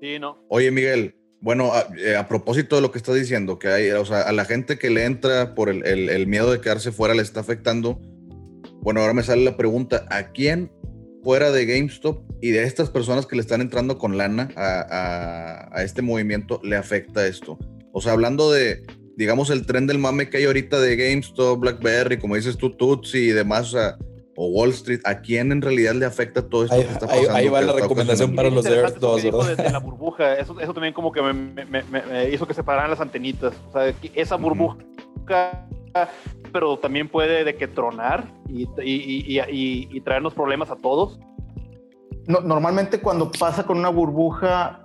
[0.00, 0.38] sí no.
[0.48, 4.22] Oye, Miguel, bueno, eh, a, propósito de lo que estás diciendo, que hay, o sea,
[4.22, 7.40] a la gente que le entra por el, el miedo de quedarse fuera le está
[7.40, 7.98] afectando.
[8.82, 10.70] Bueno, ahora me sale la pregunta, ¿a quién
[11.22, 16.02] fuera de GameStop y de estas personas que le están entrando con lana a, este
[16.02, 17.58] movimiento, le afecta esto.
[17.92, 18.82] O sea, hablando de,
[19.16, 23.18] digamos, el tren del mame que hay ahorita de GameStop, BlackBerry, como dices tú, Tutsi
[23.18, 23.74] y demás,
[24.36, 27.34] o, Wall Street, ¿a quién en realidad le afecta todo esto ahí, que está pasando?
[27.34, 29.72] Ahí, va la recomendación para los de Earth 2, ¿verdad?
[29.72, 33.52] la burbuja, eso, eso también como que me, hizo que se pararan las antenitas.
[33.68, 34.78] O sea, esa burbuja
[36.52, 41.18] pero también puede de que tronar y, y, traernos problemas a todos.
[42.26, 44.82] normalmente cuando pasa con una burbuja,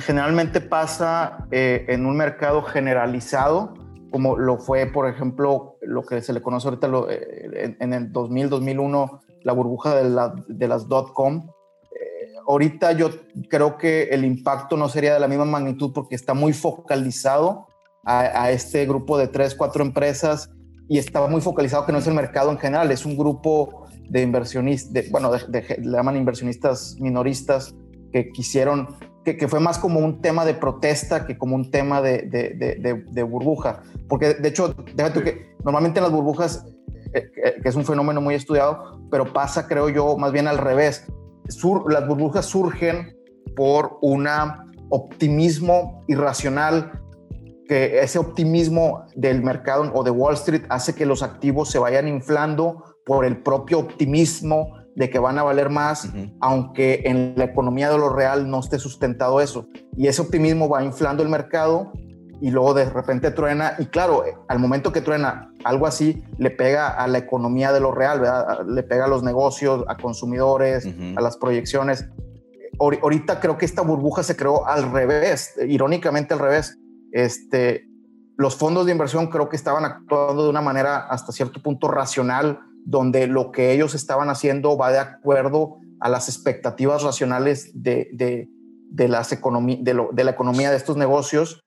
[0.00, 3.74] generalmente pasa eh, en un mercado generalizado,
[4.10, 8.50] como lo fue, por ejemplo, lo que se le conoce ahorita eh, en, el 2000,
[8.50, 11.48] 2001, la burbuja de, la, de las dot-com.
[11.90, 13.10] Eh, ahorita yo
[13.48, 17.66] creo que el impacto no sería de la misma magnitud porque está muy focalizado
[18.04, 20.50] a, este grupo de tres, cuatro empresas
[20.88, 24.22] y estaba muy focalizado que no es el mercado en general, es un grupo de
[24.22, 27.74] inversionistas, bueno, le llaman inversionistas minoristas
[28.12, 28.88] que quisieron,
[29.24, 33.22] que, fue más como un tema de protesta que como un tema de, de, de
[33.22, 33.82] burbuja.
[34.08, 36.66] Porque de hecho, déjate que normalmente en las burbujas,
[37.14, 37.30] eh,
[37.62, 41.06] que es un fenómeno muy estudiado, pero pasa, creo yo, más bien al revés.
[41.48, 43.16] Sur, las burbujas surgen
[43.56, 44.28] por un
[44.90, 47.01] optimismo irracional
[47.72, 52.06] que ese optimismo del mercado o de Wall Street hace que los activos se vayan
[52.06, 56.06] inflando por el propio optimismo de que van a valer más,
[56.42, 59.68] aunque en la economía de lo real no esté sustentado eso.
[59.96, 61.92] Y ese optimismo va inflando el mercado
[62.42, 63.74] y luego de repente truena.
[63.78, 67.90] Y claro, al momento que truena algo así, le pega a la economía de lo
[67.90, 68.20] real,
[68.68, 70.86] le pega a los negocios, a consumidores,
[71.16, 72.04] a las proyecciones.
[72.78, 76.76] Ahorita creo que esta burbuja se creó al revés, irónicamente al revés
[77.12, 77.86] este,
[78.36, 82.60] los fondos de inversión creo que estaban actuando de una manera hasta cierto punto racional,
[82.84, 88.08] donde lo que ellos estaban haciendo va de acuerdo a las expectativas racionales de,
[89.08, 91.62] las de, de, la economía de estos negocios.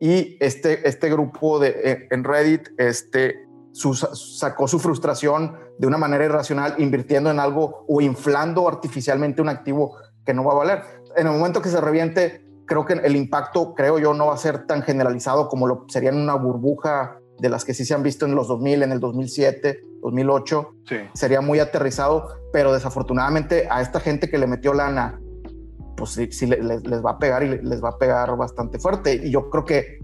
[0.00, 6.24] Y este, este grupo de, eh, en Reddit este, sacó su frustración de una manera
[6.24, 10.82] irracional invirtiendo en algo o inflando artificialmente un activo que no va a valer.
[11.16, 14.38] En el momento que se reviente, creo que el impacto, creo yo, no va a
[14.38, 18.02] ser tan generalizado como lo sería en una burbuja de las que sí se han
[18.02, 20.74] visto en los 2000, en el 2007, 2008.
[20.84, 20.96] Sí.
[21.14, 25.20] Sería muy aterrizado, pero desafortunadamente a esta gente que le metió lana,
[25.96, 29.14] pues sí, sí les, va a pegar y les va a pegar bastante fuerte.
[29.14, 29.98] Y yo creo que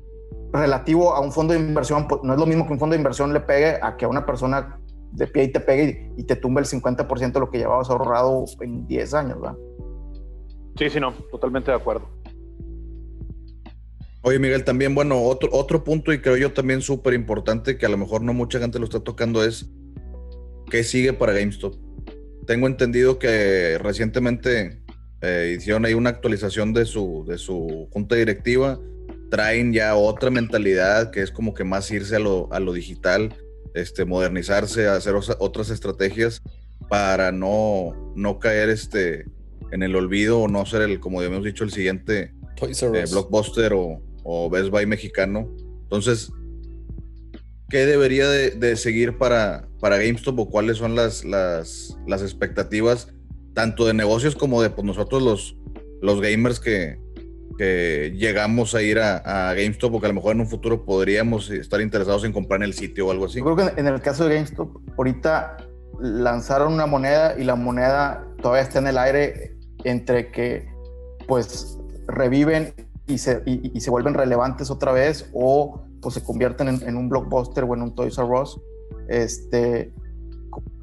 [0.52, 2.98] relativo a un fondo de inversión, pues no es lo mismo que un fondo de
[2.98, 4.80] inversión le pegue a que a una persona
[5.12, 8.44] de pie y te pegue y, te tumbe el 50% de lo que llevabas ahorrado
[8.60, 9.56] en 10 años, ¿verdad?
[10.76, 12.08] Sí, sí, no, totalmente de acuerdo.
[14.26, 17.90] Oye, Miguel, también, bueno, otro, otro punto y creo yo también súper importante que a
[17.90, 19.66] lo mejor no mucha gente lo está tocando es
[20.70, 21.76] qué sigue para GameStop.
[22.46, 24.80] Tengo entendido que recientemente
[25.20, 28.80] eh, hicieron ahí una actualización de su, de su junta directiva.
[29.30, 33.34] traen ya otra mentalidad que es como que más irse a lo, a lo digital,
[33.74, 36.40] este, modernizarse, hacer otras estrategias
[36.88, 39.26] para no, no caer este,
[39.70, 42.32] en el olvido o no ser el, como habíamos dicho, el siguiente
[42.62, 45.48] eh, blockbuster o, o, Best Buy mexicano.
[45.82, 46.32] Entonces,
[47.68, 53.08] ¿qué debería de, seguir para, para GameStop o cuáles son las, las, las expectativas
[53.54, 55.56] tanto de negocios como de pues, nosotros los,
[56.02, 56.98] los gamers que,
[57.56, 61.80] que llegamos a ir a, GameStop porque a lo mejor en un futuro podríamos estar
[61.80, 63.38] interesados en comprar en el sitio o algo así.
[63.38, 65.56] Yo creo que en el caso de GameStop, ahorita
[66.00, 70.66] lanzaron una moneda y la moneda todavía está en el aire entre que
[71.26, 71.78] pues
[72.08, 72.74] reviven
[73.06, 77.64] y se, y, se vuelven relevantes otra vez o pues se convierten en, un blockbuster
[77.64, 78.60] o en un Toys R Us.
[79.08, 79.92] Este,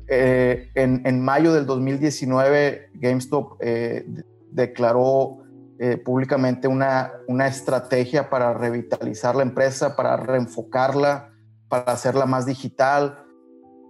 [0.07, 4.05] eh, en, en, mayo del 2019 GameStop eh,
[4.51, 5.41] declaró
[5.83, 11.31] eh, públicamente una, una estrategia para revitalizar la empresa, para reenfocarla,
[11.69, 13.25] para hacerla más digital.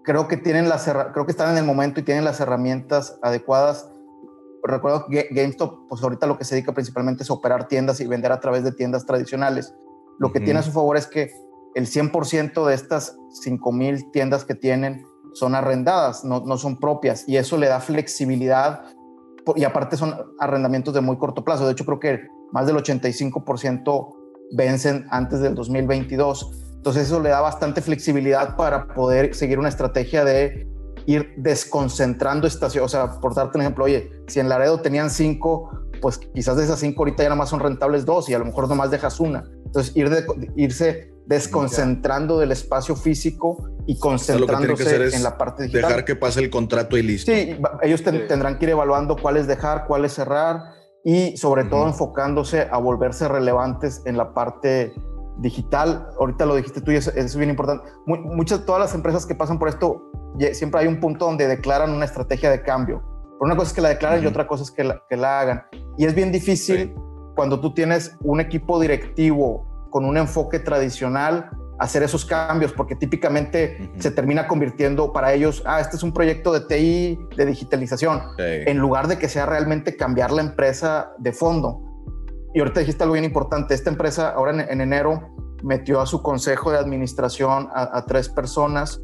[0.05, 3.90] Creo que, tienen las, creo que están en el momento y tienen las herramientas adecuadas.
[4.63, 8.31] Recuerdo que GameStop, pues ahorita lo que se dedica principalmente es operar tiendas y vender
[8.31, 9.73] a través de tiendas tradicionales.
[10.19, 11.31] Lo que tiene a su favor es que
[11.73, 17.37] el 100% de estas 5.000 tiendas que tienen son arrendadas, no, no son propias, y
[17.37, 18.83] eso le da flexibilidad
[19.55, 21.65] y aparte son arrendamientos de muy corto plazo.
[21.65, 24.15] De hecho, creo que más del 85%
[24.51, 26.51] vencen antes del 2022.
[26.75, 30.67] Entonces eso le da bastante flexibilidad para poder seguir una estrategia de
[31.05, 32.85] ir desconcentrando estaciones.
[32.85, 35.69] O sea, por darte un ejemplo, oye, si en Laredo tenían cinco,
[36.01, 38.45] pues quizás de esas cinco ahorita ya nada más son rentables dos y a lo
[38.45, 39.43] mejor nomás dejas una.
[39.65, 40.25] Entonces ir de,
[40.55, 45.89] irse desconcentrando del espacio físico y concentrándose en la parte digital.
[45.89, 47.31] Dejar que pase el contrato y listo.
[47.31, 50.59] Sí, ellos tendrán que ir evaluando cuáles dejar, cuáles cerrar
[51.03, 54.93] y sobre todo enfocándose a volverse relevantes en la parte
[55.41, 56.07] digital.
[56.19, 57.83] Ahorita lo dijiste tú y eso, es bien importante.
[58.05, 60.09] muchas, todas las empresas que pasan por esto,
[60.53, 63.01] siempre hay un punto donde declaran una estrategia de cambio.
[63.39, 65.39] Por una cosa es que la declaren y otra cosa es que la, que la
[65.39, 65.63] hagan.
[65.97, 66.93] Y es bien difícil
[67.35, 71.49] cuando tú tienes un equipo directivo con un enfoque tradicional
[71.81, 76.53] hacer esos cambios, porque típicamente se termina convirtiendo para ellos, ah, este es un proyecto
[76.53, 81.81] de TI, de digitalización, en lugar de que sea realmente cambiar la empresa de fondo.
[82.53, 85.33] Y ahorita dijiste algo bien importante, esta empresa ahora en, enero
[85.63, 89.01] metió a su consejo de administración a, tres personas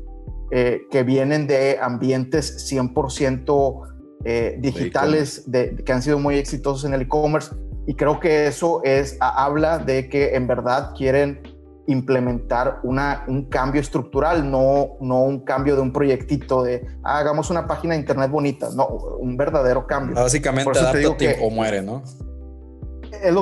[0.51, 3.87] eh, que vienen de ambientes 100%
[4.25, 7.55] eh, digitales, de, que han sido muy exitosos en el e-commerce.
[7.85, 11.41] Y creo que eso es, habla de que en verdad quieren
[11.87, 17.49] implementar una, un cambio estructural, no, no un cambio de un proyectito de ah, hagamos
[17.49, 20.15] una página de internet bonita, no, un verdadero cambio.
[20.15, 22.03] Básicamente, o muere, ¿no?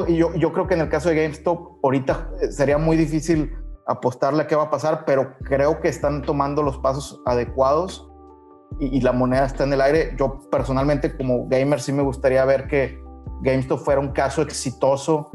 [0.07, 3.53] Y yo, yo creo que en el caso de GameStop, ahorita eh, sería muy difícil
[3.87, 8.09] apostarle a qué va a pasar, pero creo que están tomando los pasos adecuados
[8.79, 10.15] y, y, la moneda está en el aire.
[10.17, 12.99] Yo personalmente como gamer sí me gustaría ver que
[13.41, 15.31] GameStop fuera un caso exitoso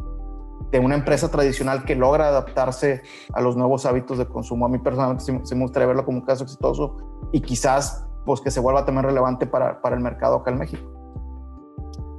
[0.70, 3.02] de una empresa tradicional que logra adaptarse
[3.32, 4.66] a los nuevos hábitos de consumo.
[4.66, 6.96] A mí personalmente sí, me gustaría verlo como un caso exitoso
[7.32, 10.99] y quizás pues que se vuelva también relevante para, para el mercado acá en México.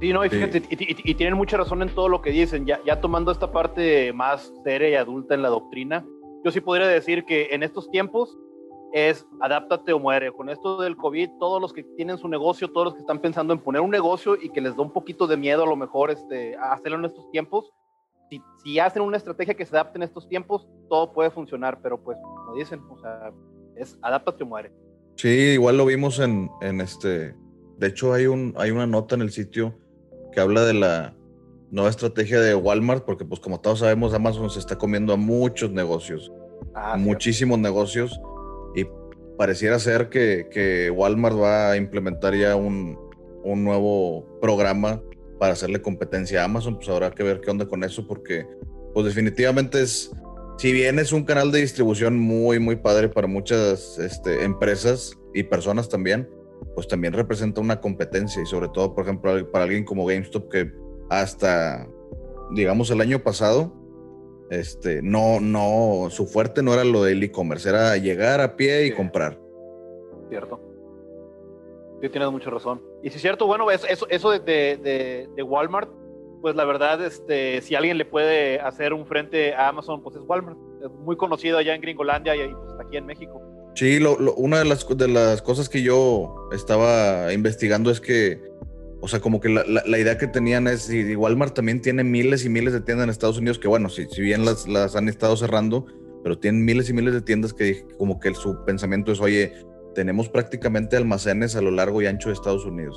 [0.02, 3.00] Sí, no, y fíjate, Y, tienen mucha razón en todo lo que dicen, ya, ya
[3.00, 6.04] tomando esta parte más seria y adulta en la doctrina,
[6.44, 8.36] yo sí podría decir que en estos tiempos
[8.92, 10.32] es adáptate o muere.
[10.32, 13.52] Con esto del COVID, todos los que tienen su negocio, todos los que están pensando
[13.52, 16.10] en poner un negocio y que les da un poquito de miedo a lo mejor
[16.10, 17.70] este, hacerlo en estos tiempos,
[18.64, 22.18] si, hacen una estrategia que se adapte en estos tiempos, todo puede funcionar, pero pues,
[22.20, 23.32] como dicen, o sea,
[23.76, 24.72] es adáptate o muere.
[25.14, 27.36] Sí, igual lo vimos en, en este.
[27.78, 29.78] De hecho, hay, un, hay una nota en el sitio
[30.32, 31.14] que habla de la
[31.70, 35.70] nueva estrategia de Walmart, porque pues como todos sabemos, Amazon se está comiendo a muchos
[35.70, 36.32] negocios,
[36.74, 38.20] ah, muchísimos negocios,
[38.74, 38.86] y
[39.38, 42.98] pareciera ser que, que, Walmart va a implementar ya un,
[43.44, 45.02] un nuevo programa
[45.38, 48.46] para hacerle competencia a Amazon, pues habrá que ver qué onda con eso, porque
[48.92, 50.10] pues definitivamente es,
[50.58, 55.44] si bien es un canal de distribución muy, muy padre para muchas este, empresas y
[55.44, 56.28] personas también,
[56.74, 60.72] pues también representa una competencia y sobre todo, por ejemplo, para alguien como GameStop que
[61.10, 61.86] hasta,
[62.52, 63.72] digamos, el año pasado,
[64.50, 68.92] este, no, no, su fuerte no era lo del e-commerce, era llegar a pie y
[68.92, 69.38] comprar.
[70.28, 70.60] Cierto.
[72.00, 72.82] Sí, tienes mucha razón.
[73.02, 75.90] Y si es cierto, bueno, eso, eso de, de, Walmart,
[76.40, 80.22] pues la verdad, este, si alguien le puede hacer un frente a Amazon, pues es
[80.26, 80.58] Walmart.
[80.82, 83.40] Es muy conocido allá en Gringolandia y pues, aquí en México.
[83.74, 83.98] Sí,
[84.36, 88.52] una de las, de las cosas que yo estaba investigando es que
[89.04, 92.48] o sea, como que la, idea que tenían es, y Walmart también tiene miles y
[92.48, 95.36] miles de tiendas en Estados Unidos, que bueno, si, si bien las, las han estado
[95.36, 95.86] cerrando,
[96.22, 99.52] pero tienen miles y miles de tiendas que como que su pensamiento es, oye,
[99.96, 102.96] tenemos prácticamente almacenes a lo largo y ancho de Estados Unidos,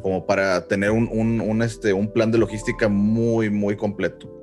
[0.00, 4.34] como para tener un, un, este, un plan de logística muy, muy completo.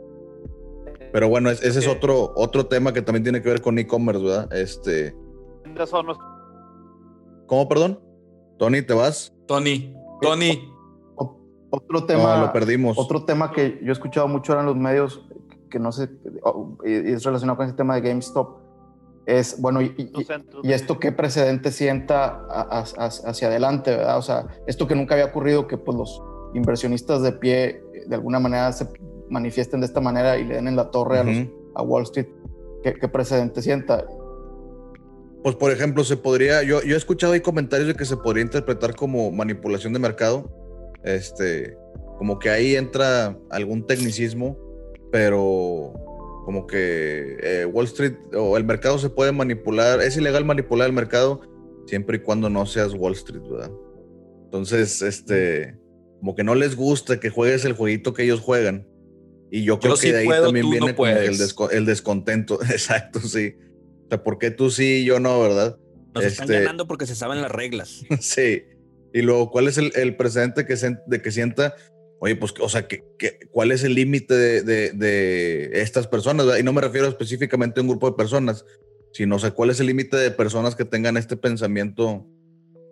[1.11, 4.53] Pero bueno, ese es otro, otro tema que también tiene que ver con e-commerce, ¿verdad?
[4.53, 5.15] Este...
[7.47, 7.99] ¿Cómo, perdón?
[8.57, 9.33] Tony, ¿te vas?
[9.47, 10.71] Tony, Tony.
[11.69, 12.37] Otro tema.
[12.37, 12.97] lo perdimos.
[12.97, 15.27] Otro tema que yo he escuchado mucho ahora en los medios,
[15.69, 16.09] que no sé,
[16.83, 18.59] es relacionado con ese tema de GameStop,
[19.25, 20.11] es, bueno, y,
[20.63, 24.17] esto qué precedente sienta hacia adelante, ¿verdad?
[24.17, 26.21] O sea, esto que nunca había ocurrido, que pues los
[26.53, 28.87] inversionistas de pie de alguna manera se
[29.29, 31.19] manifiesten de esta manera y le den en la torre
[31.75, 32.27] a, Wall Street,
[32.83, 34.05] ¿qué, ¿qué, precedente sienta?
[35.45, 38.41] Pues por ejemplo, se podría, yo, yo he escuchado ahí comentarios de que se podría
[38.41, 40.51] interpretar como manipulación de mercado,
[41.03, 41.77] este,
[42.17, 44.57] como que ahí entra algún tecnicismo,
[45.11, 45.93] pero
[46.45, 50.93] como que eh, Wall Street o el mercado se puede manipular, es ilegal manipular el
[50.93, 51.41] mercado
[51.85, 53.69] siempre y cuando no seas Wall Street, ¿verdad?
[54.45, 55.77] Entonces, este,
[56.21, 58.87] como que no les gusta que juegues el jueguito que ellos juegan.
[59.51, 60.95] Y yo creo que de ahí también viene
[61.71, 62.59] el, descontento.
[62.71, 63.53] Exacto, sí.
[64.05, 65.77] O sea, ¿por qué tú sí y yo no, verdad?
[66.13, 68.03] Nos están este ganando porque se saben las reglas.
[68.19, 68.63] sí.
[69.13, 71.75] Y luego, ¿cuál es el, el precedente que, se, de que sienta
[72.19, 73.03] Oye, pues, o sea, ¿qué,
[73.51, 74.33] cuál es el límite
[74.63, 76.59] de, estas personas?
[76.59, 78.65] Y no me refiero específicamente a un grupo de personas,
[79.13, 82.25] sino, o sea, ¿cuál es el límite de personas que tengan este pensamiento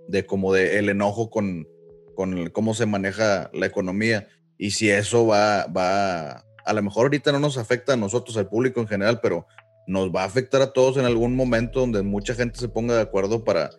[0.07, 1.67] de como de el enojo con,
[2.15, 4.27] con cómo se maneja la economía?
[4.57, 8.49] Y si eso va, va, a lo mejor ahorita no nos afecta a nosotros, al
[8.49, 9.47] público en general, pero
[9.87, 13.01] nos va a afectar a todos en algún momento donde mucha gente se ponga de
[13.01, 13.69] acuerdo para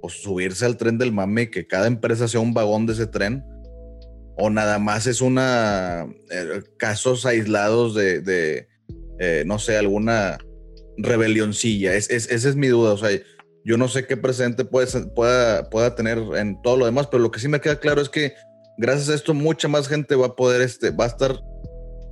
[0.00, 3.06] pues, subirse al tren del mame y que cada empresa sea un vagón de ese
[3.06, 3.44] tren
[4.36, 8.66] o nada más es una eh, casos aislados de,
[9.18, 10.38] eh, no sé, alguna
[10.96, 11.94] rebelioncilla.
[11.94, 12.92] Es, esa es mi duda.
[12.92, 13.10] O sea,
[13.64, 17.40] yo no sé qué presente pueda, pueda tener en todo lo demás, pero lo que
[17.40, 18.34] sí me queda claro es que
[18.76, 21.40] gracias a esto mucha más gente va a poder, este, va a estar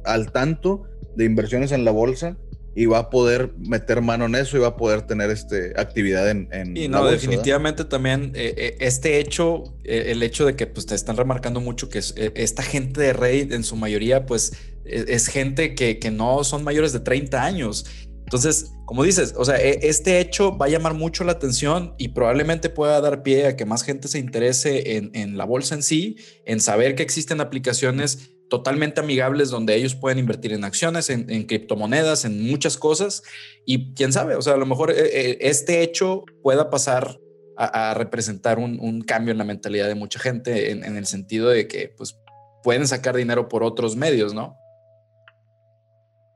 [0.05, 0.85] al tanto
[1.17, 2.37] de inversiones en la bolsa
[2.75, 6.31] y va a poder meter mano en eso y va a poder tener este, actividad
[6.31, 6.49] en...
[6.53, 10.87] en y no, definitivamente también eh, eh, este hecho, eh, el hecho de que pues,
[10.87, 14.53] te están remarcando mucho que esta gente de Reddit en su mayoría pues
[14.85, 17.85] e, es, gente que, que, no son mayores de 30 años.
[18.25, 22.09] Entonces, como dices, o sea, e, este hecho va a llamar mucho la atención y
[22.09, 25.83] probablemente pueda dar pie a que más gente se interese en, en la bolsa en
[25.83, 26.17] sí,
[26.47, 32.27] en saber que existen aplicaciones totalmente amigables donde ellos pueden invertir en acciones, en, criptomonedas,
[32.27, 33.23] en muchas cosas.
[33.65, 37.19] Y quién sabe, o sea, a lo mejor eh, eh, este hecho pueda pasar
[37.57, 41.95] a, representar un, cambio en la mentalidad de mucha gente en, el sentido de que
[41.97, 42.15] pues
[42.63, 44.55] pueden sacar dinero por otros medios, ¿no?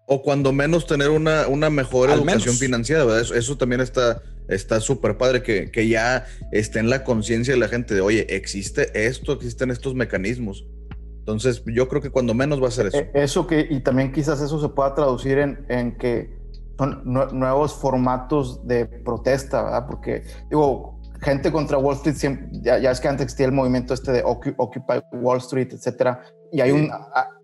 [0.06, 3.36] O cuando menos tener una, una mejor educación financiera, ¿verdad?
[3.36, 7.68] Eso, también está está súper padre que, que, ya esté en la conciencia de la
[7.68, 10.64] gente de, oye, existe esto, existen estos mecanismos.
[11.26, 12.98] Entonces, yo creo que cuando menos va a ser eso.
[12.98, 16.38] E, eso que, y también quizás eso se pueda traducir en, en que
[16.78, 19.86] son nuevos formatos de protesta, ¿verdad?
[19.88, 24.22] Porque, digo, gente contra Wall Street, ya, es que antes existía el movimiento este de
[24.24, 26.22] Occupy Wall Street, etcétera,
[26.52, 26.90] y hay un...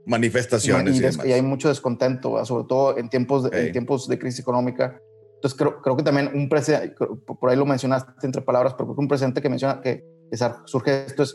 [0.07, 1.01] Manifestaciones.
[1.25, 4.97] Y, hay mucho descontento, sobre todo en tiempos, de, en tiempos de crisis económica.
[5.35, 6.95] Entonces, creo, creo que también un precedente,
[7.41, 10.37] por ahí lo mencionaste entre palabras, pero creo que un precedente que menciona que, que
[10.67, 11.35] surge esto es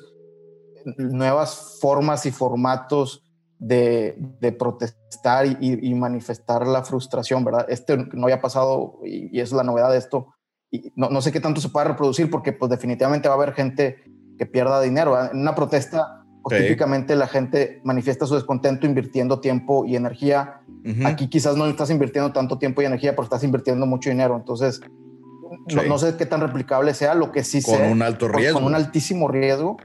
[0.97, 3.23] nuevas formas y formatos
[3.59, 7.65] de, protestar y, manifestar la frustración, ¿verdad?
[7.69, 10.27] Este no había pasado y, es la novedad de esto.
[10.69, 14.03] Y no, sé qué tanto se puede reproducir porque pues definitivamente va a haber gente
[14.37, 15.19] que pierda dinero.
[15.19, 20.61] En una protesta, pues, típicamente la gente manifiesta su descontento invirtiendo tiempo y energía.
[21.05, 24.37] Aquí quizás no estás invirtiendo tanto tiempo y energía, pero estás invirtiendo mucho dinero.
[24.37, 24.81] Entonces,
[25.87, 27.79] no, sé qué tan replicable sea, lo que sí sea.
[27.79, 28.59] Con un alto riesgo.
[28.59, 29.77] Con un altísimo riesgo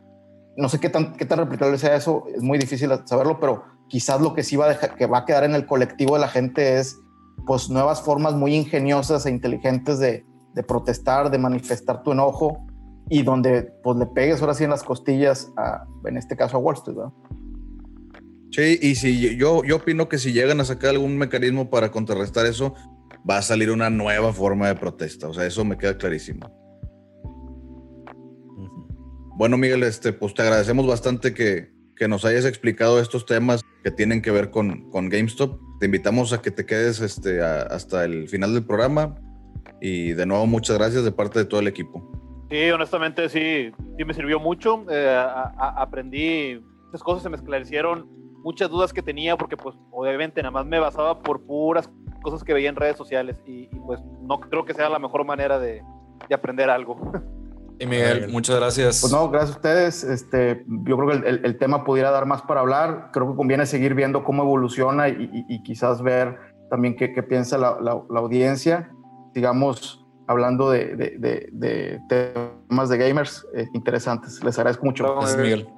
[0.57, 4.21] no sé qué tan, qué tan replicable sea eso, es muy difícil saberlo, pero quizás
[4.21, 6.29] lo que sí va a, dejar, que va a quedar en el colectivo de la
[6.29, 6.99] gente es
[7.47, 10.25] pues nuevas formas muy ingeniosas e inteligentes de,
[10.55, 12.67] de protestar, de manifestar tu enojo
[13.09, 16.61] y donde pues le pegues ahora sí en las costillas, a, en este caso a
[16.61, 16.99] Wall Street.
[18.51, 22.47] Sí, y si yo, yo opino que si llegan a sacar algún mecanismo para contrarrestar
[22.47, 22.75] eso,
[23.29, 25.29] va a salir una nueva forma de protesta.
[25.29, 26.51] O sea, eso me queda clarísimo.
[29.35, 31.71] Bueno, Miguel, este, pues te agradecemos bastante que,
[32.09, 35.57] nos hayas explicado estos temas que tienen que ver con, con GameStop.
[35.79, 39.15] Te invitamos a que te quedes este, hasta el final del programa
[39.81, 42.47] y de nuevo muchas gracias de parte de todo el equipo.
[42.51, 44.85] Sí, honestamente sí, sí me sirvió mucho.
[44.91, 45.17] Eh,
[45.57, 48.09] aprendí muchas cosas, se me esclarecieron
[48.43, 51.89] muchas dudas que tenía porque pues obviamente nada más me basaba por puras
[52.23, 55.59] cosas que veía en redes sociales y, pues no creo que sea la mejor manera
[55.59, 55.83] de,
[56.29, 56.99] de aprender algo.
[57.83, 59.01] Y Miguel, muchas gracias.
[59.01, 60.05] Pues no, gracias a ustedes.
[60.05, 63.11] Este, yo creo que el, el, tema pudiera dar más para hablar.
[63.13, 66.39] Creo que conviene seguir viendo cómo evoluciona y, y, quizás ver
[66.71, 68.89] también qué, qué piensa la, la, la, audiencia.
[69.35, 72.01] Sigamos hablando de, de, de,
[72.69, 74.45] temas de gamers eh, interesantes.
[74.45, 75.17] Les agradezco mucho.
[75.17, 75.69] Gracias, Miguel.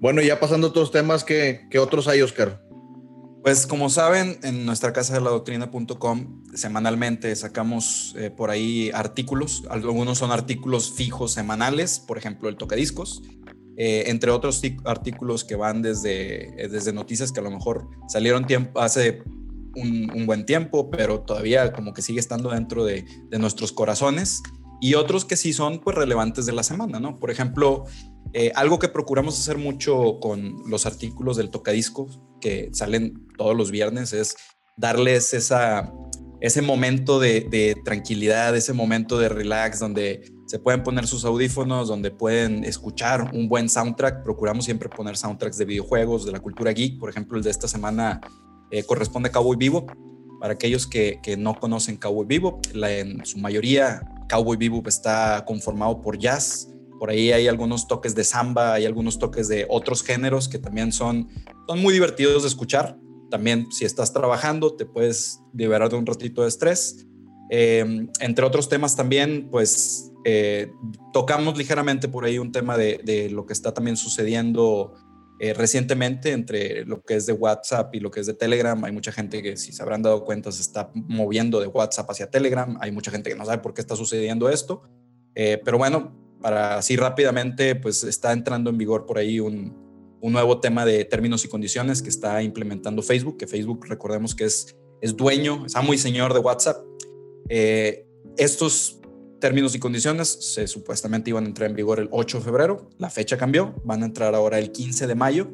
[0.00, 2.58] Bueno, ya pasando a otros temas, ¿qué, qué otros hay, Oscar?
[3.42, 9.64] Pues como saben, en nuestra casa de la doctrina.com semanalmente sacamos eh, por ahí artículos.
[9.68, 13.24] Algunos son artículos fijos semanales, por ejemplo, el tocadiscos,
[13.76, 18.46] eh, entre otros artículos que van desde, eh, desde noticias que a lo mejor salieron
[18.46, 19.24] tiempo, hace
[19.74, 24.40] un, buen tiempo, pero todavía como que sigue estando dentro de, de nuestros corazones.
[24.80, 27.18] Y otros que sí son pues relevantes de la semana, ¿no?
[27.18, 27.86] Por ejemplo,
[28.54, 32.08] algo que procuramos hacer mucho con los artículos del tocadisco
[32.42, 34.36] que salen todos los viernes es
[34.76, 35.90] darles esa,
[36.42, 42.10] ese momento de, tranquilidad, ese momento de relax donde se pueden poner sus audífonos, donde
[42.10, 44.22] pueden escuchar un buen soundtrack.
[44.24, 46.98] Procuramos siempre poner soundtracks de videojuegos, de la cultura geek.
[46.98, 48.20] Por ejemplo, el de esta semana
[48.70, 49.86] eh, corresponde a Cowboy Vivo.
[50.40, 56.18] Para aquellos que, no conocen Cowboy Vivo, en su mayoría Cowboy Vivo está conformado por
[56.18, 56.71] jazz,
[57.02, 60.92] por ahí hay algunos toques de samba, hay algunos toques de otros géneros que también
[60.92, 61.28] son,
[61.66, 62.96] son muy divertidos de escuchar.
[63.28, 67.04] También si estás trabajando te puedes liberar de un ratito de estrés.
[67.50, 70.70] Em, entre otros temas también, pues eh,
[71.12, 74.94] tocamos ligeramente por ahí un tema de, lo que está también sucediendo
[75.40, 78.84] eh, recientemente entre lo que es de WhatsApp y lo que es de Telegram.
[78.84, 82.30] Hay mucha gente que, si se habrán dado cuenta, se está moviendo de WhatsApp hacia
[82.30, 82.78] Telegram.
[82.80, 84.84] Hay mucha gente que no sabe por qué está sucediendo esto.
[85.34, 89.80] Eh, pero bueno, para así rápidamente, pues está entrando en vigor por ahí un,
[90.20, 94.76] nuevo tema de términos y condiciones que está implementando Facebook, que Facebook recordemos que es,
[95.00, 96.76] es dueño, es amo y señor de WhatsApp.
[97.48, 98.06] Eh,
[98.36, 99.00] estos
[99.40, 103.10] términos y condiciones se supuestamente iban a entrar en vigor el 8 de febrero, la
[103.10, 105.48] fecha cambió, van a entrar ahora el 15 de mayo.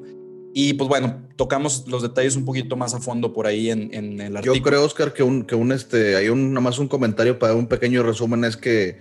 [0.52, 4.20] Y pues bueno, tocamos los detalles un poquito más a fondo por ahí en, en
[4.20, 4.54] el artículo.
[4.54, 7.68] Yo creo, Oscar, que un, que un este, hay un, nomás un comentario para un
[7.68, 8.98] pequeño resumen, es que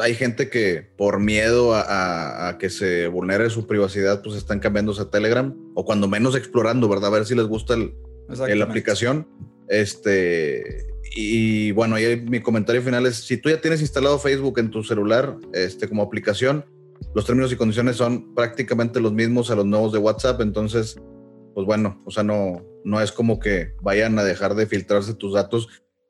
[0.00, 5.10] hay gente que por miedo a, que se vulnere su privacidad, pues están cambiándose a
[5.10, 7.06] Telegram o cuando menos explorando, ¿verdad?
[7.06, 7.94] A ver si les gusta el,
[8.28, 9.28] la aplicación.
[9.68, 10.86] Este,
[11.16, 14.84] y bueno, ahí mi comentario final es, si tú ya tienes instalado Facebook en tu
[14.84, 16.64] celular este, como aplicación,
[17.14, 21.00] los términos y condiciones son prácticamente los mismos a los nuevos de WhatsApp, entonces,
[21.54, 25.34] pues bueno, o sea, no, no es como que vayan a dejar de filtrarse tus
[25.34, 25.68] datos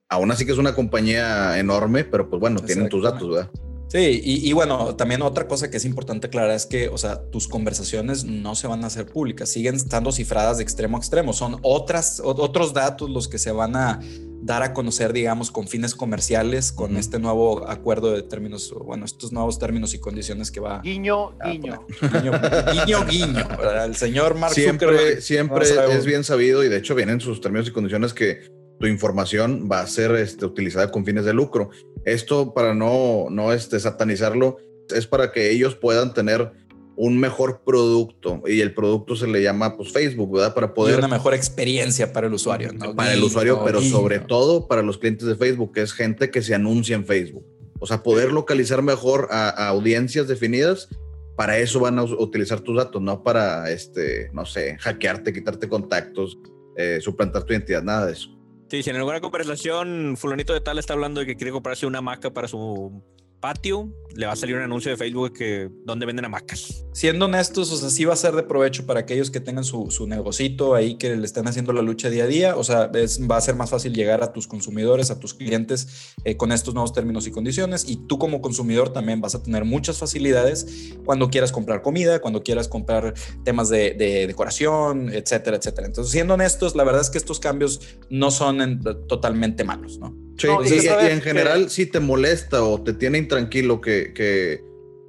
[0.09, 3.51] aún así que es una compañía enorme, pero pues bueno, tienen tus datos, ¿verdad?
[3.94, 7.47] Sí, y, bueno, también otra cosa que es importante aclarar es que, o sea, tus
[7.47, 11.59] conversaciones no se van a hacer públicas, siguen estando cifradas de extremo a extremo, son
[11.62, 14.01] otras, otros datos los que se van a
[14.43, 19.32] dar a conocer, digamos, con fines comerciales, con este nuevo acuerdo de términos, bueno, estos
[19.32, 20.81] nuevos términos y condiciones que va.
[20.81, 21.86] Guiño, guiño.
[22.01, 22.32] Guiño,
[22.72, 23.48] guiño, guiño.
[23.85, 27.70] El señor Mark siempre, Siempre es bien sabido y de hecho vienen sus términos y
[27.70, 31.71] condiciones que tu información va a ser este, utilizada con fines de lucro.
[32.05, 34.59] Esto para no, no este, satanizarlo,
[34.95, 36.53] es para que ellos puedan tener
[36.97, 40.55] un mejor producto y el producto se le llama pues Facebook, ¿verdad?
[40.55, 40.99] Para poder...
[40.99, 42.95] una mejor experiencia para el usuario, ¿no?
[42.95, 46.43] Para el usuario, pero sobre todo para los clientes de Facebook, que es gente que
[46.43, 47.45] se anuncia en Facebook.
[47.81, 50.89] O sea, poder localizar mejor a, audiencias definidas,
[51.37, 56.39] para eso van a utilizar tus datos, no para, este, no sé, hackearte, quitarte contactos,
[56.77, 58.34] eh, suplantar tu identidad, nada de eso.
[58.70, 61.99] Sí, si en alguna conversación fulanito de tal está hablando de que quiere comprarse una
[61.99, 63.03] hamaca para su
[63.45, 66.87] patio, le va a salir un anuncio de Facebook que donde venden hamacas.
[66.95, 69.91] Siendo honestos, o sea, sí va a ser de provecho para aquellos que tengan su,
[69.91, 72.57] su negocito ahí, que le estén haciendo la lucha día a día.
[72.57, 76.39] O sea, va a ser más fácil llegar a tus consumidores, a tus clientes eh,
[76.39, 77.87] con estos nuevos términos y condiciones.
[77.87, 82.43] Y tú como consumidor también vas a tener muchas facilidades cuando quieras comprar comida, cuando
[82.43, 83.12] quieras comprar
[83.45, 83.93] temas de,
[84.27, 85.87] decoración, etcétera, etcétera.
[85.87, 90.24] Entonces, siendo honestos, la verdad es que estos cambios no son totalmente malos, ¿no?
[90.36, 94.62] Sí, y, en general, si te molesta o te tiene intranquilo que, que,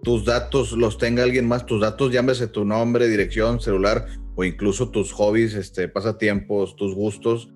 [0.03, 4.91] tus datos los tenga alguien más, tus datos, llámese tu nombre, dirección, celular o incluso
[4.91, 7.51] tus hobbies, este, pasatiempos, tus gustos,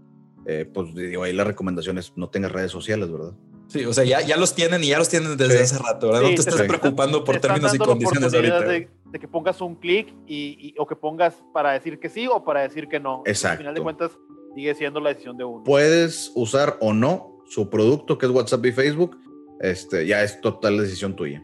[0.47, 3.33] eh, pues digo, ahí la recomendación es no tengas redes sociales, ¿verdad?
[3.67, 6.23] Sí, o sea, ya, ya los tienen y ya los tienen desde hace rato, ¿verdad?
[6.23, 8.61] no te, estás preocupando por términos y condiciones ahorita.
[8.61, 12.43] De, de, que pongas un clic y, o que pongas para decir que sí o
[12.43, 13.21] para decir que no.
[13.27, 13.51] Exacto.
[13.51, 14.11] Al final de cuentas,
[14.55, 15.63] sigue siendo la decisión de uno.
[15.63, 19.17] Puedes usar o no su producto, que es WhatsApp y Facebook,
[19.59, 21.43] este, ya es total decisión tuya.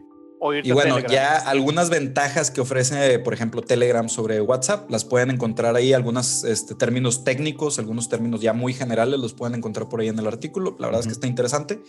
[0.62, 5.74] y bueno, ya algunas ventajas que ofrece, por ejemplo, Telegram sobre WhatsApp, las pueden encontrar
[5.76, 10.08] ahí, algunos este, términos técnicos, algunos términos ya muy generales, los pueden encontrar por ahí
[10.08, 10.76] en el artículo.
[10.78, 11.82] La verdad es que está interesante.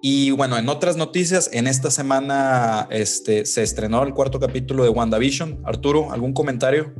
[0.00, 4.90] Y bueno, en otras noticias, en esta semana este, se estrenó el cuarto capítulo de
[4.90, 5.60] WandaVision.
[5.64, 6.94] Arturo, ¿algún comentario?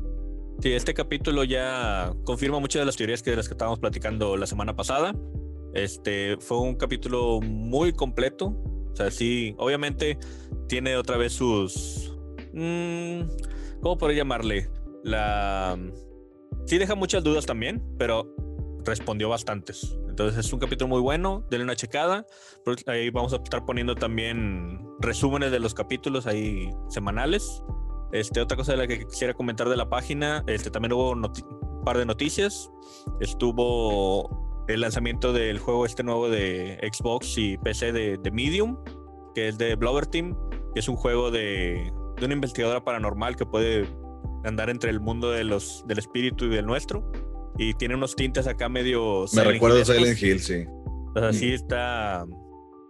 [0.61, 4.37] Sí, este capítulo ya confirma muchas de las teorías que de las que estábamos platicando
[4.37, 5.15] la semana pasada.
[5.75, 8.57] Este fue un capítulo muy completo.
[8.93, 10.19] O sea, sí, obviamente
[10.69, 12.17] tiene otra vez sus.
[12.53, 13.23] Mmm,
[13.81, 14.71] ¿Cómo podría llamarle?
[15.05, 15.79] La.
[16.67, 18.35] Sí, deja muchas dudas también, pero
[18.85, 19.99] respondió bastantes.
[20.09, 22.27] Entonces es un capítulo muy bueno, denle una checada.
[22.87, 27.63] Ahí vamos a estar poniendo también resúmenes de los capítulos ahí semanales.
[28.13, 31.85] Este, otra cosa de la que quisiera comentar de la página, este, también hubo un
[31.85, 32.71] par de noticias.
[33.21, 38.77] Estuvo el lanzamiento del juego este nuevo de Xbox y PC de, Medium,
[39.35, 40.37] que es de Blower Team,
[40.75, 43.89] que es un juego de, de, una investigadora paranormal que puede
[44.45, 47.11] andar entre el mundo de los, del espíritu y del nuestro.
[47.57, 49.25] Y tiene unos tintes acá medio...
[49.35, 50.65] Me recuerda a Silent Hill, sí.
[51.17, 52.25] O sea, sí está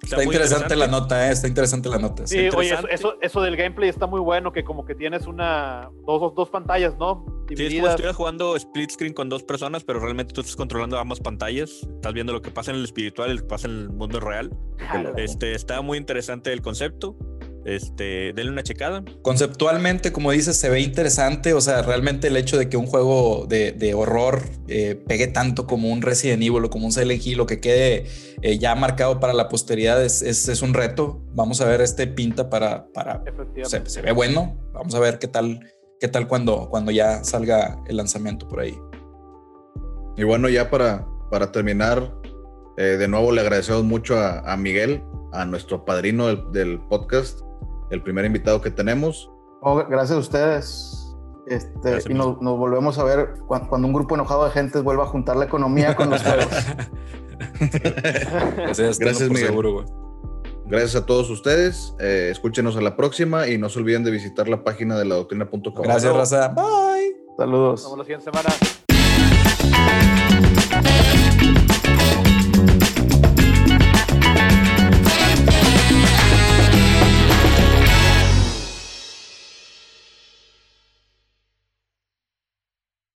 [0.02, 1.32] Está, interesante, la nota, ¿eh?
[1.32, 2.26] está interesante la nota.
[2.26, 6.34] Sí, oye, eso, eso, del gameplay está muy bueno, que como que tienes una, dos,
[6.34, 7.24] dos pantallas, ¿no?
[7.48, 10.56] Sí, es como si estuvieras jugando split screen con dos personas, pero realmente tú estás
[10.56, 13.66] controlando ambas pantallas, estás viendo lo que pasa en el espiritual y lo que pasa
[13.66, 14.50] en el mundo real.
[15.16, 17.16] Este, está muy interesante el concepto
[17.68, 19.04] este, denle una checada.
[19.22, 21.52] Conceptualmente, como dices, se ve interesante.
[21.54, 25.90] O sea, realmente el hecho de que un juego de, horror eh, pegue tanto como
[25.90, 28.06] un Resident Evil o como un Silent Hill o que quede
[28.42, 31.22] eh, ya marcado para la posteridad es, es, un reto.
[31.34, 32.86] Vamos a ver este pinta para.
[32.92, 33.22] para
[33.64, 34.56] se, se, ve bueno.
[34.72, 35.60] Vamos a ver qué tal,
[36.00, 38.78] qué tal cuando, cuando ya salga el lanzamiento por ahí.
[40.16, 42.12] Y bueno, ya para, para terminar,
[42.76, 47.40] eh, de nuevo le agradecemos mucho a, Miguel, a nuestro padrino del, del podcast,
[47.90, 49.30] el primer invitado que tenemos.
[49.60, 51.04] Oh, gracias a ustedes.
[51.46, 55.36] Este, y nos, volvemos a ver cuando, un grupo enojado de gente vuelva a juntar
[55.36, 56.46] la economía con los juegos.
[57.38, 57.70] Pues
[58.80, 59.84] gracias, gracias Seguro,
[60.66, 61.94] gracias a todos ustedes.
[62.00, 65.14] Eh, escúchenos a la próxima y no se olviden de visitar la página de la
[65.14, 65.84] doctrina.com.
[65.84, 66.48] Gracias, Raza.
[66.48, 67.16] Bye.
[67.36, 67.84] Saludos.
[67.84, 68.24] Nos vemos la siguiente
[70.72, 71.27] semana.